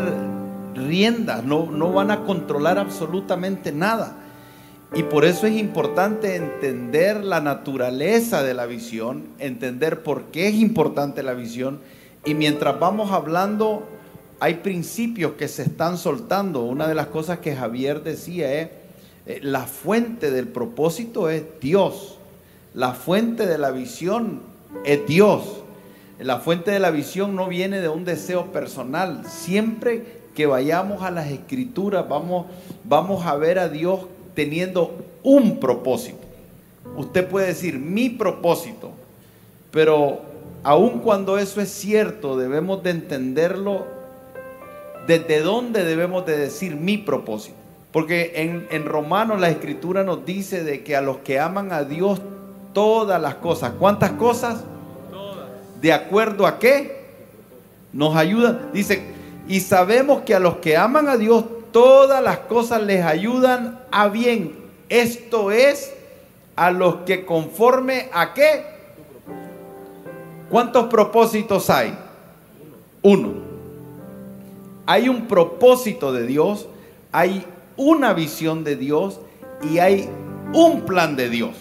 riendas, 0.75 1.45
no, 1.45 1.71
no 1.71 1.93
van 1.93 2.11
a 2.11 2.25
controlar 2.25 2.79
absolutamente 2.79 3.73
nada. 3.73 4.17
Y 4.95 5.03
por 5.03 5.25
eso 5.25 5.47
es 5.47 5.55
importante 5.57 6.37
entender 6.37 7.23
la 7.23 7.41
naturaleza 7.41 8.43
de 8.43 8.55
la 8.55 8.65
visión, 8.67 9.29
entender 9.39 10.03
por 10.03 10.25
qué 10.25 10.49
es 10.49 10.55
importante 10.55 11.23
la 11.23 11.35
visión. 11.35 11.81
Y 12.25 12.35
mientras 12.35 12.81
vamos 12.81 13.13
hablando, 13.13 13.87
hay 14.41 14.55
principios 14.55 15.33
que 15.33 15.47
se 15.47 15.63
están 15.63 15.99
soltando. 15.99 16.63
Una 16.63 16.89
de 16.89 16.95
las 16.95 17.09
cosas 17.09 17.41
que 17.41 17.55
Javier 17.55 18.03
decía 18.03 18.53
es, 18.61 18.69
eh, 19.27 19.41
la 19.43 19.67
fuente 19.67 20.31
del 20.31 20.49
propósito 20.49 21.29
es 21.29 21.45
Dios. 21.61 22.17
La 22.73 22.95
fuente 22.95 23.47
de 23.47 23.59
la 23.59 23.71
visión 23.71 24.41
es 24.85 25.07
Dios. 25.07 25.65
La 26.19 26.39
fuente 26.39 26.71
de 26.71 26.81
la 26.81 26.91
visión 26.91 27.37
no 27.37 27.47
viene 27.47 27.81
de 27.81 27.91
un 27.91 28.07
deseo 28.07 28.53
personal. 28.53 29.25
Siempre 29.29 30.19
que 30.35 30.47
vayamos 30.47 31.03
a 31.03 31.11
las 31.11 31.29
escrituras, 31.29 32.09
vamos, 32.09 32.47
vamos 32.85 33.27
a 33.27 33.37
ver 33.37 33.59
a 33.59 33.69
Dios 33.69 34.01
teniendo 34.39 34.95
un 35.25 35.59
propósito. 35.59 36.21
Usted 36.97 37.27
puede 37.27 37.49
decir 37.49 37.77
mi 37.77 38.09
propósito, 38.09 38.93
pero 39.73 40.21
aun 40.63 41.01
cuando 41.01 41.39
eso 41.39 41.61
es 41.61 41.71
cierto, 41.71 42.39
debemos 42.39 42.85
de 42.85 42.91
entenderlo 42.91 43.85
desde 45.09 45.41
dónde 45.41 45.83
debemos 45.85 46.25
de 46.25 46.37
decir 46.37 46.77
mi 46.77 46.99
propósito. 46.99 47.57
Porque 47.91 48.35
en, 48.37 48.69
en 48.71 48.85
Romanos 48.85 49.41
la 49.41 49.51
escritura 49.51 50.05
nos 50.05 50.25
dice 50.25 50.63
de 50.63 50.85
que 50.85 50.95
a 50.95 51.01
los 51.01 51.17
que 51.17 51.41
aman 51.41 51.73
a 51.73 51.83
Dios 51.83 52.21
todas 52.73 53.21
las 53.21 53.35
cosas, 53.37 53.73
¿cuántas 53.77 54.13
cosas? 54.13 54.63
¿De 55.81 55.93
acuerdo 55.93 56.47
a 56.47 56.61
qué? 56.61 57.09
Nos 57.93 58.15
ayudan. 58.15 58.71
Dice, 58.73 59.03
y 59.49 59.59
sabemos 59.59 60.21
que 60.21 60.37
a 60.37 60.39
los 60.39 60.59
que 60.59 60.77
aman 60.77 61.09
a 61.09 61.17
Dios 61.17 61.45
todas 61.73 62.23
las 62.23 62.39
cosas 62.41 62.83
les 62.83 63.05
ayudan 63.05 63.81
a 63.91 64.09
bien. 64.09 64.57
Esto 64.89 65.51
es 65.51 65.93
a 66.57 66.71
los 66.71 66.97
que 67.07 67.25
conforme 67.25 68.09
a 68.13 68.35
qué? 68.35 68.65
¿Cuántos 70.51 70.87
propósitos 70.87 71.71
hay? 71.71 71.97
Uno. 73.03 73.35
Hay 74.87 75.09
un 75.09 75.29
propósito 75.29 76.13
de 76.13 76.27
Dios, 76.27 76.67
hay 77.13 77.45
una 77.77 78.13
visión 78.15 78.65
de 78.65 78.77
Dios 78.77 79.21
y 79.63 79.79
hay 79.79 80.09
un 80.55 80.83
plan 80.83 81.15
de 81.15 81.29
Dios. 81.29 81.55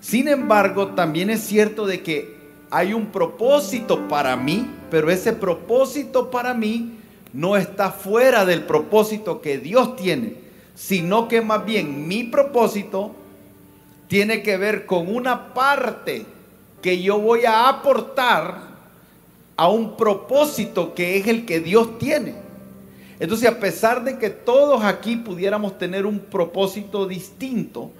Sin 0.00 0.28
embargo, 0.28 0.88
también 0.88 1.30
es 1.30 1.40
cierto 1.40 1.86
de 1.86 2.02
que 2.02 2.36
hay 2.70 2.94
un 2.94 3.06
propósito 3.06 4.08
para 4.08 4.36
mí, 4.36 4.70
pero 4.90 5.10
ese 5.10 5.32
propósito 5.32 6.30
para 6.30 6.54
mí 6.54 6.98
no 7.36 7.58
está 7.58 7.90
fuera 7.90 8.46
del 8.46 8.62
propósito 8.62 9.42
que 9.42 9.58
Dios 9.58 9.94
tiene, 9.96 10.36
sino 10.74 11.28
que 11.28 11.42
más 11.42 11.66
bien 11.66 12.08
mi 12.08 12.24
propósito 12.24 13.14
tiene 14.08 14.42
que 14.42 14.56
ver 14.56 14.86
con 14.86 15.14
una 15.14 15.52
parte 15.52 16.24
que 16.80 17.02
yo 17.02 17.18
voy 17.18 17.44
a 17.44 17.68
aportar 17.68 18.58
a 19.54 19.68
un 19.68 19.98
propósito 19.98 20.94
que 20.94 21.18
es 21.18 21.26
el 21.26 21.44
que 21.44 21.60
Dios 21.60 21.98
tiene. 21.98 22.34
Entonces, 23.20 23.50
a 23.50 23.60
pesar 23.60 24.02
de 24.04 24.16
que 24.16 24.30
todos 24.30 24.82
aquí 24.82 25.16
pudiéramos 25.16 25.76
tener 25.76 26.06
un 26.06 26.20
propósito 26.20 27.06
distinto, 27.06 27.90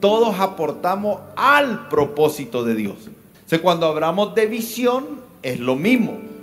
todos 0.00 0.38
aportamos 0.38 1.20
al 1.34 1.88
propósito 1.88 2.62
de 2.62 2.74
Dios. 2.74 2.96
O 3.50 3.62
cuando 3.62 3.86
hablamos 3.86 4.34
de 4.34 4.46
visión, 4.46 5.20
es 5.42 5.60
lo 5.60 5.76
mismo. 5.76 6.35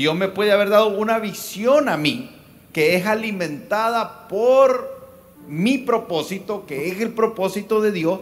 Dios 0.00 0.16
me 0.16 0.28
puede 0.28 0.50
haber 0.50 0.70
dado 0.70 0.88
una 0.88 1.18
visión 1.18 1.90
a 1.90 1.98
mí 1.98 2.30
que 2.72 2.96
es 2.96 3.04
alimentada 3.04 4.28
por 4.28 4.98
mi 5.46 5.76
propósito, 5.76 6.64
que 6.66 6.88
es 6.88 7.02
el 7.02 7.10
propósito 7.10 7.82
de 7.82 7.92
Dios, 7.92 8.20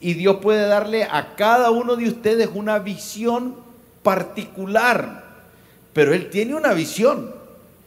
y 0.00 0.14
Dios 0.14 0.36
puede 0.40 0.68
darle 0.68 1.02
a 1.02 1.34
cada 1.34 1.72
uno 1.72 1.96
de 1.96 2.06
ustedes 2.06 2.48
una 2.54 2.78
visión 2.78 3.56
particular, 4.04 5.24
pero 5.92 6.14
Él 6.14 6.30
tiene 6.30 6.54
una 6.54 6.74
visión 6.74 7.34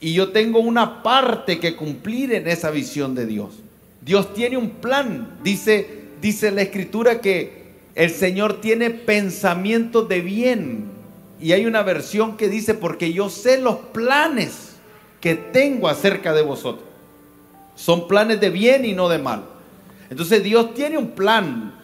y 0.01 0.11
yo 0.11 0.33
tengo 0.33 0.59
una 0.59 1.01
parte 1.01 1.61
que 1.61 1.77
cumplir 1.77 2.33
en 2.33 2.45
esa 2.45 2.71
visión 2.71 3.15
de 3.15 3.25
Dios. 3.25 3.53
Dios 4.01 4.33
tiene 4.33 4.57
un 4.57 4.69
plan, 4.69 5.37
dice, 5.45 5.87
dice 6.21 6.51
la 6.51 6.63
escritura 6.63 7.21
que 7.21 7.69
el 7.95 8.09
Señor 8.09 8.59
tiene 8.59 8.89
pensamientos 8.89 10.09
de 10.09 10.19
bien. 10.19 10.98
Y 11.39 11.53
hay 11.53 11.65
una 11.65 11.83
versión 11.83 12.35
que 12.37 12.49
dice, 12.49 12.73
porque 12.73 13.13
yo 13.13 13.29
sé 13.29 13.59
los 13.59 13.77
planes 13.77 14.75
que 15.21 15.35
tengo 15.35 15.87
acerca 15.87 16.33
de 16.33 16.41
vosotros. 16.41 16.87
Son 17.75 18.07
planes 18.07 18.41
de 18.41 18.49
bien 18.49 18.83
y 18.85 18.93
no 18.93 19.07
de 19.07 19.19
mal. 19.19 19.43
Entonces 20.09 20.43
Dios 20.43 20.73
tiene 20.73 20.97
un 20.97 21.11
plan, 21.11 21.75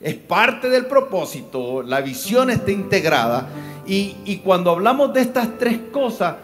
es 0.00 0.14
parte 0.14 0.68
del 0.68 0.86
propósito, 0.86 1.82
la 1.82 2.00
visión 2.00 2.50
está 2.50 2.70
integrada. 2.70 3.48
Y, 3.86 4.16
y 4.24 4.38
cuando 4.38 4.70
hablamos 4.70 5.12
de 5.12 5.20
estas 5.20 5.56
tres 5.58 5.78
cosas, 5.92 6.36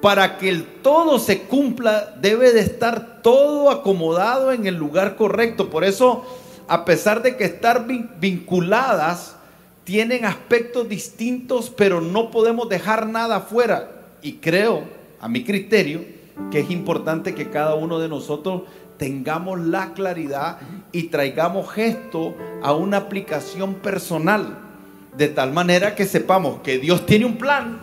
para 0.00 0.36
que 0.36 0.48
el 0.48 0.64
todo 0.64 1.18
se 1.18 1.42
cumpla, 1.42 2.14
debe 2.20 2.52
de 2.52 2.60
estar 2.60 3.22
todo 3.22 3.70
acomodado 3.70 4.52
en 4.52 4.66
el 4.66 4.74
lugar 4.74 5.14
correcto. 5.14 5.70
Por 5.70 5.84
eso, 5.84 6.24
a 6.66 6.84
pesar 6.84 7.22
de 7.22 7.36
que 7.36 7.44
estar 7.44 7.86
vinculadas, 7.86 9.36
tienen 9.84 10.24
aspectos 10.24 10.88
distintos, 10.88 11.70
pero 11.70 12.00
no 12.00 12.30
podemos 12.30 12.68
dejar 12.68 13.06
nada 13.06 13.40
fuera. 13.40 13.90
Y 14.22 14.34
creo, 14.34 14.84
a 15.20 15.28
mi 15.28 15.44
criterio, 15.44 16.04
que 16.50 16.60
es 16.60 16.70
importante 16.70 17.34
que 17.34 17.50
cada 17.50 17.74
uno 17.74 17.98
de 17.98 18.08
nosotros 18.08 18.62
tengamos 18.96 19.60
la 19.60 19.94
claridad 19.94 20.58
y 20.92 21.04
traigamos 21.04 21.70
gesto 21.72 22.36
a 22.62 22.72
una 22.72 22.98
aplicación 22.98 23.74
personal, 23.74 24.58
de 25.16 25.28
tal 25.28 25.52
manera 25.52 25.94
que 25.94 26.06
sepamos 26.06 26.60
que 26.60 26.78
Dios 26.78 27.04
tiene 27.04 27.24
un 27.24 27.36
plan, 27.36 27.80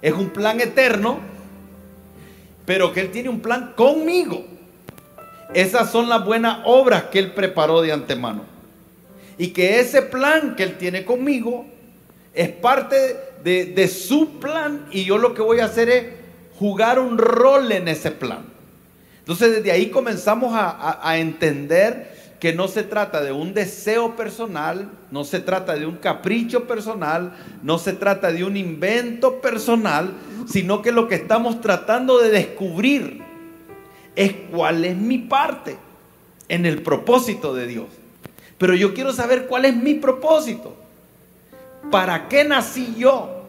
es 0.00 0.12
un 0.12 0.30
plan 0.30 0.60
eterno, 0.60 1.18
pero 2.64 2.92
que 2.92 3.00
Él 3.00 3.10
tiene 3.10 3.28
un 3.28 3.40
plan 3.40 3.72
conmigo. 3.76 4.44
Esas 5.54 5.90
son 5.90 6.08
las 6.08 6.24
buenas 6.24 6.60
obras 6.64 7.04
que 7.04 7.18
Él 7.18 7.32
preparó 7.32 7.82
de 7.82 7.92
antemano. 7.92 8.51
Y 9.42 9.48
que 9.48 9.80
ese 9.80 10.02
plan 10.02 10.54
que 10.54 10.62
Él 10.62 10.78
tiene 10.78 11.04
conmigo 11.04 11.66
es 12.32 12.48
parte 12.50 13.16
de, 13.42 13.88
su 13.88 14.38
plan 14.38 14.86
y 14.92 15.02
yo 15.02 15.18
lo 15.18 15.34
que 15.34 15.42
voy 15.42 15.58
a 15.58 15.64
hacer 15.64 15.88
es 15.88 16.06
jugar 16.60 17.00
un 17.00 17.18
rol 17.18 17.72
en 17.72 17.88
ese 17.88 18.12
plan. 18.12 18.44
Entonces 19.18 19.56
desde 19.56 19.72
ahí 19.72 19.90
comenzamos 19.90 20.52
a, 20.54 21.18
entender 21.18 22.36
que 22.38 22.52
no 22.52 22.68
se 22.68 22.84
trata 22.84 23.20
de 23.20 23.32
un 23.32 23.52
deseo 23.52 24.14
personal, 24.14 24.88
no 25.10 25.24
se 25.24 25.40
trata 25.40 25.74
de 25.74 25.86
un 25.86 25.96
capricho 25.96 26.68
personal, 26.68 27.32
no 27.64 27.78
se 27.78 27.94
trata 27.94 28.30
de 28.30 28.44
un 28.44 28.56
invento 28.56 29.40
personal, 29.40 30.12
sino 30.46 30.82
que 30.82 30.92
lo 30.92 31.08
que 31.08 31.16
estamos 31.16 31.60
tratando 31.60 32.20
de 32.20 32.30
descubrir 32.30 33.24
es 34.14 34.34
cuál 34.52 34.84
es 34.84 34.96
mi 34.96 35.18
parte 35.18 35.78
en 36.48 36.64
el 36.64 36.82
propósito 36.82 37.52
de 37.54 37.66
Dios. 37.66 38.01
Pero 38.62 38.76
yo 38.76 38.94
quiero 38.94 39.12
saber 39.12 39.48
cuál 39.48 39.64
es 39.64 39.74
mi 39.74 39.94
propósito. 39.94 40.72
¿Para 41.90 42.28
qué 42.28 42.44
nací 42.44 42.94
yo? 42.96 43.42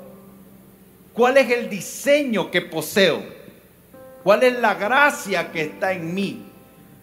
¿Cuál 1.14 1.38
es 1.38 1.52
el 1.52 1.70
diseño 1.70 2.50
que 2.50 2.62
poseo? 2.62 3.22
¿Cuál 4.24 4.42
es 4.42 4.60
la 4.60 4.74
gracia 4.74 5.52
que 5.52 5.62
está 5.62 5.94
en 5.94 6.16
mí? 6.16 6.42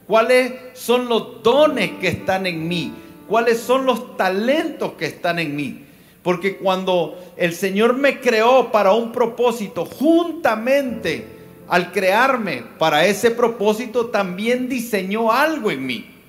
¿Cuáles 0.09 0.55
son 0.73 1.09
los 1.09 1.40
dones 1.44 1.92
que 2.01 2.09
están 2.09 2.46
en 2.46 2.66
mí? 2.66 2.92
¿Cuáles 3.29 3.61
son 3.61 3.87
los 3.87 4.16
talentos 4.16 4.94
que 4.94 5.07
están 5.07 5.38
en 5.38 5.55
mí? 5.55 5.85
Porque 6.25 6.57
cuando 6.57 7.16
el 7.37 7.55
Señor 7.55 7.94
me 7.94 8.18
creó 8.18 8.73
para 8.73 8.90
un 8.90 9.12
propósito, 9.12 9.85
juntamente 9.85 11.27
al 11.68 11.92
crearme 11.92 12.64
para 12.77 13.07
ese 13.07 13.31
propósito, 13.31 14.07
también 14.07 14.68
diseñó 14.68 15.31
algo 15.31 15.70
en 15.70 15.87
mí. 15.87 16.20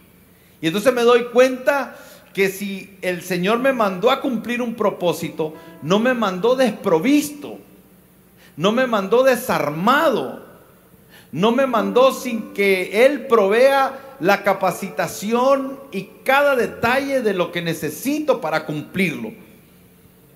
Y 0.61 0.67
entonces 0.67 0.93
me 0.93 1.01
doy 1.01 1.25
cuenta 1.25 1.97
que 2.33 2.49
si 2.49 2.97
el 3.01 3.23
Señor 3.23 3.59
me 3.59 3.73
mandó 3.73 4.09
a 4.09 4.21
cumplir 4.21 4.61
un 4.61 4.75
propósito, 4.75 5.53
no 5.81 5.99
me 5.99 6.13
mandó 6.13 6.55
desprovisto, 6.55 7.57
no 8.55 8.71
me 8.71 8.87
mandó 8.87 9.23
desarmado, 9.23 10.45
no 11.31 11.51
me 11.51 11.65
mandó 11.65 12.13
sin 12.13 12.53
que 12.53 13.05
Él 13.05 13.27
provea 13.27 14.17
la 14.19 14.43
capacitación 14.43 15.79
y 15.91 16.09
cada 16.23 16.55
detalle 16.55 17.21
de 17.21 17.33
lo 17.33 17.51
que 17.51 17.61
necesito 17.61 18.39
para 18.39 18.65
cumplirlo. 18.65 19.33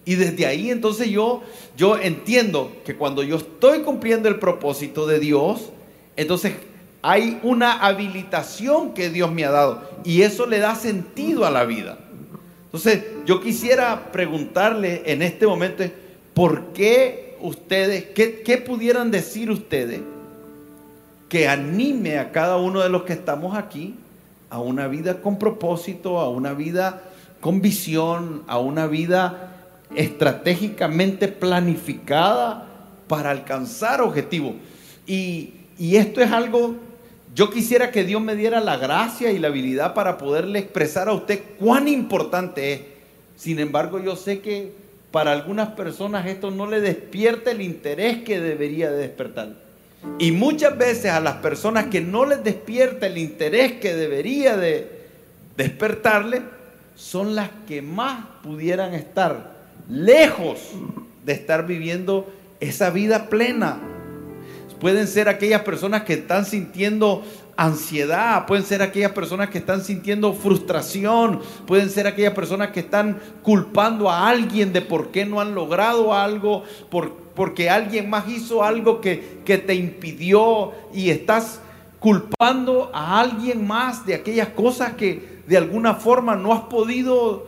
Y 0.06 0.16
desde 0.16 0.46
ahí 0.46 0.70
entonces 0.70 1.10
yo, 1.10 1.42
yo 1.78 1.98
entiendo 1.98 2.72
que 2.84 2.96
cuando 2.96 3.24
yo 3.24 3.38
estoy 3.38 3.82
cumpliendo 3.82 4.30
el 4.30 4.40
propósito 4.40 5.08
de 5.08 5.20
Dios, 5.20 5.70
entonces 6.16 6.56
hay 7.08 7.40
una 7.44 7.74
habilitación 7.74 8.96
que 8.96 9.12
Dios 9.12 9.32
me 9.32 9.46
ha 9.46 9.52
dado 9.52 9.84
y 10.04 10.24
eso 10.24 10.48
le 10.48 10.58
da 10.58 10.74
sentido 10.74 11.46
a 11.46 11.52
la 11.52 11.64
vida. 11.64 12.00
Entonces 12.66 13.04
yo 13.28 13.42
quisiera 13.42 14.12
preguntarle 14.12 15.04
en 15.06 15.22
este 15.22 15.46
momento, 15.46 15.84
¿por 16.34 16.74
qué 16.74 17.38
ustedes, 17.42 18.06
qué, 18.06 18.58
pudieran 18.66 19.12
decir 19.12 19.52
ustedes 19.52 20.02
que 21.30 21.48
anime 21.48 22.18
a 22.18 22.32
cada 22.32 22.58
uno 22.58 22.82
de 22.82 22.90
los 22.90 23.04
que 23.04 23.14
estamos 23.14 23.56
aquí 23.56 23.94
a 24.50 24.60
una 24.60 24.88
vida 24.88 25.22
con 25.22 25.38
propósito, 25.38 26.20
a 26.20 26.30
una 26.30 26.54
vida 26.54 27.04
con 27.40 27.62
visión, 27.62 28.42
a 28.48 28.58
una 28.58 28.88
vida 28.88 29.52
estratégicamente 29.96 31.28
planificada 31.28 32.66
para 33.08 33.30
alcanzar 33.30 34.02
objetivos. 34.02 34.54
Y, 35.06 35.52
esto 35.78 36.22
es 36.22 36.32
algo, 36.32 36.76
yo 37.36 37.50
quisiera 37.50 37.92
que 37.92 38.06
Dios 38.06 38.22
me 38.22 38.34
diera 38.34 38.62
la 38.62 38.78
gracia 38.78 39.30
y 39.32 39.40
la 39.40 39.50
habilidad 39.50 39.94
para 39.94 40.18
poderle 40.18 40.60
expresar 40.60 41.10
a 41.10 41.14
usted 41.14 41.44
cuán 41.60 41.90
importante 41.90 42.72
es. 42.72 42.82
Sin 43.36 43.60
embargo, 43.60 44.02
yo 44.02 44.16
sé 44.16 44.40
que 44.40 44.72
para 45.12 45.34
algunas 45.34 45.70
personas 45.72 46.26
esto 46.28 46.50
no 46.50 46.66
le 46.66 46.80
despierta 46.80 47.52
el 47.52 47.62
interés 47.62 48.24
que 48.24 48.40
debería 48.40 48.90
de 48.90 49.00
despertar. 49.00 49.50
Y 50.18 50.32
muchas 50.32 50.78
veces 50.78 51.12
a 51.12 51.20
las 51.20 51.36
personas 51.36 51.88
que 51.88 52.00
no 52.00 52.26
les 52.26 52.42
despierta 52.42 53.08
el 53.08 53.18
interés 53.18 53.74
que 53.74 53.94
debería 53.94 54.56
de 54.56 54.88
despertarle, 55.58 56.42
son 56.96 57.36
las 57.36 57.50
que 57.68 57.82
más 57.82 58.26
pudieran 58.44 58.94
estar 58.94 59.58
lejos 59.90 60.60
de 61.26 61.34
estar 61.34 61.68
viviendo 61.68 62.32
esa 62.62 62.92
vida 62.92 63.28
plena. 63.30 63.95
Pueden 64.86 65.08
ser 65.08 65.30
aquellas 65.30 65.64
personas 65.64 66.04
que 66.04 66.14
están 66.14 66.46
sintiendo 66.46 67.24
ansiedad, 67.58 68.46
pueden 68.46 68.64
ser 68.64 68.84
aquellas 68.84 69.14
personas 69.14 69.50
que 69.50 69.58
están 69.58 69.84
sintiendo 69.84 70.32
frustración, 70.32 71.42
pueden 71.66 71.90
ser 71.90 72.06
aquellas 72.06 72.36
personas 72.36 72.70
que 72.70 72.82
están 72.82 73.20
culpando 73.42 74.12
a 74.12 74.30
alguien 74.30 74.74
de 74.74 74.84
por 74.84 75.08
qué 75.08 75.26
no 75.26 75.42
han 75.42 75.56
logrado 75.56 76.14
algo, 76.14 76.66
porque 77.34 77.68
alguien 77.68 78.12
más 78.12 78.30
hizo 78.30 78.64
algo 78.64 79.02
que, 79.02 79.40
que 79.44 79.58
te 79.58 79.74
impidió 79.74 80.74
y 80.94 81.10
estás 81.10 81.62
culpando 82.00 82.92
a 82.94 83.20
alguien 83.20 83.66
más 83.66 84.06
de 84.06 84.14
aquellas 84.14 84.50
cosas 84.50 84.94
que 84.94 85.42
de 85.48 85.58
alguna 85.58 85.96
forma 85.96 86.36
no 86.36 86.54
has 86.54 86.62
podido 86.66 87.48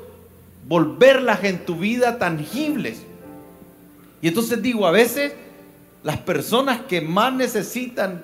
volverlas 0.68 1.44
en 1.44 1.64
tu 1.68 1.76
vida 1.76 2.18
tangibles. 2.18 3.04
Y 4.24 4.30
entonces 4.30 4.60
digo, 4.60 4.88
a 4.88 4.92
veces 4.92 5.34
las 6.08 6.20
personas 6.20 6.80
que 6.88 7.02
más 7.02 7.34
necesitan 7.34 8.24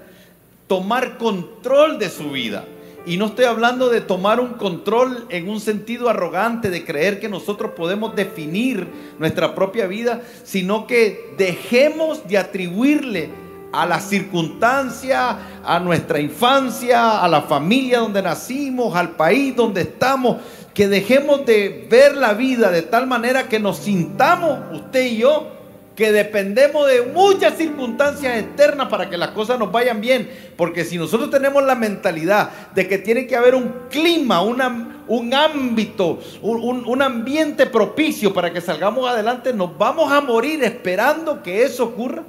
tomar 0.68 1.18
control 1.18 2.00
de 2.00 2.10
su 2.10 2.32
vida, 2.32 2.64
y 3.06 3.18
no 3.18 3.26
estoy 3.26 3.44
hablando 3.44 3.90
de 3.90 4.00
tomar 4.00 4.40
un 4.40 4.54
control 4.54 5.26
en 5.28 5.50
un 5.50 5.60
sentido 5.60 6.08
arrogante, 6.08 6.70
de 6.70 6.86
creer 6.86 7.20
que 7.20 7.28
nosotros 7.28 7.74
podemos 7.76 8.16
definir 8.16 8.88
nuestra 9.20 9.54
propia 9.54 9.86
vida, 9.86 10.22
sino 10.46 10.88
que 10.88 11.34
dejemos 11.38 12.26
de 12.26 12.38
atribuirle 12.38 13.32
a 13.74 13.86
la 13.86 14.00
circunstancia, 14.00 15.38
a 15.66 15.78
nuestra 15.82 16.22
infancia, 16.22 17.20
a 17.22 17.28
la 17.28 17.42
familia 17.42 18.00
donde 18.00 18.22
nacimos, 18.22 18.96
al 18.96 19.18
país 19.18 19.54
donde 19.58 19.82
estamos, 19.82 20.38
que 20.74 20.88
dejemos 20.88 21.46
de 21.46 21.86
ver 21.92 22.16
la 22.16 22.34
vida 22.34 22.72
de 22.72 22.84
tal 22.84 23.08
manera 23.08 23.50
que 23.50 23.60
nos 23.60 23.80
sintamos, 23.80 24.58
usted 24.72 25.06
y 25.08 25.18
yo, 25.18 25.63
que 25.96 26.12
dependemos 26.12 26.88
de 26.88 27.04
muchas 27.04 27.56
circunstancias 27.56 28.40
externas 28.40 28.88
para 28.88 29.10
que 29.10 29.18
las 29.18 29.30
cosas 29.30 29.60
nos 29.60 29.72
vayan 29.72 30.02
bien. 30.02 30.30
Porque 30.58 30.84
si 30.84 30.98
nosotros 30.98 31.30
tenemos 31.30 31.64
la 31.64 31.76
mentalidad 31.76 32.50
de 32.74 32.88
que 32.88 32.98
tiene 32.98 33.28
que 33.28 33.36
haber 33.36 33.54
un 33.54 33.72
clima, 33.90 34.42
un 34.42 35.34
ámbito, 35.34 36.20
un, 36.42 36.84
un 36.88 37.02
ambiente 37.02 37.68
propicio 37.68 38.34
para 38.34 38.52
que 38.52 38.62
salgamos 38.62 39.08
adelante, 39.08 39.54
nos 39.54 39.78
vamos 39.78 40.12
a 40.12 40.22
morir 40.22 40.64
esperando 40.64 41.44
que 41.44 41.64
eso 41.64 41.86
ocurra 41.86 42.24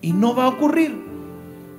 y 0.00 0.12
no 0.12 0.34
va 0.34 0.44
a 0.44 0.48
ocurrir. 0.48 0.94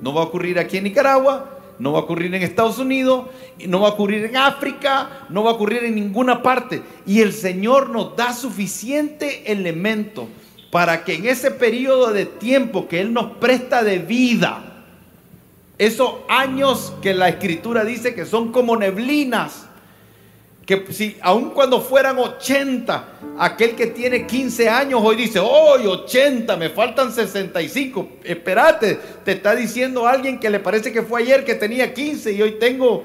No 0.02 0.12
va 0.14 0.22
a 0.22 0.24
ocurrir 0.24 0.58
aquí 0.58 0.78
en 0.78 0.84
Nicaragua, 0.84 1.58
no 1.78 1.92
va 1.92 2.00
a 2.00 2.02
ocurrir 2.02 2.34
en 2.34 2.42
Estados 2.42 2.78
Unidos, 2.78 3.26
no 3.66 3.80
va 3.80 3.88
a 3.88 3.92
ocurrir 3.92 4.26
en 4.26 4.36
África, 4.36 5.26
no 5.30 5.42
va 5.42 5.50
a 5.50 5.54
ocurrir 5.54 5.84
en 5.84 5.94
ninguna 5.94 6.42
parte. 6.42 6.82
Y 7.06 7.20
el 7.20 7.32
Señor 7.32 7.88
nos 7.88 8.14
da 8.16 8.34
suficiente 8.34 9.50
elemento 9.50 10.28
para 10.70 11.04
que 11.04 11.14
en 11.14 11.26
ese 11.26 11.50
periodo 11.50 12.12
de 12.12 12.26
tiempo 12.26 12.86
que 12.86 13.00
Él 13.00 13.12
nos 13.12 13.32
presta 13.38 13.82
de 13.82 13.98
vida, 13.98 14.84
esos 15.78 16.14
años 16.28 16.92
que 17.02 17.14
la 17.14 17.28
Escritura 17.28 17.84
dice 17.84 18.14
que 18.14 18.26
son 18.26 18.52
como 18.52 18.76
neblinas, 18.76 19.66
que 20.64 20.92
si 20.92 21.16
aun 21.20 21.50
cuando 21.50 21.80
fueran 21.80 22.16
80, 22.18 23.08
aquel 23.38 23.74
que 23.74 23.88
tiene 23.88 24.26
15 24.26 24.68
años 24.68 25.00
hoy 25.02 25.16
dice, 25.16 25.40
hoy 25.40 25.86
80, 25.86 26.56
me 26.56 26.70
faltan 26.70 27.12
65. 27.12 28.08
Espérate, 28.22 28.96
te 29.24 29.32
está 29.32 29.56
diciendo 29.56 30.06
alguien 30.06 30.38
que 30.38 30.48
le 30.48 30.60
parece 30.60 30.92
que 30.92 31.02
fue 31.02 31.22
ayer 31.22 31.44
que 31.44 31.56
tenía 31.56 31.92
15 31.92 32.32
y 32.32 32.42
hoy 32.42 32.52
tengo 32.60 33.02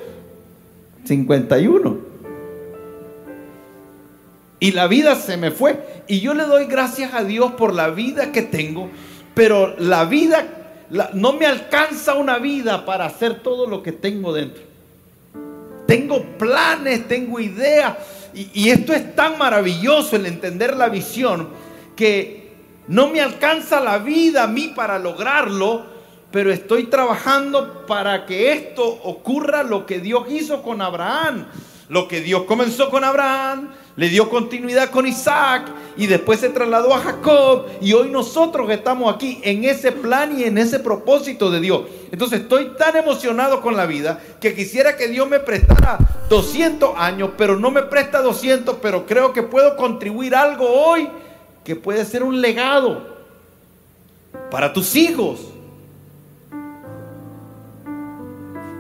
51. 1.06 2.14
Y 4.60 4.72
la 4.72 4.88
vida 4.88 5.15
se 5.15 5.38
me 5.38 5.52
fue. 5.52 6.04
Y 6.08 6.20
yo 6.20 6.34
le 6.34 6.44
doy 6.44 6.65
gracias 6.65 7.13
a 7.13 7.24
Dios 7.24 7.54
por 7.54 7.74
la 7.74 7.89
vida 7.89 8.32
que 8.32 8.41
tengo, 8.41 8.89
pero 9.34 9.76
la 9.78 10.06
vida, 10.06 10.46
no 11.13 11.34
me 11.34 11.46
alcanza 11.46 12.15
una 12.15 12.38
vida 12.38 12.86
para 12.86 13.06
hacer 13.06 13.41
todo 13.41 13.68
lo 13.68 13.84
que 13.84 13.91
tengo 13.91 14.34
dentro. 14.34 14.63
Tengo 15.88 16.24
planes, 16.38 17.08
tengo 17.08 17.39
ideas. 17.39 17.98
Y, 18.34 18.70
esto 18.70 18.94
es 18.94 19.15
tan 19.15 19.38
maravilloso 19.38 20.18
el 20.18 20.26
entender 20.26 20.76
la 20.76 20.89
visión 20.89 21.50
que 21.96 22.52
no 22.88 23.08
me 23.10 23.22
alcanza 23.22 23.80
la 23.80 23.98
vida 24.00 24.44
a 24.44 24.48
mí 24.48 24.74
para 24.76 25.00
lograrlo, 25.00 25.86
pero 26.32 26.52
estoy 26.52 26.86
trabajando 26.86 27.86
para 27.86 28.26
que 28.26 28.52
esto 28.52 28.84
ocurra 28.84 29.63
lo 29.63 29.86
que 29.86 30.00
Dios 30.00 30.26
hizo 30.30 30.62
con 30.63 30.82
Abraham. 30.82 31.46
Lo 31.88 32.08
que 32.08 32.21
Dios 32.21 32.43
comenzó 32.43 32.89
con 32.89 33.04
Abraham, 33.04 33.69
le 33.95 34.10
dio 34.10 34.30
continuidad 34.30 34.89
con 34.89 35.08
Isaac 35.08 35.69
y 35.95 36.08
después 36.08 36.39
se 36.39 36.50
trasladó 36.50 36.93
a 36.93 37.00
Jacob 37.00 37.67
y 37.80 37.93
hoy 37.93 38.10
nosotros 38.10 38.69
estamos 38.71 39.13
aquí 39.13 39.39
en 39.43 39.63
ese 39.63 39.91
plan 39.91 40.38
y 40.38 40.43
en 40.43 40.58
ese 40.58 40.80
propósito 40.80 41.52
de 41.52 41.60
Dios. 41.62 41.84
Entonces 42.12 42.41
estoy 42.41 42.71
tan 42.78 42.98
emocionado 42.98 43.62
con 43.62 43.78
la 43.78 43.86
vida 43.86 44.19
que 44.41 44.56
quisiera 44.56 44.98
que 44.98 45.08
Dios 45.08 45.30
me 45.30 45.39
prestara 45.39 46.00
200 46.28 46.98
años, 46.98 47.30
pero 47.38 47.58
no 47.58 47.69
me 47.69 47.84
presta 47.84 48.21
200, 48.21 48.78
pero 48.82 49.06
creo 49.06 49.32
que 49.32 49.43
puedo 49.43 49.78
contribuir 49.78 50.36
algo 50.36 50.67
hoy 50.67 51.08
que 51.63 51.76
puede 51.76 52.04
ser 52.04 52.24
un 52.24 52.41
legado 52.41 53.15
para 54.50 54.74
tus 54.74 54.95
hijos, 54.95 55.39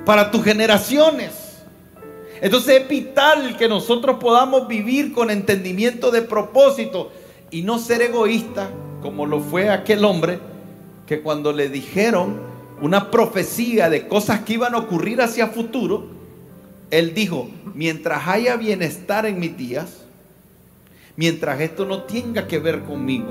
para 0.05 0.31
tus 0.31 0.43
generaciones. 0.43 1.44
Entonces 2.41 2.81
es 2.81 2.87
vital 2.87 3.57
que 3.57 3.67
nosotros 3.69 4.17
podamos 4.19 4.67
vivir 4.67 5.13
con 5.13 5.29
entendimiento 5.29 6.11
de 6.11 6.21
propósito 6.21 7.11
y 7.51 7.61
no 7.61 7.79
ser 7.79 8.01
egoísta 8.01 8.69
como 9.01 9.25
lo 9.25 9.39
fue 9.39 9.69
aquel 9.69 10.03
hombre 10.03 10.39
que 11.05 11.21
cuando 11.21 11.53
le 11.53 11.69
dijeron 11.69 12.39
una 12.81 13.11
profecía 13.11 13.89
de 13.89 14.07
cosas 14.07 14.41
que 14.41 14.53
iban 14.53 14.73
a 14.73 14.79
ocurrir 14.79 15.21
hacia 15.21 15.47
futuro, 15.47 16.07
él 16.91 17.13
dijo, 17.13 17.49
mientras 17.73 18.27
haya 18.27 18.57
bienestar 18.57 19.25
en 19.25 19.39
mis 19.39 19.55
días, 19.55 20.03
mientras 21.15 21.61
esto 21.61 21.85
no 21.85 22.03
tenga 22.03 22.47
que 22.47 22.59
ver 22.59 22.81
conmigo, 22.81 23.27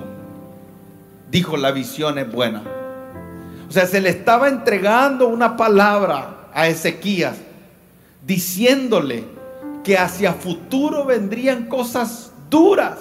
dijo, 1.30 1.56
la 1.56 1.72
visión 1.72 2.18
es 2.18 2.30
buena. 2.30 2.62
O 3.68 3.72
sea, 3.72 3.86
se 3.86 4.00
le 4.00 4.10
estaba 4.10 4.48
entregando 4.48 5.26
una 5.26 5.56
palabra 5.56 6.48
a 6.54 6.68
Ezequías 6.68 7.36
diciéndole 8.26 9.24
que 9.82 9.98
hacia 9.98 10.32
futuro 10.32 11.04
vendrían 11.04 11.66
cosas 11.66 12.32
duras 12.50 12.98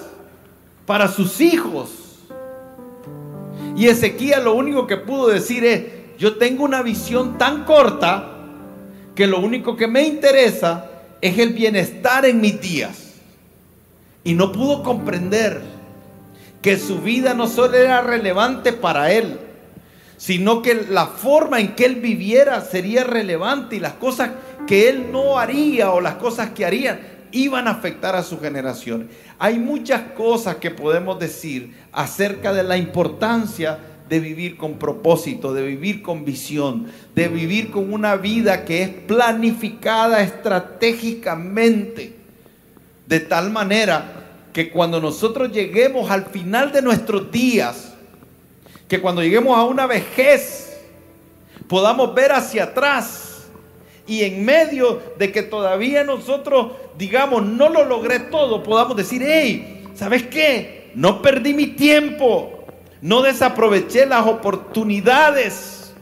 para 0.86 1.08
sus 1.08 1.40
hijos. 1.40 1.90
Y 3.76 3.86
Ezequiel 3.86 4.44
lo 4.44 4.54
único 4.54 4.86
que 4.86 4.96
pudo 4.96 5.28
decir 5.28 5.64
es, 5.64 5.84
yo 6.18 6.36
tengo 6.36 6.64
una 6.64 6.82
visión 6.82 7.38
tan 7.38 7.64
corta 7.64 8.30
que 9.14 9.26
lo 9.26 9.40
único 9.40 9.76
que 9.76 9.86
me 9.86 10.06
interesa 10.06 10.90
es 11.20 11.38
el 11.38 11.52
bienestar 11.54 12.24
en 12.24 12.40
mis 12.40 12.60
días. 12.60 13.14
Y 14.22 14.34
no 14.34 14.52
pudo 14.52 14.82
comprender 14.82 15.62
que 16.62 16.78
su 16.78 17.00
vida 17.00 17.34
no 17.34 17.46
solo 17.46 17.76
era 17.76 18.00
relevante 18.00 18.72
para 18.72 19.12
él, 19.12 19.38
sino 20.16 20.62
que 20.62 20.86
la 20.88 21.06
forma 21.06 21.60
en 21.60 21.74
que 21.74 21.84
él 21.84 21.96
viviera 21.96 22.60
sería 22.60 23.04
relevante 23.04 23.76
y 23.76 23.80
las 23.80 23.94
cosas 23.94 24.30
que 24.66 24.88
él 24.88 25.12
no 25.12 25.38
haría 25.38 25.90
o 25.90 26.00
las 26.00 26.14
cosas 26.14 26.50
que 26.50 26.64
harían 26.64 27.00
iban 27.32 27.66
a 27.66 27.72
afectar 27.72 28.14
a 28.14 28.22
su 28.22 28.40
generación. 28.40 29.08
Hay 29.38 29.58
muchas 29.58 30.12
cosas 30.12 30.56
que 30.56 30.70
podemos 30.70 31.18
decir 31.18 31.74
acerca 31.92 32.52
de 32.52 32.62
la 32.62 32.76
importancia 32.76 33.78
de 34.08 34.20
vivir 34.20 34.56
con 34.56 34.78
propósito, 34.78 35.52
de 35.52 35.66
vivir 35.66 36.02
con 36.02 36.24
visión, 36.24 36.86
de 37.14 37.28
vivir 37.28 37.70
con 37.70 37.92
una 37.92 38.16
vida 38.16 38.64
que 38.64 38.82
es 38.82 38.88
planificada 38.88 40.22
estratégicamente, 40.22 42.16
de 43.06 43.20
tal 43.20 43.50
manera 43.50 44.22
que 44.52 44.70
cuando 44.70 45.00
nosotros 45.00 45.50
lleguemos 45.50 46.10
al 46.10 46.26
final 46.26 46.70
de 46.70 46.82
nuestros 46.82 47.32
días, 47.32 47.94
que 48.86 49.00
cuando 49.00 49.22
lleguemos 49.22 49.58
a 49.58 49.64
una 49.64 49.86
vejez, 49.86 50.78
podamos 51.66 52.14
ver 52.14 52.30
hacia 52.32 52.64
atrás 52.64 53.23
y 54.06 54.22
en 54.24 54.44
medio 54.44 55.02
de 55.18 55.32
que 55.32 55.42
todavía 55.42 56.04
nosotros, 56.04 56.72
digamos, 56.98 57.44
no 57.44 57.68
lo 57.68 57.84
logré 57.84 58.20
todo, 58.20 58.62
podamos 58.62 58.96
decir, 58.96 59.22
hey, 59.26 59.84
¿sabes 59.94 60.24
qué? 60.24 60.90
No 60.94 61.22
perdí 61.22 61.54
mi 61.54 61.68
tiempo, 61.68 62.66
no 63.00 63.22
desaproveché 63.22 64.06
las 64.06 64.26
oportunidades, 64.26 65.94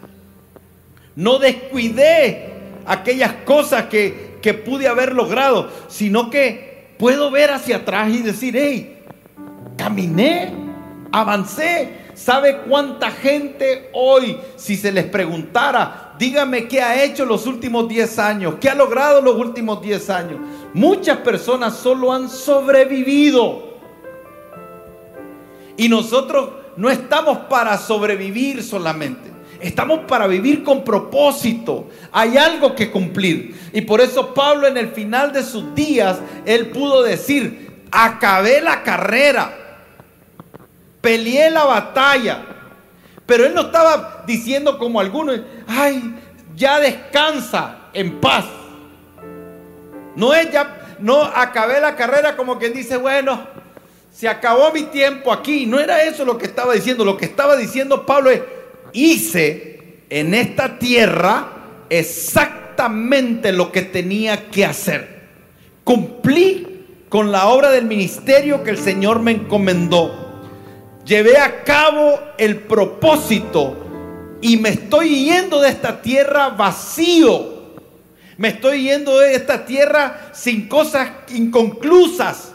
no 1.14 1.38
descuidé 1.38 2.50
aquellas 2.86 3.32
cosas 3.44 3.84
que, 3.84 4.38
que 4.42 4.54
pude 4.54 4.88
haber 4.88 5.12
logrado, 5.12 5.70
sino 5.88 6.28
que 6.30 6.94
puedo 6.98 7.30
ver 7.30 7.50
hacia 7.50 7.78
atrás 7.78 8.10
y 8.12 8.22
decir, 8.22 8.56
hey, 8.56 8.98
caminé, 9.76 10.52
avancé. 11.12 12.01
¿Sabe 12.14 12.58
cuánta 12.68 13.10
gente 13.10 13.90
hoy, 13.92 14.38
si 14.56 14.76
se 14.76 14.92
les 14.92 15.04
preguntara, 15.04 16.14
dígame 16.18 16.68
qué 16.68 16.80
ha 16.82 17.02
hecho 17.02 17.24
los 17.24 17.46
últimos 17.46 17.88
10 17.88 18.18
años, 18.18 18.54
qué 18.60 18.68
ha 18.68 18.74
logrado 18.74 19.20
los 19.20 19.36
últimos 19.36 19.80
10 19.82 20.10
años. 20.10 20.40
Muchas 20.74 21.18
personas 21.18 21.76
solo 21.76 22.12
han 22.12 22.28
sobrevivido. 22.28 23.72
Y 25.76 25.88
nosotros 25.88 26.50
no 26.76 26.90
estamos 26.90 27.38
para 27.48 27.76
sobrevivir 27.78 28.62
solamente. 28.62 29.30
Estamos 29.60 30.00
para 30.00 30.26
vivir 30.26 30.64
con 30.64 30.82
propósito. 30.82 31.88
Hay 32.10 32.36
algo 32.36 32.74
que 32.74 32.90
cumplir. 32.90 33.54
Y 33.72 33.82
por 33.82 34.00
eso 34.00 34.34
Pablo 34.34 34.66
en 34.66 34.76
el 34.76 34.88
final 34.88 35.32
de 35.32 35.42
sus 35.42 35.74
días, 35.74 36.18
él 36.44 36.70
pudo 36.70 37.02
decir, 37.02 37.84
acabé 37.90 38.60
la 38.60 38.82
carrera, 38.82 39.61
peleé 41.02 41.50
la 41.50 41.64
batalla, 41.64 42.38
pero 43.26 43.44
él 43.44 43.54
no 43.54 43.62
estaba 43.62 44.24
diciendo 44.26 44.78
como 44.78 45.00
algunos, 45.00 45.38
ay, 45.66 46.14
ya 46.56 46.80
descansa 46.80 47.88
en 47.92 48.20
paz. 48.20 48.46
No 50.16 50.32
es 50.32 50.50
ya, 50.50 50.96
no 51.00 51.22
acabé 51.22 51.80
la 51.80 51.96
carrera 51.96 52.36
como 52.36 52.58
quien 52.58 52.72
dice, 52.72 52.96
bueno, 52.96 53.46
se 54.12 54.28
acabó 54.28 54.72
mi 54.72 54.84
tiempo 54.84 55.32
aquí. 55.32 55.66
No 55.66 55.80
era 55.80 56.02
eso 56.02 56.24
lo 56.24 56.38
que 56.38 56.46
estaba 56.46 56.74
diciendo. 56.74 57.04
Lo 57.04 57.16
que 57.16 57.24
estaba 57.24 57.56
diciendo 57.56 58.06
Pablo 58.06 58.30
es, 58.30 58.42
hice 58.92 60.04
en 60.10 60.34
esta 60.34 60.78
tierra 60.78 61.48
exactamente 61.88 63.52
lo 63.52 63.72
que 63.72 63.82
tenía 63.82 64.50
que 64.50 64.64
hacer. 64.66 65.22
Cumplí 65.82 67.06
con 67.08 67.32
la 67.32 67.48
obra 67.48 67.70
del 67.70 67.86
ministerio 67.86 68.62
que 68.62 68.70
el 68.70 68.78
Señor 68.78 69.20
me 69.20 69.32
encomendó 69.32 70.21
llevé 71.04 71.36
a 71.38 71.64
cabo 71.64 72.18
el 72.38 72.56
propósito 72.60 73.76
Y 74.40 74.56
me 74.56 74.70
estoy 74.70 75.26
yendo 75.26 75.60
de 75.60 75.68
esta 75.68 76.02
tierra 76.02 76.48
vacío. 76.50 77.52
Me 78.38 78.48
estoy 78.48 78.84
yendo 78.84 79.18
de 79.20 79.34
esta 79.34 79.64
tierra 79.64 80.30
sin 80.32 80.68
cosas 80.68 81.10
inconclusas. 81.28 82.52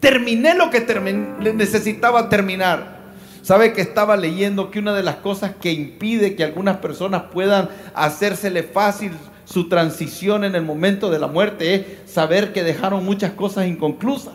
Terminé 0.00 0.54
lo 0.54 0.70
que 0.70 0.80
necesitaba 1.54 2.28
terminar. 2.28 2.98
¿Sabe 3.42 3.72
que 3.72 3.80
estaba 3.80 4.16
leyendo 4.16 4.70
que 4.70 4.80
una 4.80 4.94
de 4.94 5.02
las 5.02 5.16
cosas 5.16 5.52
que 5.60 5.72
impide 5.72 6.34
que 6.34 6.44
algunas 6.44 6.78
personas 6.78 7.24
puedan 7.32 7.68
hacérsele 7.94 8.62
fácil 8.62 9.12
su 9.44 9.68
transición 9.68 10.44
en 10.44 10.54
el 10.54 10.62
momento 10.62 11.10
de 11.10 11.18
la 11.18 11.26
muerte 11.26 11.74
es 11.74 12.10
saber 12.12 12.52
que 12.52 12.62
dejaron 12.62 13.04
muchas 13.04 13.32
cosas 13.32 13.66
inconclusas? 13.66 14.34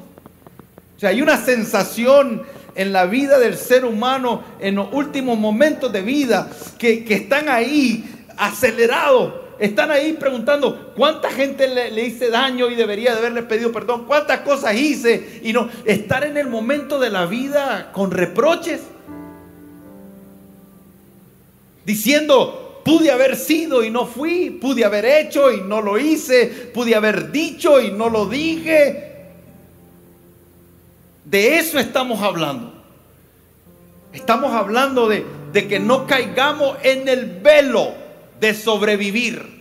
O 0.96 1.00
sea, 1.00 1.10
hay 1.10 1.22
una 1.22 1.38
sensación 1.38 2.44
en 2.76 2.92
la 2.92 3.06
vida 3.06 3.40
del 3.40 3.58
ser 3.58 3.86
humano 3.86 4.44
en 4.60 4.76
los 4.76 4.90
últimos 4.92 5.38
momentos 5.38 5.92
de 5.92 6.02
vida 6.02 6.50
que, 6.78 7.06
están 7.10 7.50
ahí 7.50 8.04
acelerados. 8.38 9.46
Están 9.58 9.90
ahí 9.90 10.12
preguntando 10.14 10.92
cuánta 10.98 11.32
gente 11.32 11.70
le, 11.70 12.06
hice 12.06 12.30
daño 12.30 12.70
y 12.70 12.76
debería 12.76 13.14
de 13.14 13.20
haberle 13.20 13.44
pedido 13.44 13.72
perdón, 13.72 14.04
cuántas 14.06 14.42
cosas 14.42 14.76
hice 14.76 15.40
y 15.44 15.54
no 15.54 15.70
estar 15.86 16.26
en 16.26 16.36
el 16.36 16.48
momento 16.50 17.00
de 17.00 17.10
la 17.10 17.26
vida 17.26 17.92
con 17.94 18.12
reproches, 18.12 18.82
diciendo 21.86 22.82
pude 22.84 23.12
haber 23.12 23.36
sido 23.36 23.84
y 23.84 23.90
no 23.90 24.06
fui, 24.06 24.52
pude 24.52 24.86
haber 24.86 25.06
hecho 25.06 25.52
y 25.52 25.62
no 25.62 25.82
lo 25.82 25.98
hice, 25.98 26.48
pude 26.74 26.94
haber 26.94 27.32
dicho 27.32 27.82
y 27.82 27.92
no 27.92 28.10
lo 28.10 28.28
dije, 28.28 29.15
de 31.26 31.58
eso 31.58 31.80
estamos 31.80 32.22
hablando. 32.22 32.72
Estamos 34.14 34.54
hablando 34.54 35.10
de, 35.10 35.26
que 35.68 35.80
no 35.80 36.08
caigamos 36.08 36.78
en 36.84 37.10
el 37.10 37.26
velo 37.42 37.94
de 38.40 38.54
sobrevivir. 38.54 39.56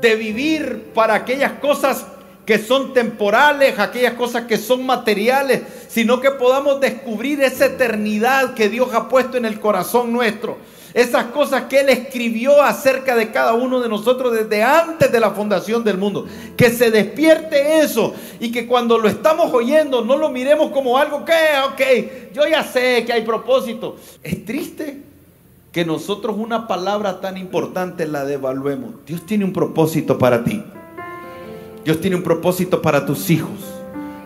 De 0.00 0.16
vivir 0.16 0.90
para 0.94 1.14
aquellas 1.14 1.52
cosas 1.52 2.06
que 2.44 2.58
son 2.58 2.92
temporales, 2.92 3.78
aquellas 3.78 4.14
cosas 4.14 4.46
que 4.46 4.58
son 4.58 4.84
materiales, 4.84 5.62
sino 5.88 6.20
que 6.20 6.32
podamos 6.32 6.80
descubrir 6.80 7.40
esa 7.40 7.66
eternidad 7.66 8.54
que 8.54 8.68
Dios 8.68 8.92
ha 8.94 9.08
puesto 9.08 9.36
en 9.36 9.44
el 9.44 9.60
corazón 9.60 10.12
nuestro 10.12 10.58
esas 10.94 11.26
cosas 11.26 11.64
que 11.64 11.80
Él 11.80 11.88
escribió 11.88 12.62
acerca 12.62 13.16
de 13.16 13.30
cada 13.30 13.54
uno 13.54 13.80
de 13.80 13.88
nosotros 13.88 14.32
desde 14.32 14.62
antes 14.62 15.10
de 15.10 15.20
la 15.20 15.30
fundación 15.30 15.84
del 15.84 15.96
mundo. 15.96 16.26
Que 16.56 16.70
se 16.70 16.90
despierte 16.90 17.80
eso 17.80 18.14
y 18.40 18.52
que 18.52 18.66
cuando 18.66 18.98
lo 18.98 19.08
estamos 19.08 19.52
oyendo 19.52 20.04
no 20.04 20.16
lo 20.16 20.28
miremos 20.28 20.70
como 20.70 20.98
algo 20.98 21.24
que, 21.24 21.32
ok, 21.66 22.32
yo 22.34 22.46
ya 22.46 22.62
sé 22.62 23.04
que 23.06 23.12
hay 23.12 23.22
propósito. 23.22 23.96
Es 24.22 24.44
triste 24.44 25.02
que 25.72 25.84
nosotros 25.84 26.36
una 26.38 26.68
palabra 26.68 27.20
tan 27.20 27.38
importante 27.38 28.06
la 28.06 28.24
devaluemos. 28.24 28.94
Dios 29.06 29.24
tiene 29.24 29.44
un 29.44 29.52
propósito 29.54 30.18
para 30.18 30.44
ti. 30.44 30.62
Dios 31.84 32.00
tiene 32.00 32.16
un 32.16 32.22
propósito 32.22 32.82
para 32.82 33.06
tus 33.06 33.30
hijos. 33.30 33.58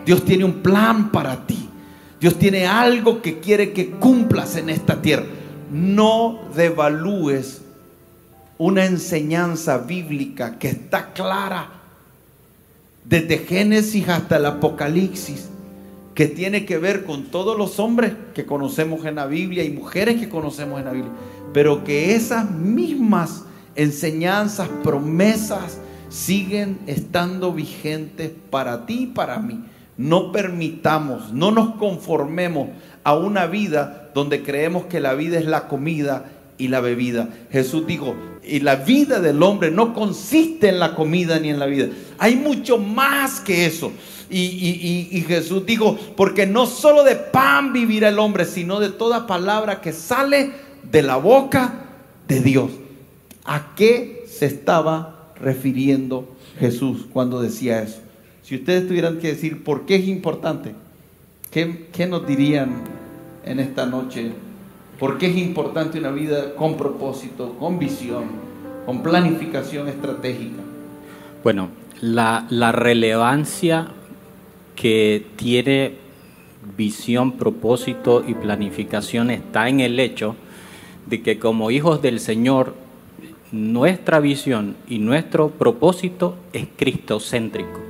Dios 0.05 0.25
tiene 0.25 0.45
un 0.45 0.63
plan 0.63 1.11
para 1.13 1.47
ti. 1.47 1.69
Dios 2.21 2.37
tiene 2.37 2.67
algo 2.67 3.23
que 3.23 3.39
quiere 3.39 3.73
que 3.73 3.91
cumplas 3.91 4.57
en 4.57 4.71
esta 4.71 5.01
tierra 5.01 5.27
no 5.71 6.41
devalúes 6.55 7.63
una 8.59 8.85
enseñanza 8.87 9.79
bíblica 9.79 10.59
que 10.59 10.69
está 10.69 11.13
clara 11.13 11.69
desde 13.05 13.39
Génesis 13.39 14.09
hasta 14.09 14.37
el 14.37 14.47
Apocalipsis, 14.47 15.49
que 16.15 16.27
tiene 16.27 16.65
que 16.65 16.79
ver 16.79 17.05
con 17.05 17.25
todos 17.25 17.57
los 17.57 17.79
hombres 17.79 18.13
que 18.35 18.47
conocemos 18.47 19.05
en 19.05 19.17
la 19.17 19.27
Biblia 19.27 19.63
y 19.65 19.71
mujeres 19.71 20.19
que 20.19 20.29
conocemos 20.29 20.79
en 20.79 20.87
la 20.87 20.93
Biblia, 20.93 21.13
pero 21.53 21.85
que 21.85 22.15
esas 22.15 22.51
mismas 22.51 23.45
enseñanzas, 23.77 24.69
promesas, 24.83 25.79
siguen 26.09 26.79
estando 26.87 27.53
vigentes 27.53 28.33
para 28.51 28.87
ti 28.87 29.03
y 29.03 29.07
para 29.07 29.39
mí. 29.39 29.65
No 29.99 30.33
permitamos, 30.33 31.33
no 31.33 31.51
nos 31.51 31.77
conformemos 31.77 32.69
a 33.05 33.15
una 33.15 33.47
vida 33.47 34.06
donde 34.17 34.43
creemos 34.43 34.87
que 34.87 34.99
la 34.99 35.13
vida 35.13 35.39
es 35.39 35.45
la 35.45 35.69
comida 35.69 36.25
y 36.57 36.69
la 36.69 36.81
bebida. 36.81 37.29
Jesús 37.53 37.87
dijo, 37.87 38.17
y 38.43 38.61
la 38.61 38.77
vida 38.77 39.21
del 39.21 39.43
hombre 39.43 39.71
no 39.71 39.93
consiste 39.93 40.71
en 40.71 40.79
la 40.79 40.95
comida 40.95 41.39
ni 41.39 41.51
en 41.51 41.59
la 41.59 41.67
vida. 41.67 41.89
Hay 42.17 42.35
mucho 42.35 42.79
más 42.79 43.41
que 43.41 43.67
eso. 43.67 43.93
Y, 44.31 44.39
y, 45.13 45.21
Jesús 45.21 45.67
dijo, 45.67 45.99
porque 46.17 46.47
no 46.47 46.65
solo 46.65 47.05
de 47.05 47.17
pan 47.17 47.75
vivirá 47.75 48.09
el 48.09 48.19
hombre, 48.19 48.47
sino 48.47 48.81
de 48.81 48.89
toda 48.89 49.27
palabra 49.27 49.83
que 49.83 49.93
sale 49.93 50.51
de 50.91 51.03
la 51.03 51.17
boca 51.17 51.85
de 52.27 52.41
Dios. 52.41 52.71
¿A 53.45 53.75
qué 53.77 54.25
se 54.27 54.47
estaba 54.47 55.35
refiriendo 55.39 56.35
Jesús 56.59 57.07
cuando 57.13 57.43
decía 57.43 57.83
eso? 57.83 58.01
Si 58.43 58.55
ustedes 58.55 58.89
tuvieran 58.89 59.19
que 59.19 59.29
decir 59.29 59.63
por 59.63 59.85
qué 59.85 59.97
es 59.97 60.09
importante, 60.09 60.73
¿qué, 61.51 61.89
qué 61.93 62.07
nos 62.07 62.27
dirían 62.27 62.96
en 63.47 63.61
esta 63.61 63.87
noche 63.87 64.33
por 64.99 65.19
qué 65.19 65.27
es 65.27 65.37
importante 65.37 65.99
una 65.99 66.11
vida 66.11 66.55
con 66.55 66.77
propósito, 66.77 67.55
con 67.59 67.79
visión, 67.79 68.25
con 68.85 69.03
planificación 69.03 69.89
estratégica. 69.89 70.63
Bueno, 71.43 71.69
la, 72.01 72.47
la 72.51 72.73
relevancia 72.73 73.89
que 74.75 75.25
tiene 75.37 75.95
visión, 76.77 77.33
propósito 77.33 78.25
y 78.27 78.35
planificación 78.35 79.31
está 79.31 79.69
en 79.69 79.81
el 79.81 80.01
hecho 80.01 80.35
de 81.07 81.23
que 81.23 81.39
como 81.39 81.71
hijos 81.71 82.03
del 82.03 82.21
Señor, 82.21 82.75
nuestra 83.53 84.19
visión 84.19 84.77
y 84.89 84.99
nuestro 84.99 85.51
propósito 85.51 86.37
es 86.53 86.67
cristocéntrico. 86.77 87.81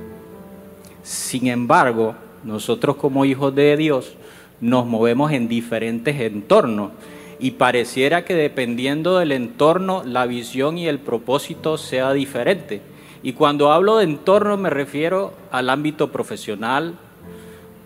Sin 1.01 1.47
embargo, 1.47 2.15
nosotros 2.43 2.97
como 2.97 3.25
hijos 3.25 3.55
de 3.55 3.75
Dios 3.75 4.13
nos 4.61 4.85
movemos 4.85 5.31
en 5.31 5.47
diferentes 5.47 6.19
entornos 6.19 6.91
y 7.39 7.51
pareciera 7.51 8.25
que 8.25 8.33
dependiendo 8.33 9.19
del 9.19 9.31
entorno 9.31 10.03
la 10.03 10.25
visión 10.25 10.77
y 10.77 10.87
el 10.87 10.99
propósito 10.99 11.77
sea 11.77 12.13
diferente. 12.13 12.81
Y 13.23 13.33
cuando 13.33 13.71
hablo 13.71 13.97
de 13.97 14.05
entorno 14.05 14.57
me 14.57 14.69
refiero 14.69 15.33
al 15.51 15.69
ámbito 15.69 16.11
profesional, 16.11 16.95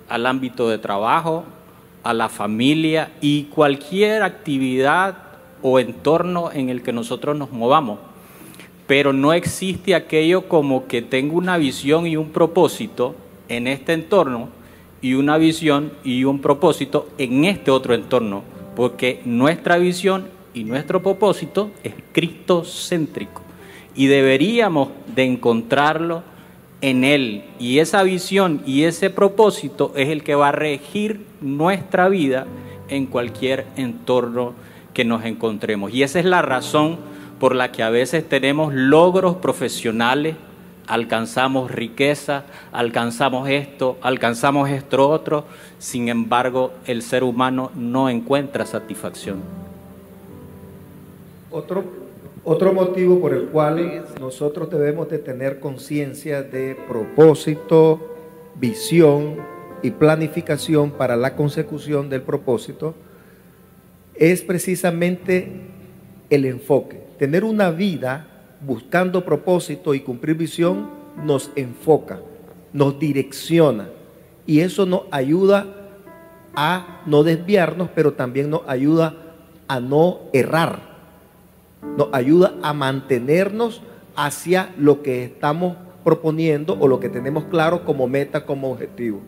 al 0.08 0.26
ámbito 0.26 0.70
de 0.70 0.78
trabajo, 0.78 1.46
a 2.04 2.14
la 2.14 2.30
familia 2.30 3.12
y 3.22 3.44
cualquier 3.46 4.24
actividad 4.24 5.18
o 5.62 5.80
entorno 5.80 6.52
en 6.52 6.70
el 6.70 6.82
que 6.82 6.94
nosotros 6.94 7.38
nos 7.38 7.52
movamos. 7.52 8.00
Pero 8.88 9.14
no 9.14 9.34
existe 9.34 9.96
aquello 9.96 10.48
como 10.48 10.88
que 10.88 11.02
tengo 11.02 11.38
una 11.38 11.58
visión 11.58 12.08
y 12.08 12.18
un 12.18 12.30
propósito 12.30 13.16
en 13.48 13.68
este 13.68 13.94
entorno 13.94 14.50
y 15.02 15.16
una 15.16 15.38
visión 15.38 15.92
y 16.04 16.24
un 16.24 16.40
propósito 16.40 17.10
en 17.18 17.46
este 17.46 17.72
otro 17.72 17.94
entorno, 17.94 18.44
porque 18.76 19.22
nuestra 19.26 19.78
visión 19.78 20.28
y 20.54 20.64
nuestro 20.64 21.02
propósito 21.02 21.72
es 21.84 21.94
cristocéntrico 22.12 23.42
y 23.96 24.08
deberíamos 24.08 24.90
de 25.14 25.26
encontrarlo 25.26 26.24
en 26.82 27.04
Él. 27.04 27.44
Y 27.60 27.80
esa 27.80 28.04
visión 28.04 28.62
y 28.66 28.84
ese 28.84 29.10
propósito 29.10 29.94
es 29.96 30.10
el 30.10 30.24
que 30.24 30.36
va 30.36 30.50
a 30.50 30.54
regir 30.54 31.26
nuestra 31.42 32.10
vida 32.10 32.48
en 32.90 33.06
cualquier 33.06 33.66
entorno 33.76 34.54
que 34.94 35.06
nos 35.06 35.26
encontremos. 35.26 35.94
Y 35.94 36.04
esa 36.04 36.20
es 36.20 36.26
la 36.26 36.42
razón 36.42 36.98
por 37.40 37.56
la 37.56 37.72
que 37.72 37.84
a 37.84 37.90
veces 37.90 38.28
tenemos 38.28 38.74
logros 38.74 39.38
profesionales 39.38 40.36
alcanzamos 40.92 41.72
riqueza, 41.72 42.44
alcanzamos 42.74 43.48
esto, 43.48 43.98
alcanzamos 44.02 44.70
esto 44.70 45.08
otro, 45.08 45.46
sin 45.80 46.10
embargo 46.10 46.74
el 46.86 47.02
ser 47.02 47.24
humano 47.24 47.72
no 47.76 48.10
encuentra 48.10 48.66
satisfacción. 48.66 49.40
Otro, 51.50 51.86
otro 52.44 52.74
motivo 52.74 53.22
por 53.22 53.34
el 53.34 53.46
cual 53.46 54.04
nosotros 54.20 54.70
debemos 54.70 55.10
de 55.10 55.20
tener 55.20 55.62
conciencia 55.62 56.44
de 56.44 56.76
propósito, 56.90 58.14
visión 58.56 59.38
y 59.82 59.92
planificación 59.92 60.92
para 60.92 61.16
la 61.16 61.38
consecución 61.38 62.10
del 62.10 62.22
propósito 62.22 62.96
es 64.16 64.42
precisamente 64.42 65.54
el 66.30 66.44
enfoque. 66.44 67.02
Tener 67.18 67.46
una 67.46 67.72
vida 67.72 68.28
buscando 68.66 69.26
propósito 69.26 69.94
y 69.94 70.02
cumplir 70.02 70.36
visión, 70.38 70.90
nos 71.24 71.52
enfoca, 71.56 72.20
nos 72.74 73.00
direcciona. 73.00 73.90
Y 74.46 74.60
eso 74.60 74.86
nos 74.86 75.04
ayuda 75.12 75.66
a 76.56 77.02
no 77.06 77.24
desviarnos, 77.24 77.90
pero 77.94 78.14
también 78.14 78.50
nos 78.50 78.62
ayuda 78.68 79.16
a 79.68 79.80
no 79.80 80.20
errar. 80.34 80.80
Nos 81.98 82.10
ayuda 82.12 82.56
a 82.62 82.74
mantenernos 82.74 83.82
hacia 84.16 84.74
lo 84.78 85.02
que 85.02 85.24
estamos 85.24 85.78
proponiendo 86.04 86.78
o 86.80 86.88
lo 86.88 87.00
que 87.00 87.10
tenemos 87.10 87.46
claro 87.46 87.86
como 87.86 88.08
meta, 88.08 88.46
como 88.46 88.72
objetivo. 88.72 89.22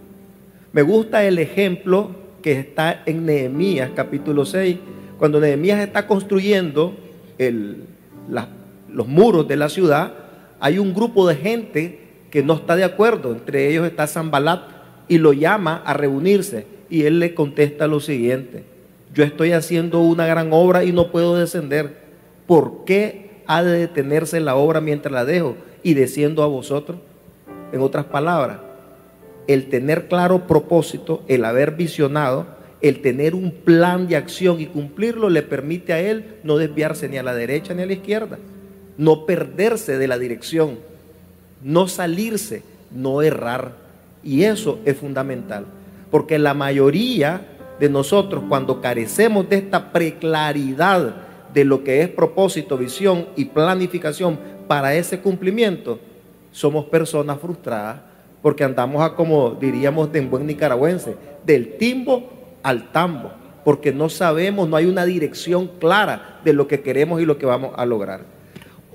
Me 0.71 0.81
gusta 0.81 1.23
el 1.23 1.39
ejemplo 1.39 2.11
que 2.41 2.59
está 2.59 3.03
en 3.05 3.25
Nehemías 3.25 3.91
capítulo 3.95 4.45
6, 4.45 4.77
Cuando 5.19 5.39
Nehemías 5.39 5.79
está 5.79 6.05
construyendo 6.05 6.95
el- 7.37 7.85
la- 8.27 8.49
los 8.93 9.07
muros 9.07 9.47
de 9.47 9.55
la 9.55 9.69
ciudad, 9.69 10.13
hay 10.59 10.79
un 10.79 10.93
grupo 10.93 11.27
de 11.27 11.35
gente 11.35 11.99
que 12.31 12.43
no 12.43 12.53
está 12.53 12.75
de 12.75 12.83
acuerdo. 12.83 13.31
Entre 13.31 13.69
ellos 13.69 13.85
está 13.85 14.07
Zambalat 14.07 14.61
y 15.07 15.17
lo 15.17 15.33
llama 15.33 15.81
a 15.85 15.93
reunirse. 15.93 16.65
Y 16.89 17.03
él 17.03 17.19
le 17.19 17.33
contesta 17.33 17.87
lo 17.87 17.99
siguiente: 17.99 18.63
Yo 19.13 19.23
estoy 19.23 19.51
haciendo 19.51 19.99
una 20.01 20.25
gran 20.25 20.53
obra 20.53 20.83
y 20.83 20.91
no 20.91 21.11
puedo 21.11 21.35
descender. 21.35 21.97
¿Por 22.47 22.85
qué 22.85 23.41
ha 23.47 23.63
de 23.63 23.77
detenerse 23.77 24.39
la 24.39 24.55
obra 24.55 24.79
mientras 24.81 25.11
la 25.11 25.25
dejo 25.25 25.55
y 25.81 25.93
desciendo 25.95 26.43
a 26.43 26.47
vosotros? 26.47 26.99
En 27.71 27.81
otras 27.81 28.05
palabras, 28.05 28.59
el 29.47 29.69
tener 29.69 30.07
claro 30.07 30.47
propósito, 30.47 31.23
el 31.27 31.45
haber 31.45 31.71
visionado, 31.71 32.45
el 32.81 33.01
tener 33.01 33.33
un 33.33 33.51
plan 33.51 34.07
de 34.07 34.17
acción 34.17 34.59
y 34.59 34.67
cumplirlo 34.67 35.29
le 35.29 35.41
permite 35.41 35.93
a 35.93 35.99
él 35.99 36.35
no 36.43 36.57
desviarse 36.57 37.07
ni 37.09 37.17
a 37.17 37.23
la 37.23 37.33
derecha 37.33 37.73
ni 37.73 37.81
a 37.81 37.85
la 37.85 37.93
izquierda, 37.93 38.37
no 38.97 39.25
perderse 39.25 39.97
de 39.97 40.07
la 40.07 40.17
dirección, 40.17 40.79
no 41.61 41.87
salirse, 41.87 42.63
no 42.91 43.21
errar. 43.21 43.73
Y 44.23 44.43
eso 44.43 44.79
es 44.85 44.97
fundamental, 44.97 45.65
porque 46.11 46.39
la 46.39 46.53
mayoría 46.53 47.45
de 47.79 47.89
nosotros 47.89 48.43
cuando 48.47 48.81
carecemos 48.81 49.49
de 49.49 49.57
esta 49.57 49.91
preclaridad 49.91 51.15
de 51.53 51.65
lo 51.65 51.83
que 51.83 52.01
es 52.01 52.09
propósito, 52.09 52.77
visión 52.77 53.27
y 53.35 53.45
planificación 53.45 54.39
para 54.67 54.95
ese 54.95 55.19
cumplimiento, 55.19 55.99
somos 56.51 56.85
personas 56.85 57.39
frustradas 57.39 58.01
porque 58.41 58.63
andamos 58.63 59.01
a 59.01 59.15
como 59.15 59.51
diríamos 59.51 60.11
de 60.11 60.19
en 60.19 60.29
buen 60.29 60.45
nicaragüense, 60.45 61.15
del 61.45 61.77
timbo 61.77 62.29
al 62.61 62.91
tambo, 62.91 63.31
porque 63.63 63.93
no 63.93 64.09
sabemos, 64.09 64.67
no 64.67 64.75
hay 64.75 64.85
una 64.85 65.05
dirección 65.05 65.71
clara 65.79 66.39
de 66.43 66.53
lo 66.53 66.67
que 66.67 66.81
queremos 66.81 67.21
y 67.21 67.25
lo 67.25 67.37
que 67.37 67.45
vamos 67.45 67.71
a 67.75 67.85
lograr. 67.85 68.32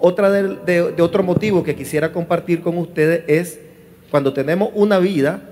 Otra 0.01 0.30
de, 0.30 0.57
de- 0.92 1.03
otro 1.03 1.22
motivo 1.22 1.62
que 1.64 1.74
quisiera 1.74 2.12
compartir 2.12 2.61
con 2.61 2.78
ustedes 2.78 3.24
es 3.26 3.61
cuando 4.11 4.32
tenemos 4.32 4.70
una 4.74 4.99
vida 4.99 5.42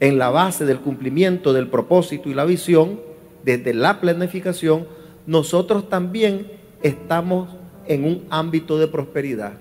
en 0.00 0.18
la 0.18 0.30
base 0.30 0.64
del 0.64 0.78
cumplimiento 0.78 1.52
del 1.52 1.66
propósito 1.68 2.28
y 2.28 2.34
la 2.34 2.44
visión, 2.44 3.00
desde 3.44 3.74
la 3.74 4.00
planificación, 4.00 4.86
nosotros 5.26 5.88
también 5.88 6.50
estamos 6.82 7.48
en 7.86 8.04
un 8.04 8.24
ámbito 8.30 8.78
de 8.78 8.86
prosperidad. 8.86 9.54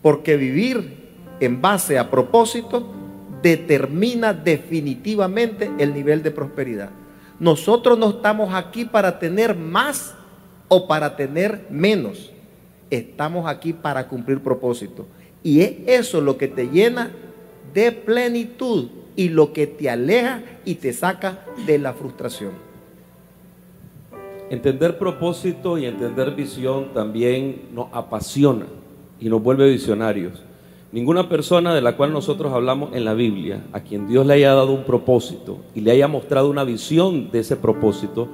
Porque 0.00 0.36
vivir 0.36 1.08
en 1.40 1.60
base 1.60 1.98
a 1.98 2.10
propósito 2.10 2.90
determina 3.42 4.32
definitivamente 4.32 5.70
el 5.78 5.92
nivel 5.92 6.22
de 6.22 6.30
prosperidad. 6.30 6.90
Nosotros 7.38 7.98
no 7.98 8.10
estamos 8.10 8.54
aquí 8.54 8.84
para 8.84 9.18
tener 9.18 9.54
más 9.54 10.14
o 10.68 10.88
para 10.88 11.14
tener 11.14 11.66
menos. 11.70 12.32
Estamos 12.90 13.48
aquí 13.48 13.72
para 13.72 14.08
cumplir 14.08 14.40
propósito. 14.40 15.06
Y 15.42 15.60
es 15.60 15.72
eso 15.86 16.20
lo 16.20 16.36
que 16.36 16.48
te 16.48 16.68
llena 16.68 17.12
de 17.74 17.92
plenitud 17.92 18.88
y 19.14 19.28
lo 19.28 19.52
que 19.52 19.66
te 19.66 19.90
aleja 19.90 20.42
y 20.64 20.76
te 20.76 20.92
saca 20.92 21.44
de 21.66 21.78
la 21.78 21.92
frustración. 21.92 22.52
Entender 24.50 24.96
propósito 24.98 25.76
y 25.76 25.84
entender 25.84 26.34
visión 26.34 26.94
también 26.94 27.62
nos 27.74 27.88
apasiona 27.92 28.66
y 29.20 29.28
nos 29.28 29.42
vuelve 29.42 29.68
visionarios. 29.68 30.42
Ninguna 30.90 31.28
persona 31.28 31.74
de 31.74 31.82
la 31.82 31.96
cual 31.98 32.14
nosotros 32.14 32.52
hablamos 32.54 32.94
en 32.94 33.04
la 33.04 33.12
Biblia, 33.12 33.62
a 33.72 33.80
quien 33.80 34.08
Dios 34.08 34.24
le 34.24 34.34
haya 34.34 34.54
dado 34.54 34.72
un 34.72 34.84
propósito 34.84 35.58
y 35.74 35.82
le 35.82 35.90
haya 35.90 36.08
mostrado 36.08 36.48
una 36.48 36.64
visión 36.64 37.30
de 37.30 37.40
ese 37.40 37.56
propósito, 37.56 38.28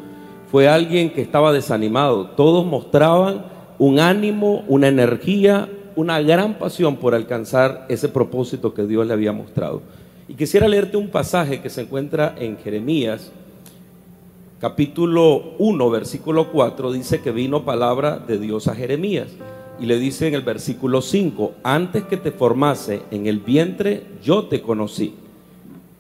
fue 0.52 0.68
alguien 0.68 1.10
que 1.10 1.20
estaba 1.20 1.52
desanimado. 1.52 2.26
Todos 2.28 2.64
mostraban 2.64 3.46
un 3.78 3.98
ánimo, 3.98 4.64
una 4.68 4.88
energía, 4.88 5.68
una 5.96 6.20
gran 6.20 6.54
pasión 6.54 6.96
por 6.96 7.14
alcanzar 7.14 7.86
ese 7.88 8.08
propósito 8.08 8.74
que 8.74 8.86
Dios 8.86 9.06
le 9.06 9.12
había 9.12 9.32
mostrado. 9.32 9.82
Y 10.28 10.34
quisiera 10.34 10.68
leerte 10.68 10.96
un 10.96 11.08
pasaje 11.08 11.60
que 11.60 11.70
se 11.70 11.82
encuentra 11.82 12.34
en 12.38 12.56
Jeremías, 12.58 13.30
capítulo 14.60 15.54
1, 15.58 15.90
versículo 15.90 16.50
4, 16.50 16.92
dice 16.92 17.20
que 17.20 17.30
vino 17.30 17.64
palabra 17.64 18.18
de 18.18 18.38
Dios 18.38 18.68
a 18.68 18.74
Jeremías. 18.74 19.28
Y 19.78 19.86
le 19.86 19.98
dice 19.98 20.28
en 20.28 20.34
el 20.34 20.42
versículo 20.42 21.02
5, 21.02 21.54
antes 21.64 22.04
que 22.04 22.16
te 22.16 22.30
formase 22.30 23.02
en 23.10 23.26
el 23.26 23.40
vientre, 23.40 24.04
yo 24.22 24.44
te 24.44 24.62
conocí. 24.62 25.14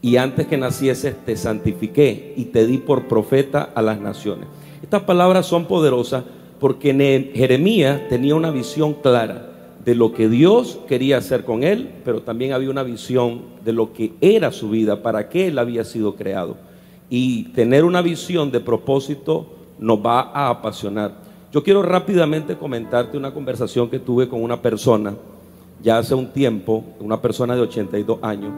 Y 0.00 0.16
antes 0.16 0.46
que 0.46 0.56
nacieses, 0.56 1.16
te 1.24 1.36
santifiqué 1.36 2.34
y 2.36 2.46
te 2.46 2.66
di 2.66 2.78
por 2.78 3.08
profeta 3.08 3.70
a 3.74 3.82
las 3.82 4.00
naciones. 4.00 4.46
Estas 4.82 5.02
palabras 5.02 5.46
son 5.46 5.66
poderosas 5.66 6.24
porque 6.64 7.30
Jeremías 7.34 8.08
tenía 8.08 8.34
una 8.34 8.50
visión 8.50 8.94
clara 8.94 9.50
de 9.84 9.94
lo 9.94 10.14
que 10.14 10.30
Dios 10.30 10.78
quería 10.88 11.18
hacer 11.18 11.44
con 11.44 11.62
él, 11.62 11.90
pero 12.06 12.22
también 12.22 12.54
había 12.54 12.70
una 12.70 12.82
visión 12.82 13.42
de 13.62 13.74
lo 13.74 13.92
que 13.92 14.14
era 14.22 14.50
su 14.50 14.70
vida, 14.70 15.02
para 15.02 15.28
qué 15.28 15.48
él 15.48 15.58
había 15.58 15.84
sido 15.84 16.16
creado. 16.16 16.56
Y 17.10 17.50
tener 17.50 17.84
una 17.84 18.00
visión 18.00 18.50
de 18.50 18.60
propósito 18.60 19.46
nos 19.78 19.98
va 19.98 20.30
a 20.32 20.48
apasionar. 20.48 21.12
Yo 21.52 21.62
quiero 21.62 21.82
rápidamente 21.82 22.56
comentarte 22.56 23.18
una 23.18 23.34
conversación 23.34 23.90
que 23.90 23.98
tuve 23.98 24.26
con 24.26 24.42
una 24.42 24.62
persona 24.62 25.14
ya 25.82 25.98
hace 25.98 26.14
un 26.14 26.28
tiempo, 26.28 26.82
una 26.98 27.20
persona 27.20 27.54
de 27.54 27.60
82 27.60 28.20
años, 28.22 28.54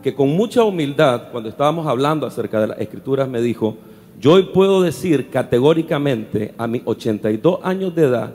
que 0.00 0.14
con 0.14 0.28
mucha 0.28 0.62
humildad, 0.62 1.32
cuando 1.32 1.48
estábamos 1.48 1.88
hablando 1.88 2.24
acerca 2.24 2.60
de 2.60 2.68
las 2.68 2.78
escrituras, 2.78 3.28
me 3.28 3.40
dijo, 3.40 3.78
yo 4.20 4.32
hoy 4.32 4.44
puedo 4.44 4.82
decir 4.82 5.30
categóricamente 5.30 6.54
a 6.58 6.66
mis 6.66 6.82
82 6.84 7.60
años 7.62 7.94
de 7.94 8.04
edad 8.04 8.34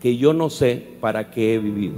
que 0.00 0.16
yo 0.16 0.32
no 0.32 0.50
sé 0.50 0.82
para 1.00 1.30
qué 1.30 1.54
he 1.54 1.58
vivido. 1.58 1.96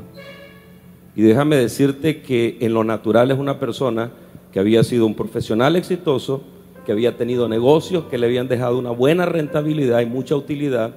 Y 1.15 1.23
déjame 1.23 1.57
decirte 1.57 2.23
que 2.23 2.59
en 2.61 2.75
lo 2.75 2.85
natural 2.85 3.31
es 3.31 3.39
una 3.39 3.59
persona 3.59 4.11
que 4.51 4.61
había 4.61 4.83
sido 4.83 5.07
un 5.07 5.15
profesional 5.15 5.77
exitoso, 5.77 6.43
que 6.85 6.93
había 6.93 7.17
tenido 7.17 7.49
negocios 7.49 8.05
que 8.11 8.19
le 8.19 8.27
habían 8.27 8.49
dejado 8.49 8.79
una 8.79 8.91
buena 8.91 9.25
rentabilidad 9.25 10.01
y 10.01 10.07
mucha 10.07 10.35
utilidad, 10.35 10.93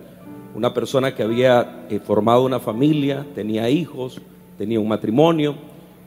una 0.55 0.73
persona 0.73 1.13
que 1.13 1.23
había 1.23 1.85
eh, 1.89 1.99
formado 1.99 2.43
una 2.43 2.59
familia, 2.59 3.25
tenía 3.35 3.69
hijos, 3.69 4.21
tenía 4.57 4.79
un 4.79 4.87
matrimonio, 4.87 5.55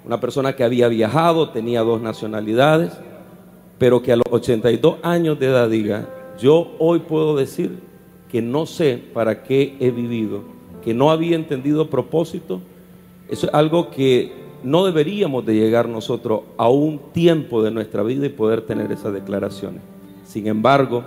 una 0.04 0.20
persona 0.20 0.56
que 0.56 0.64
había 0.64 0.88
viajado, 0.88 1.50
tenía 1.50 1.82
dos 1.82 2.00
nacionalidades, 2.00 2.98
pero 3.78 4.02
que 4.02 4.12
a 4.12 4.16
los 4.16 4.26
82 4.30 4.96
años 5.02 5.38
de 5.38 5.46
edad 5.46 5.68
diga, 5.68 6.08
yo 6.38 6.72
hoy 6.78 7.00
puedo 7.00 7.36
decir 7.36 7.78
que 8.30 8.42
no 8.42 8.66
sé 8.66 9.02
para 9.12 9.42
qué 9.42 9.76
he 9.80 9.90
vivido, 9.90 10.42
que 10.84 10.94
no 10.94 11.10
había 11.10 11.36
entendido 11.36 11.88
propósito, 11.88 12.60
eso 13.28 13.46
es 13.46 13.54
algo 13.54 13.90
que 13.90 14.32
no 14.62 14.84
deberíamos 14.84 15.46
de 15.46 15.54
llegar 15.54 15.88
nosotros 15.88 16.42
a 16.56 16.68
un 16.68 16.98
tiempo 17.12 17.62
de 17.62 17.70
nuestra 17.70 18.02
vida 18.02 18.26
y 18.26 18.30
poder 18.30 18.62
tener 18.62 18.90
esas 18.90 19.12
declaraciones. 19.12 19.82
Sin 20.24 20.46
embargo, 20.46 21.04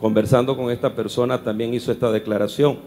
conversando 0.00 0.56
con 0.56 0.70
esta 0.70 0.94
persona 0.94 1.42
también 1.42 1.74
hizo 1.74 1.92
esta 1.92 2.10
declaración. 2.10 2.78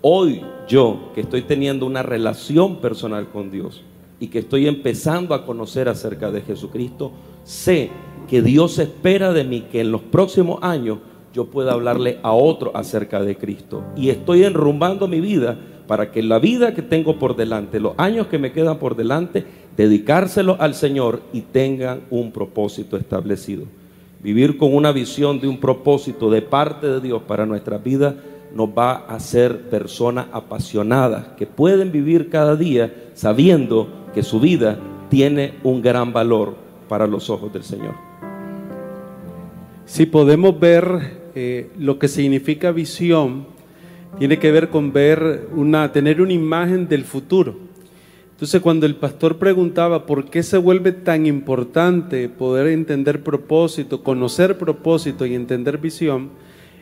Hoy 0.00 0.42
yo, 0.68 1.10
que 1.14 1.22
estoy 1.22 1.42
teniendo 1.42 1.86
una 1.86 2.02
relación 2.02 2.76
personal 2.76 3.28
con 3.28 3.50
Dios 3.50 3.82
y 4.20 4.28
que 4.28 4.38
estoy 4.38 4.68
empezando 4.68 5.34
a 5.34 5.44
conocer 5.44 5.88
acerca 5.88 6.30
de 6.30 6.42
Jesucristo, 6.42 7.12
sé 7.44 7.90
que 8.28 8.42
Dios 8.42 8.78
espera 8.78 9.32
de 9.32 9.44
mí 9.44 9.66
que 9.70 9.80
en 9.80 9.92
los 9.92 10.02
próximos 10.02 10.58
años 10.62 10.98
yo 11.32 11.46
pueda 11.46 11.72
hablarle 11.72 12.18
a 12.22 12.32
otro 12.32 12.72
acerca 12.74 13.22
de 13.22 13.36
Cristo. 13.36 13.84
Y 13.94 14.08
estoy 14.08 14.44
enrumbando 14.44 15.06
mi 15.06 15.20
vida 15.20 15.58
para 15.86 16.10
que 16.10 16.22
la 16.22 16.38
vida 16.38 16.74
que 16.74 16.82
tengo 16.82 17.18
por 17.18 17.36
delante, 17.36 17.78
los 17.78 17.92
años 17.98 18.26
que 18.26 18.38
me 18.38 18.52
quedan 18.52 18.78
por 18.78 18.96
delante, 18.96 19.44
dedicárselo 19.76 20.56
al 20.58 20.74
Señor 20.74 21.20
y 21.32 21.42
tengan 21.42 22.02
un 22.10 22.32
propósito 22.32 22.96
establecido. 22.96 23.64
Vivir 24.22 24.56
con 24.56 24.74
una 24.74 24.92
visión 24.92 25.40
de 25.40 25.46
un 25.46 25.60
propósito 25.60 26.30
de 26.30 26.42
parte 26.42 26.88
de 26.88 27.00
Dios 27.00 27.22
para 27.28 27.46
nuestra 27.46 27.78
vida 27.78 28.16
nos 28.54 28.70
va 28.70 28.92
a 28.92 29.16
hacer 29.16 29.68
personas 29.68 30.26
apasionadas 30.32 31.28
que 31.36 31.46
pueden 31.46 31.92
vivir 31.92 32.30
cada 32.30 32.56
día 32.56 33.10
sabiendo 33.14 33.88
que 34.14 34.22
su 34.22 34.40
vida 34.40 34.78
tiene 35.10 35.54
un 35.62 35.82
gran 35.82 36.12
valor 36.12 36.54
para 36.88 37.06
los 37.06 37.28
ojos 37.28 37.52
del 37.52 37.62
Señor. 37.62 38.05
Si 39.86 40.04
podemos 40.04 40.58
ver 40.58 41.28
eh, 41.36 41.70
lo 41.78 42.00
que 42.00 42.08
significa 42.08 42.72
visión, 42.72 43.46
tiene 44.18 44.40
que 44.40 44.50
ver 44.50 44.68
con 44.68 44.92
ver 44.92 45.48
una, 45.54 45.92
tener 45.92 46.20
una 46.20 46.32
imagen 46.32 46.88
del 46.88 47.04
futuro. 47.04 47.54
Entonces, 48.32 48.60
cuando 48.60 48.84
el 48.84 48.96
pastor 48.96 49.38
preguntaba 49.38 50.04
por 50.04 50.28
qué 50.28 50.42
se 50.42 50.58
vuelve 50.58 50.90
tan 50.90 51.24
importante 51.24 52.28
poder 52.28 52.66
entender 52.66 53.22
propósito, 53.22 54.02
conocer 54.02 54.58
propósito 54.58 55.24
y 55.24 55.36
entender 55.36 55.78
visión, 55.78 56.30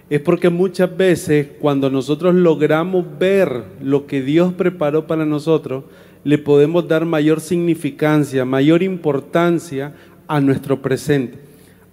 es 0.08 0.20
porque 0.20 0.48
muchas 0.48 0.96
veces 0.96 1.48
cuando 1.60 1.90
nosotros 1.90 2.34
logramos 2.34 3.04
ver 3.18 3.64
lo 3.82 4.06
que 4.06 4.22
Dios 4.22 4.54
preparó 4.54 5.06
para 5.06 5.26
nosotros, 5.26 5.84
le 6.24 6.38
podemos 6.38 6.88
dar 6.88 7.04
mayor 7.04 7.42
significancia, 7.42 8.46
mayor 8.46 8.82
importancia 8.82 9.94
a 10.26 10.40
nuestro 10.40 10.80
presente. 10.80 11.43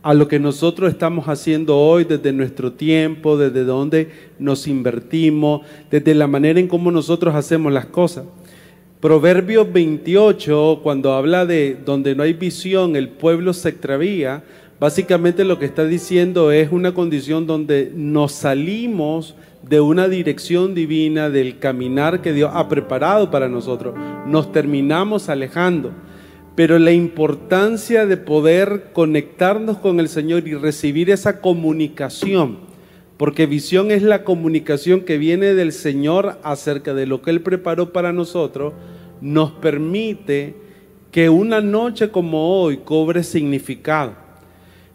A 0.03 0.13
lo 0.13 0.27
que 0.27 0.39
nosotros 0.39 0.91
estamos 0.91 1.27
haciendo 1.27 1.77
hoy 1.77 2.05
desde 2.05 2.33
nuestro 2.33 2.73
tiempo, 2.73 3.37
desde 3.37 3.63
donde 3.63 4.09
nos 4.39 4.67
invertimos, 4.67 5.61
desde 5.91 6.15
la 6.15 6.27
manera 6.27 6.59
en 6.59 6.67
cómo 6.67 6.91
nosotros 6.91 7.35
hacemos 7.35 7.71
las 7.71 7.85
cosas. 7.85 8.25
Proverbios 8.99 9.71
28, 9.71 10.79
cuando 10.81 11.13
habla 11.13 11.45
de 11.45 11.77
donde 11.85 12.15
no 12.15 12.23
hay 12.23 12.33
visión, 12.33 12.95
el 12.95 13.09
pueblo 13.09 13.53
se 13.53 13.69
extravía, 13.69 14.43
básicamente 14.79 15.43
lo 15.43 15.59
que 15.59 15.65
está 15.65 15.85
diciendo 15.85 16.51
es 16.51 16.71
una 16.71 16.93
condición 16.93 17.45
donde 17.45 17.91
nos 17.95 18.31
salimos 18.31 19.35
de 19.67 19.81
una 19.81 20.07
dirección 20.07 20.73
divina, 20.73 21.29
del 21.29 21.59
caminar 21.59 22.21
que 22.21 22.33
Dios 22.33 22.51
ha 22.53 22.67
preparado 22.67 23.29
para 23.29 23.47
nosotros, 23.47 23.93
nos 24.25 24.51
terminamos 24.51 25.29
alejando 25.29 25.91
pero 26.61 26.77
la 26.77 26.91
importancia 26.91 28.05
de 28.05 28.17
poder 28.17 28.91
conectarnos 28.93 29.79
con 29.79 29.99
el 29.99 30.07
Señor 30.07 30.47
y 30.47 30.53
recibir 30.53 31.09
esa 31.09 31.41
comunicación, 31.41 32.59
porque 33.17 33.47
visión 33.47 33.89
es 33.89 34.03
la 34.03 34.23
comunicación 34.23 35.01
que 35.01 35.17
viene 35.17 35.55
del 35.55 35.71
Señor 35.71 36.37
acerca 36.43 36.93
de 36.93 37.07
lo 37.07 37.23
que 37.23 37.31
Él 37.31 37.41
preparó 37.41 37.91
para 37.91 38.13
nosotros, 38.13 38.75
nos 39.21 39.53
permite 39.53 40.53
que 41.11 41.31
una 41.31 41.61
noche 41.61 42.11
como 42.11 42.61
hoy 42.61 42.77
cobre 42.77 43.23
significado, 43.23 44.13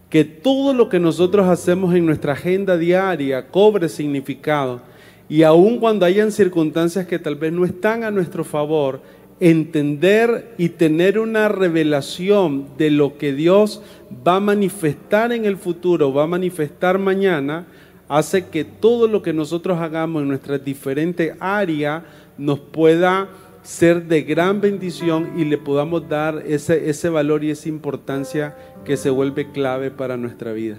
que 0.08 0.22
todo 0.22 0.72
lo 0.72 0.88
que 0.88 1.00
nosotros 1.00 1.48
hacemos 1.48 1.96
en 1.96 2.06
nuestra 2.06 2.34
agenda 2.34 2.78
diaria 2.78 3.48
cobre 3.48 3.88
significado, 3.88 4.82
y 5.28 5.42
aun 5.42 5.80
cuando 5.80 6.06
hayan 6.06 6.30
circunstancias 6.30 7.08
que 7.08 7.18
tal 7.18 7.34
vez 7.34 7.52
no 7.52 7.64
están 7.64 8.04
a 8.04 8.12
nuestro 8.12 8.44
favor, 8.44 9.00
entender 9.40 10.54
y 10.56 10.70
tener 10.70 11.18
una 11.18 11.48
revelación 11.48 12.68
de 12.78 12.90
lo 12.90 13.18
que 13.18 13.32
Dios 13.32 13.82
va 14.26 14.36
a 14.36 14.40
manifestar 14.40 15.32
en 15.32 15.44
el 15.44 15.56
futuro, 15.56 16.12
va 16.12 16.24
a 16.24 16.28
manifestar 16.28 16.98
mañana, 16.98 17.66
hace 18.08 18.46
que 18.46 18.64
todo 18.64 19.08
lo 19.08 19.22
que 19.22 19.32
nosotros 19.32 19.78
hagamos 19.78 20.22
en 20.22 20.28
nuestras 20.28 20.64
diferentes 20.64 21.34
áreas 21.40 22.02
nos 22.38 22.60
pueda 22.60 23.28
ser 23.62 24.06
de 24.06 24.22
gran 24.22 24.60
bendición 24.60 25.32
y 25.36 25.44
le 25.44 25.58
podamos 25.58 26.08
dar 26.08 26.42
ese, 26.46 26.88
ese 26.88 27.08
valor 27.08 27.42
y 27.42 27.50
esa 27.50 27.68
importancia 27.68 28.56
que 28.84 28.96
se 28.96 29.10
vuelve 29.10 29.50
clave 29.50 29.90
para 29.90 30.16
nuestra 30.16 30.52
vida. 30.52 30.78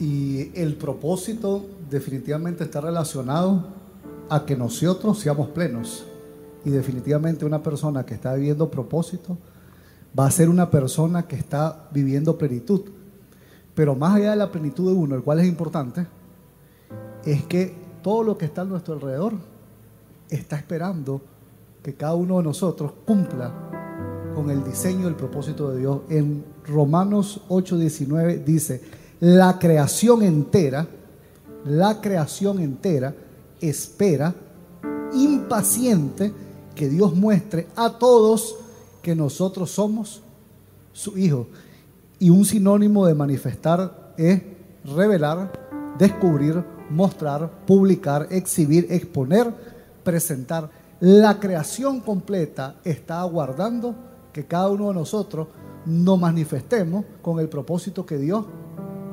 Y 0.00 0.50
el 0.58 0.74
propósito 0.74 1.66
definitivamente 1.90 2.64
está 2.64 2.80
relacionado 2.80 3.66
a 4.30 4.46
que 4.46 4.56
nosotros 4.56 5.18
seamos 5.18 5.50
plenos. 5.50 6.06
Y 6.64 6.70
definitivamente 6.70 7.44
una 7.44 7.62
persona 7.62 8.04
que 8.04 8.14
está 8.14 8.34
viviendo 8.34 8.70
propósito 8.70 9.36
va 10.18 10.26
a 10.26 10.30
ser 10.30 10.48
una 10.48 10.70
persona 10.70 11.26
que 11.26 11.36
está 11.36 11.88
viviendo 11.92 12.38
plenitud. 12.38 12.82
Pero 13.74 13.94
más 13.94 14.16
allá 14.16 14.30
de 14.30 14.36
la 14.36 14.52
plenitud 14.52 14.90
de 14.90 14.96
uno, 14.96 15.14
el 15.14 15.22
cual 15.22 15.40
es 15.40 15.46
importante, 15.46 16.06
es 17.24 17.44
que 17.44 17.74
todo 18.02 18.22
lo 18.22 18.36
que 18.36 18.44
está 18.44 18.62
a 18.62 18.64
nuestro 18.64 18.94
alrededor 18.94 19.34
está 20.28 20.56
esperando 20.56 21.20
que 21.82 21.94
cada 21.94 22.14
uno 22.14 22.38
de 22.38 22.44
nosotros 22.44 22.92
cumpla 23.04 23.52
con 24.34 24.50
el 24.50 24.64
diseño 24.64 25.04
y 25.04 25.08
el 25.08 25.16
propósito 25.16 25.70
de 25.70 25.80
Dios. 25.80 26.00
En 26.08 26.44
Romanos 26.66 27.42
8:19 27.48 28.44
dice, 28.44 28.82
la 29.20 29.58
creación 29.58 30.22
entera, 30.22 30.86
la 31.64 32.00
creación 32.00 32.60
entera 32.60 33.14
espera 33.60 34.34
impaciente 35.14 36.32
que 36.74 36.88
Dios 36.88 37.14
muestre 37.14 37.68
a 37.76 37.98
todos 37.98 38.56
que 39.02 39.14
nosotros 39.14 39.70
somos 39.70 40.22
su 40.92 41.18
hijo. 41.18 41.48
Y 42.18 42.30
un 42.30 42.44
sinónimo 42.44 43.06
de 43.06 43.14
manifestar 43.14 44.12
es 44.16 44.42
revelar, 44.84 45.52
descubrir, 45.98 46.64
mostrar, 46.90 47.64
publicar, 47.66 48.28
exhibir, 48.30 48.86
exponer, 48.90 49.52
presentar. 50.04 50.70
La 51.00 51.40
creación 51.40 52.00
completa 52.00 52.76
está 52.84 53.20
aguardando 53.20 53.94
que 54.32 54.46
cada 54.46 54.68
uno 54.68 54.88
de 54.88 54.94
nosotros 54.94 55.48
nos 55.84 56.18
manifestemos 56.18 57.04
con 57.20 57.40
el 57.40 57.48
propósito 57.48 58.06
que 58.06 58.18
Dios 58.18 58.44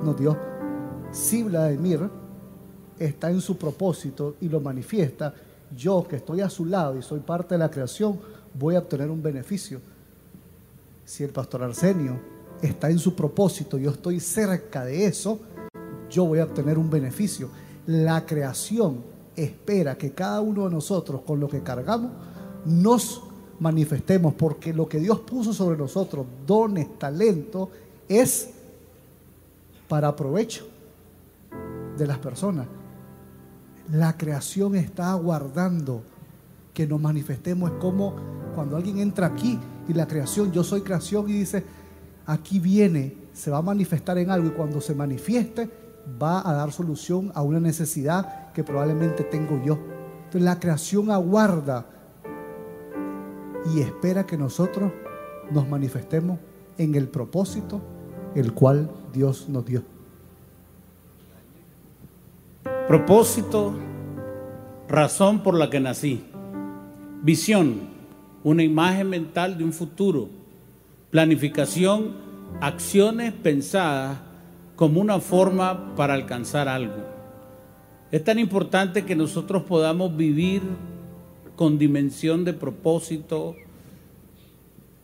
nos 0.03 0.17
dio. 0.17 0.37
Si 1.11 1.41
Vladimir 1.41 2.09
está 2.99 3.31
en 3.31 3.41
su 3.41 3.57
propósito 3.57 4.35
y 4.41 4.49
lo 4.49 4.59
manifiesta, 4.59 5.33
yo 5.75 6.05
que 6.07 6.17
estoy 6.17 6.41
a 6.41 6.49
su 6.49 6.65
lado 6.65 6.97
y 6.97 7.01
soy 7.01 7.19
parte 7.19 7.55
de 7.55 7.59
la 7.59 7.69
creación, 7.71 8.19
voy 8.53 8.75
a 8.75 8.79
obtener 8.79 9.09
un 9.09 9.21
beneficio. 9.21 9.81
Si 11.05 11.23
el 11.23 11.31
pastor 11.31 11.63
Arsenio 11.63 12.19
está 12.61 12.89
en 12.89 12.99
su 12.99 13.15
propósito, 13.15 13.77
yo 13.77 13.91
estoy 13.91 14.19
cerca 14.19 14.83
de 14.85 15.05
eso, 15.05 15.39
yo 16.09 16.25
voy 16.25 16.39
a 16.39 16.43
obtener 16.43 16.77
un 16.77 16.89
beneficio. 16.89 17.49
La 17.87 18.25
creación 18.25 19.03
espera 19.35 19.97
que 19.97 20.11
cada 20.11 20.41
uno 20.41 20.65
de 20.65 20.71
nosotros, 20.71 21.21
con 21.21 21.39
lo 21.39 21.47
que 21.47 21.61
cargamos, 21.61 22.11
nos 22.65 23.21
manifestemos, 23.59 24.33
porque 24.33 24.73
lo 24.73 24.87
que 24.87 24.99
Dios 24.99 25.19
puso 25.19 25.53
sobre 25.53 25.77
nosotros, 25.77 26.25
dones, 26.45 26.97
talento, 26.97 27.69
es 28.07 28.49
para 29.87 30.15
provecho 30.15 30.67
de 31.97 32.07
las 32.07 32.17
personas. 32.19 32.67
La 33.91 34.17
creación 34.17 34.75
está 34.75 35.11
aguardando 35.11 36.03
que 36.73 36.85
nos 36.85 37.01
manifestemos. 37.01 37.71
Es 37.71 37.77
como 37.77 38.15
cuando 38.53 38.77
alguien 38.77 38.99
entra 38.99 39.27
aquí 39.27 39.59
y 39.87 39.93
la 39.93 40.07
creación, 40.07 40.51
yo 40.51 40.63
soy 40.63 40.81
creación 40.81 41.29
y 41.29 41.33
dice, 41.33 41.63
aquí 42.25 42.59
viene, 42.59 43.15
se 43.33 43.49
va 43.49 43.57
a 43.57 43.61
manifestar 43.61 44.17
en 44.17 44.29
algo 44.29 44.47
y 44.47 44.51
cuando 44.51 44.79
se 44.79 44.93
manifieste 44.93 45.69
va 46.21 46.47
a 46.47 46.53
dar 46.53 46.71
solución 46.71 47.31
a 47.33 47.41
una 47.41 47.59
necesidad 47.59 48.51
que 48.53 48.63
probablemente 48.63 49.23
tengo 49.23 49.61
yo. 49.63 49.79
Entonces 50.17 50.43
la 50.43 50.59
creación 50.59 51.09
aguarda 51.09 51.85
y 53.73 53.81
espera 53.81 54.25
que 54.25 54.37
nosotros 54.37 54.91
nos 55.51 55.67
manifestemos 55.67 56.39
en 56.77 56.95
el 56.95 57.07
propósito 57.07 57.81
el 58.35 58.53
cual 58.53 58.91
Dios 59.11 59.49
nos 59.49 59.65
dio. 59.65 59.98
Propósito, 62.89 63.75
razón 64.87 65.43
por 65.43 65.53
la 65.53 65.69
que 65.69 65.79
nací. 65.79 66.23
Visión, 67.21 67.81
una 68.43 68.63
imagen 68.63 69.11
mental 69.11 69.59
de 69.59 69.63
un 69.63 69.73
futuro. 69.73 70.27
Planificación, 71.11 72.15
acciones 72.61 73.31
pensadas 73.31 74.17
como 74.75 75.01
una 75.01 75.19
forma 75.19 75.93
para 75.95 76.15
alcanzar 76.15 76.67
algo. 76.67 76.95
Es 78.11 78.23
tan 78.23 78.39
importante 78.39 79.05
que 79.05 79.15
nosotros 79.15 79.65
podamos 79.65 80.17
vivir 80.17 80.63
con 81.55 81.77
dimensión 81.77 82.43
de 82.43 82.53
propósito, 82.53 83.55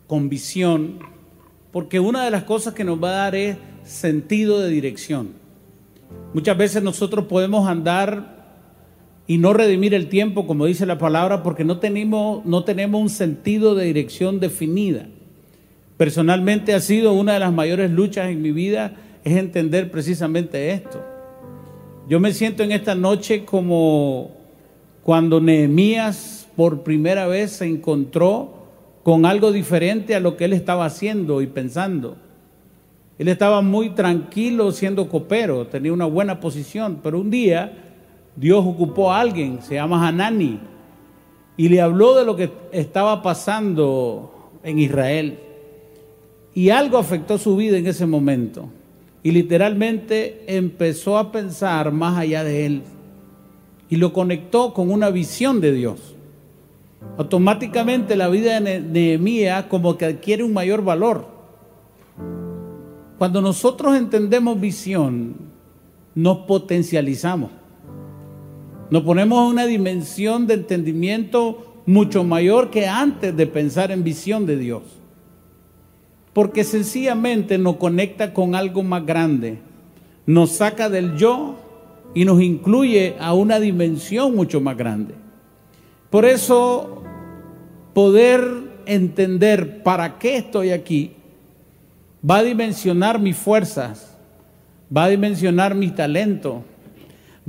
con 0.07 0.27
visión, 0.27 0.97
porque 1.71 1.99
una 1.99 2.25
de 2.25 2.31
las 2.31 2.45
cosas 2.45 2.73
que 2.73 2.83
nos 2.83 2.97
va 2.97 3.09
a 3.09 3.17
dar 3.25 3.35
es 3.35 3.57
sentido 3.83 4.59
de 4.59 4.71
dirección. 4.71 5.44
Muchas 6.33 6.57
veces 6.57 6.83
nosotros 6.83 7.25
podemos 7.25 7.67
andar 7.67 8.35
y 9.27 9.37
no 9.37 9.53
redimir 9.53 9.93
el 9.93 10.07
tiempo, 10.07 10.45
como 10.45 10.65
dice 10.65 10.85
la 10.85 10.97
palabra, 10.97 11.43
porque 11.43 11.63
no 11.63 11.79
tenemos, 11.79 12.45
no 12.45 12.63
tenemos 12.63 13.01
un 13.01 13.09
sentido 13.09 13.73
de 13.73 13.85
dirección 13.85 14.39
definida. 14.39 15.07
Personalmente 15.97 16.73
ha 16.73 16.79
sido 16.79 17.13
una 17.13 17.33
de 17.33 17.39
las 17.39 17.53
mayores 17.53 17.89
luchas 17.89 18.29
en 18.29 18.41
mi 18.41 18.51
vida, 18.51 18.95
es 19.23 19.37
entender 19.37 19.89
precisamente 19.89 20.71
esto. 20.71 21.03
Yo 22.07 22.19
me 22.19 22.33
siento 22.33 22.63
en 22.63 22.71
esta 22.71 22.93
noche 22.93 23.45
como 23.45 24.31
cuando 25.01 25.39
Nehemías 25.39 26.47
por 26.55 26.83
primera 26.83 27.27
vez 27.27 27.51
se 27.51 27.65
encontró 27.65 28.55
con 29.03 29.25
algo 29.25 29.51
diferente 29.51 30.15
a 30.15 30.19
lo 30.19 30.37
que 30.37 30.45
él 30.45 30.53
estaba 30.53 30.85
haciendo 30.85 31.41
y 31.41 31.47
pensando. 31.47 32.17
Él 33.17 33.27
estaba 33.29 33.61
muy 33.61 33.91
tranquilo 33.91 34.71
siendo 34.71 35.07
copero, 35.07 35.67
tenía 35.67 35.93
una 35.93 36.05
buena 36.05 36.39
posición, 36.39 36.99
pero 37.01 37.19
un 37.19 37.29
día 37.29 37.85
Dios 38.35 38.65
ocupó 38.65 39.11
a 39.11 39.21
alguien, 39.21 39.61
se 39.61 39.75
llama 39.75 40.05
Hanani, 40.05 40.59
y 41.57 41.69
le 41.69 41.81
habló 41.81 42.15
de 42.15 42.25
lo 42.25 42.35
que 42.35 42.51
estaba 42.71 43.21
pasando 43.21 44.51
en 44.63 44.79
Israel. 44.79 45.39
Y 46.53 46.69
algo 46.69 46.97
afectó 46.97 47.37
su 47.37 47.55
vida 47.55 47.77
en 47.77 47.87
ese 47.87 48.05
momento. 48.05 48.69
Y 49.23 49.31
literalmente 49.31 50.43
empezó 50.47 51.17
a 51.17 51.31
pensar 51.31 51.91
más 51.91 52.17
allá 52.17 52.43
de 52.43 52.65
él. 52.65 52.83
Y 53.89 53.95
lo 53.95 54.13
conectó 54.13 54.73
con 54.73 54.91
una 54.91 55.09
visión 55.09 55.61
de 55.61 55.71
Dios. 55.71 56.15
Automáticamente 57.17 58.15
la 58.15 58.27
vida 58.27 58.59
de 58.59 58.81
Nehemías 58.81 59.65
como 59.65 59.97
que 59.97 60.05
adquiere 60.05 60.43
un 60.43 60.53
mayor 60.53 60.83
valor. 60.83 61.34
Cuando 63.17 63.41
nosotros 63.41 63.95
entendemos 63.95 64.59
visión, 64.59 65.35
nos 66.13 66.39
potencializamos. 66.39 67.51
Nos 68.89 69.03
ponemos 69.03 69.43
en 69.43 69.51
una 69.51 69.65
dimensión 69.65 70.47
de 70.47 70.55
entendimiento 70.55 71.81
mucho 71.85 72.23
mayor 72.23 72.69
que 72.69 72.87
antes 72.87 73.35
de 73.35 73.47
pensar 73.47 73.91
en 73.91 74.03
visión 74.03 74.45
de 74.45 74.57
Dios. 74.57 74.83
porque 76.35 76.65
sencillamente 76.65 77.57
nos 77.57 77.77
conecta 77.77 78.33
con 78.33 78.55
algo 78.55 78.83
más 78.83 79.05
grande, 79.05 79.59
nos 80.25 80.51
saca 80.51 80.89
del 80.89 81.15
yo 81.15 81.55
y 82.13 82.25
nos 82.25 82.41
incluye 82.41 83.15
a 83.21 83.33
una 83.33 83.57
dimensión 83.57 84.35
mucho 84.35 84.59
más 84.59 84.75
grande. 84.75 85.13
Por 86.09 86.25
eso, 86.25 87.03
poder 87.93 88.43
entender 88.85 89.81
para 89.81 90.19
qué 90.19 90.35
estoy 90.35 90.71
aquí 90.71 91.13
va 92.27 92.37
a 92.37 92.43
dimensionar 92.43 93.19
mis 93.19 93.35
fuerzas, 93.35 94.17
va 94.95 95.05
a 95.05 95.09
dimensionar 95.09 95.75
mi 95.75 95.89
talento, 95.89 96.63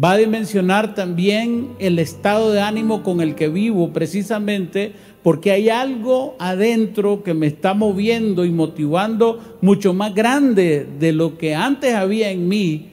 va 0.03 0.13
a 0.13 0.17
dimensionar 0.17 0.95
también 0.95 1.71
el 1.79 1.99
estado 1.99 2.53
de 2.53 2.61
ánimo 2.61 3.03
con 3.03 3.21
el 3.21 3.35
que 3.35 3.49
vivo, 3.49 3.93
precisamente 3.93 4.93
porque 5.23 5.51
hay 5.51 5.71
algo 5.71 6.37
adentro 6.39 7.23
que 7.23 7.35
me 7.35 7.47
está 7.47 7.75
moviendo 7.75 8.45
y 8.45 8.51
motivando 8.51 9.57
mucho 9.61 9.95
más 9.95 10.15
grande 10.15 10.87
de 10.99 11.13
lo 11.13 11.39
que 11.39 11.55
antes 11.55 11.95
había 11.95 12.31
en 12.31 12.47
mí, 12.47 12.91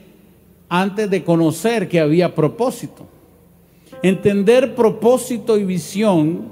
antes 0.69 1.09
de 1.09 1.23
conocer 1.23 1.89
que 1.89 1.99
había 1.99 2.33
propósito. 2.33 3.05
Entender 4.01 4.73
propósito 4.73 5.57
y 5.57 5.65
visión 5.65 6.45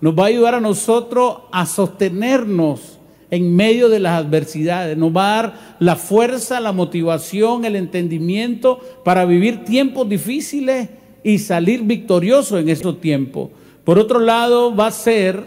nos 0.00 0.18
va 0.18 0.24
a 0.24 0.26
ayudar 0.26 0.56
a 0.56 0.60
nosotros 0.60 1.38
a 1.50 1.64
sostenernos 1.64 2.98
en 3.32 3.56
medio 3.56 3.88
de 3.88 3.98
las 3.98 4.22
adversidades. 4.22 4.96
Nos 4.96 5.16
va 5.16 5.24
a 5.24 5.42
dar 5.42 5.54
la 5.80 5.96
fuerza, 5.96 6.60
la 6.60 6.72
motivación, 6.72 7.64
el 7.64 7.76
entendimiento 7.76 8.78
para 9.04 9.24
vivir 9.24 9.64
tiempos 9.64 10.06
difíciles 10.06 10.90
y 11.24 11.38
salir 11.38 11.82
victoriosos 11.82 12.60
en 12.60 12.68
esos 12.68 13.00
tiempos. 13.00 13.48
Por 13.84 13.98
otro 13.98 14.20
lado, 14.20 14.76
va 14.76 14.88
a 14.88 14.90
ser 14.90 15.44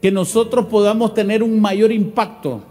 que 0.00 0.12
nosotros 0.12 0.66
podamos 0.66 1.12
tener 1.12 1.42
un 1.42 1.60
mayor 1.60 1.90
impacto 1.90 2.62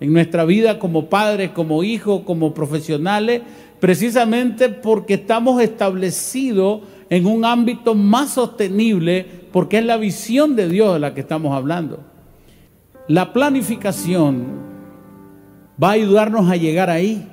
en 0.00 0.12
nuestra 0.12 0.44
vida 0.44 0.80
como 0.80 1.06
padres, 1.06 1.52
como 1.52 1.84
hijos, 1.84 2.22
como 2.26 2.52
profesionales, 2.52 3.42
precisamente 3.78 4.68
porque 4.68 5.14
estamos 5.14 5.62
establecidos 5.62 6.80
en 7.08 7.24
un 7.24 7.44
ámbito 7.44 7.94
más 7.94 8.32
sostenible, 8.32 9.24
porque 9.52 9.78
es 9.78 9.84
la 9.84 9.96
visión 9.96 10.56
de 10.56 10.68
Dios 10.68 10.94
de 10.94 10.98
la 10.98 11.14
que 11.14 11.20
estamos 11.20 11.54
hablando. 11.54 12.15
La 13.08 13.32
planificación 13.32 14.46
va 15.82 15.90
a 15.90 15.92
ayudarnos 15.92 16.50
a 16.50 16.56
llegar 16.56 16.90
ahí. 16.90 17.28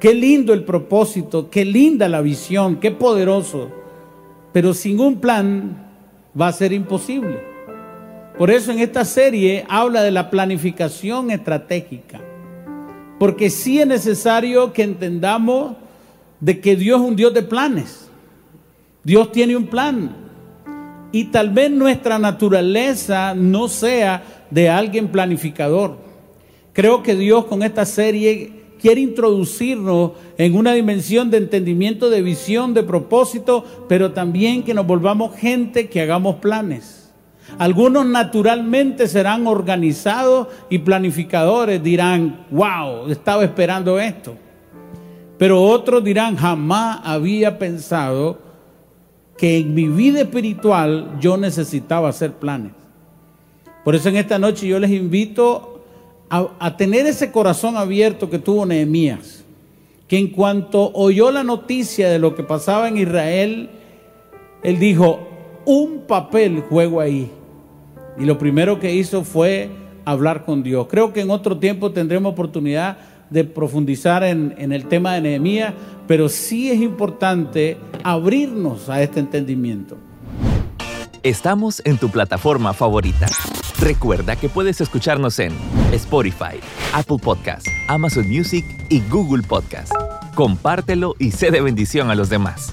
Qué 0.00 0.14
lindo 0.14 0.52
el 0.52 0.64
propósito, 0.64 1.48
qué 1.48 1.64
linda 1.64 2.08
la 2.08 2.20
visión, 2.20 2.76
qué 2.76 2.90
poderoso. 2.90 3.70
Pero 4.52 4.74
sin 4.74 4.98
un 4.98 5.20
plan 5.20 5.86
va 6.38 6.48
a 6.48 6.52
ser 6.52 6.72
imposible. 6.72 7.40
Por 8.36 8.50
eso 8.50 8.72
en 8.72 8.80
esta 8.80 9.04
serie 9.04 9.64
habla 9.68 10.02
de 10.02 10.10
la 10.10 10.28
planificación 10.28 11.30
estratégica. 11.30 12.20
Porque 13.20 13.48
sí 13.48 13.80
es 13.80 13.86
necesario 13.86 14.72
que 14.72 14.82
entendamos 14.82 15.76
de 16.40 16.60
que 16.60 16.74
Dios 16.74 17.00
es 17.00 17.06
un 17.06 17.14
Dios 17.14 17.32
de 17.32 17.42
planes. 17.42 18.10
Dios 19.04 19.30
tiene 19.30 19.56
un 19.56 19.66
plan. 19.66 20.21
Y 21.12 21.24
tal 21.24 21.50
vez 21.50 21.70
nuestra 21.70 22.18
naturaleza 22.18 23.34
no 23.34 23.68
sea 23.68 24.22
de 24.50 24.70
alguien 24.70 25.08
planificador. 25.08 25.98
Creo 26.72 27.02
que 27.02 27.14
Dios 27.14 27.44
con 27.44 27.62
esta 27.62 27.84
serie 27.84 28.62
quiere 28.80 29.00
introducirnos 29.00 30.12
en 30.38 30.56
una 30.56 30.72
dimensión 30.72 31.30
de 31.30 31.36
entendimiento, 31.36 32.10
de 32.10 32.22
visión, 32.22 32.74
de 32.74 32.82
propósito, 32.82 33.64
pero 33.88 34.12
también 34.12 34.64
que 34.64 34.74
nos 34.74 34.86
volvamos 34.86 35.36
gente 35.36 35.88
que 35.88 36.00
hagamos 36.00 36.36
planes. 36.36 37.10
Algunos 37.58 38.06
naturalmente 38.06 39.06
serán 39.06 39.46
organizados 39.46 40.48
y 40.70 40.78
planificadores, 40.78 41.82
dirán, 41.82 42.46
wow, 42.50 43.10
estaba 43.10 43.44
esperando 43.44 44.00
esto. 44.00 44.34
Pero 45.38 45.62
otros 45.62 46.02
dirán, 46.02 46.36
jamás 46.36 47.00
había 47.04 47.58
pensado 47.58 48.38
que 49.36 49.58
en 49.58 49.74
mi 49.74 49.88
vida 49.88 50.20
espiritual 50.20 51.18
yo 51.20 51.36
necesitaba 51.36 52.08
hacer 52.08 52.32
planes. 52.32 52.72
Por 53.84 53.94
eso 53.94 54.08
en 54.08 54.16
esta 54.16 54.38
noche 54.38 54.66
yo 54.66 54.78
les 54.78 54.90
invito 54.90 55.84
a, 56.30 56.76
tener 56.78 57.04
ese 57.04 57.30
corazón 57.30 57.76
abierto 57.76 58.30
que 58.30 58.38
tuvo 58.38 58.64
Nehemías, 58.64 59.44
que 60.08 60.16
en 60.16 60.28
cuanto 60.28 60.90
oyó 60.94 61.30
la 61.30 61.44
noticia 61.44 62.08
de 62.08 62.18
lo 62.18 62.34
que 62.34 62.42
pasaba 62.42 62.88
en 62.88 62.96
Israel, 62.96 63.68
él 64.62 64.78
dijo, 64.78 65.28
un 65.66 66.04
papel 66.06 66.60
juego 66.60 67.00
ahí. 67.00 67.30
Y 68.18 68.24
lo 68.24 68.38
primero 68.38 68.80
que 68.80 68.94
hizo 68.94 69.24
fue 69.24 69.68
hablar 70.06 70.44
con 70.44 70.62
Dios. 70.62 70.86
Creo 70.88 71.12
que 71.12 71.20
en 71.20 71.30
otro 71.30 71.58
tiempo 71.58 71.92
tendremos 71.92 72.32
oportunidad 72.32 72.96
de 73.32 73.44
profundizar 73.44 74.22
en, 74.22 74.54
el 74.58 74.86
tema 74.86 75.14
de 75.14 75.22
Nehemías, 75.22 75.74
pero 76.06 76.28
sí 76.28 76.70
es 76.70 76.80
importante 76.80 77.78
abrirnos 78.04 78.88
a 78.88 79.02
este 79.02 79.20
entendimiento. 79.20 79.96
Estamos 81.22 81.80
en 81.84 81.98
tu 81.98 82.10
plataforma 82.10 82.72
favorita. 82.72 83.26
Recuerda 83.80 84.36
que 84.36 84.48
puedes 84.48 84.80
escucharnos 84.80 85.38
en 85.38 85.52
Spotify, 85.92 86.58
Apple 86.92 87.18
Podcast, 87.22 87.66
Amazon 87.88 88.28
Music 88.28 88.64
y 88.88 89.00
Google 89.08 89.42
Podcast. 89.42 89.92
Compártelo 90.34 91.14
y 91.18 91.30
sé 91.30 91.50
de 91.50 91.60
bendición 91.60 92.10
a 92.10 92.14
los 92.14 92.28
demás. 92.28 92.72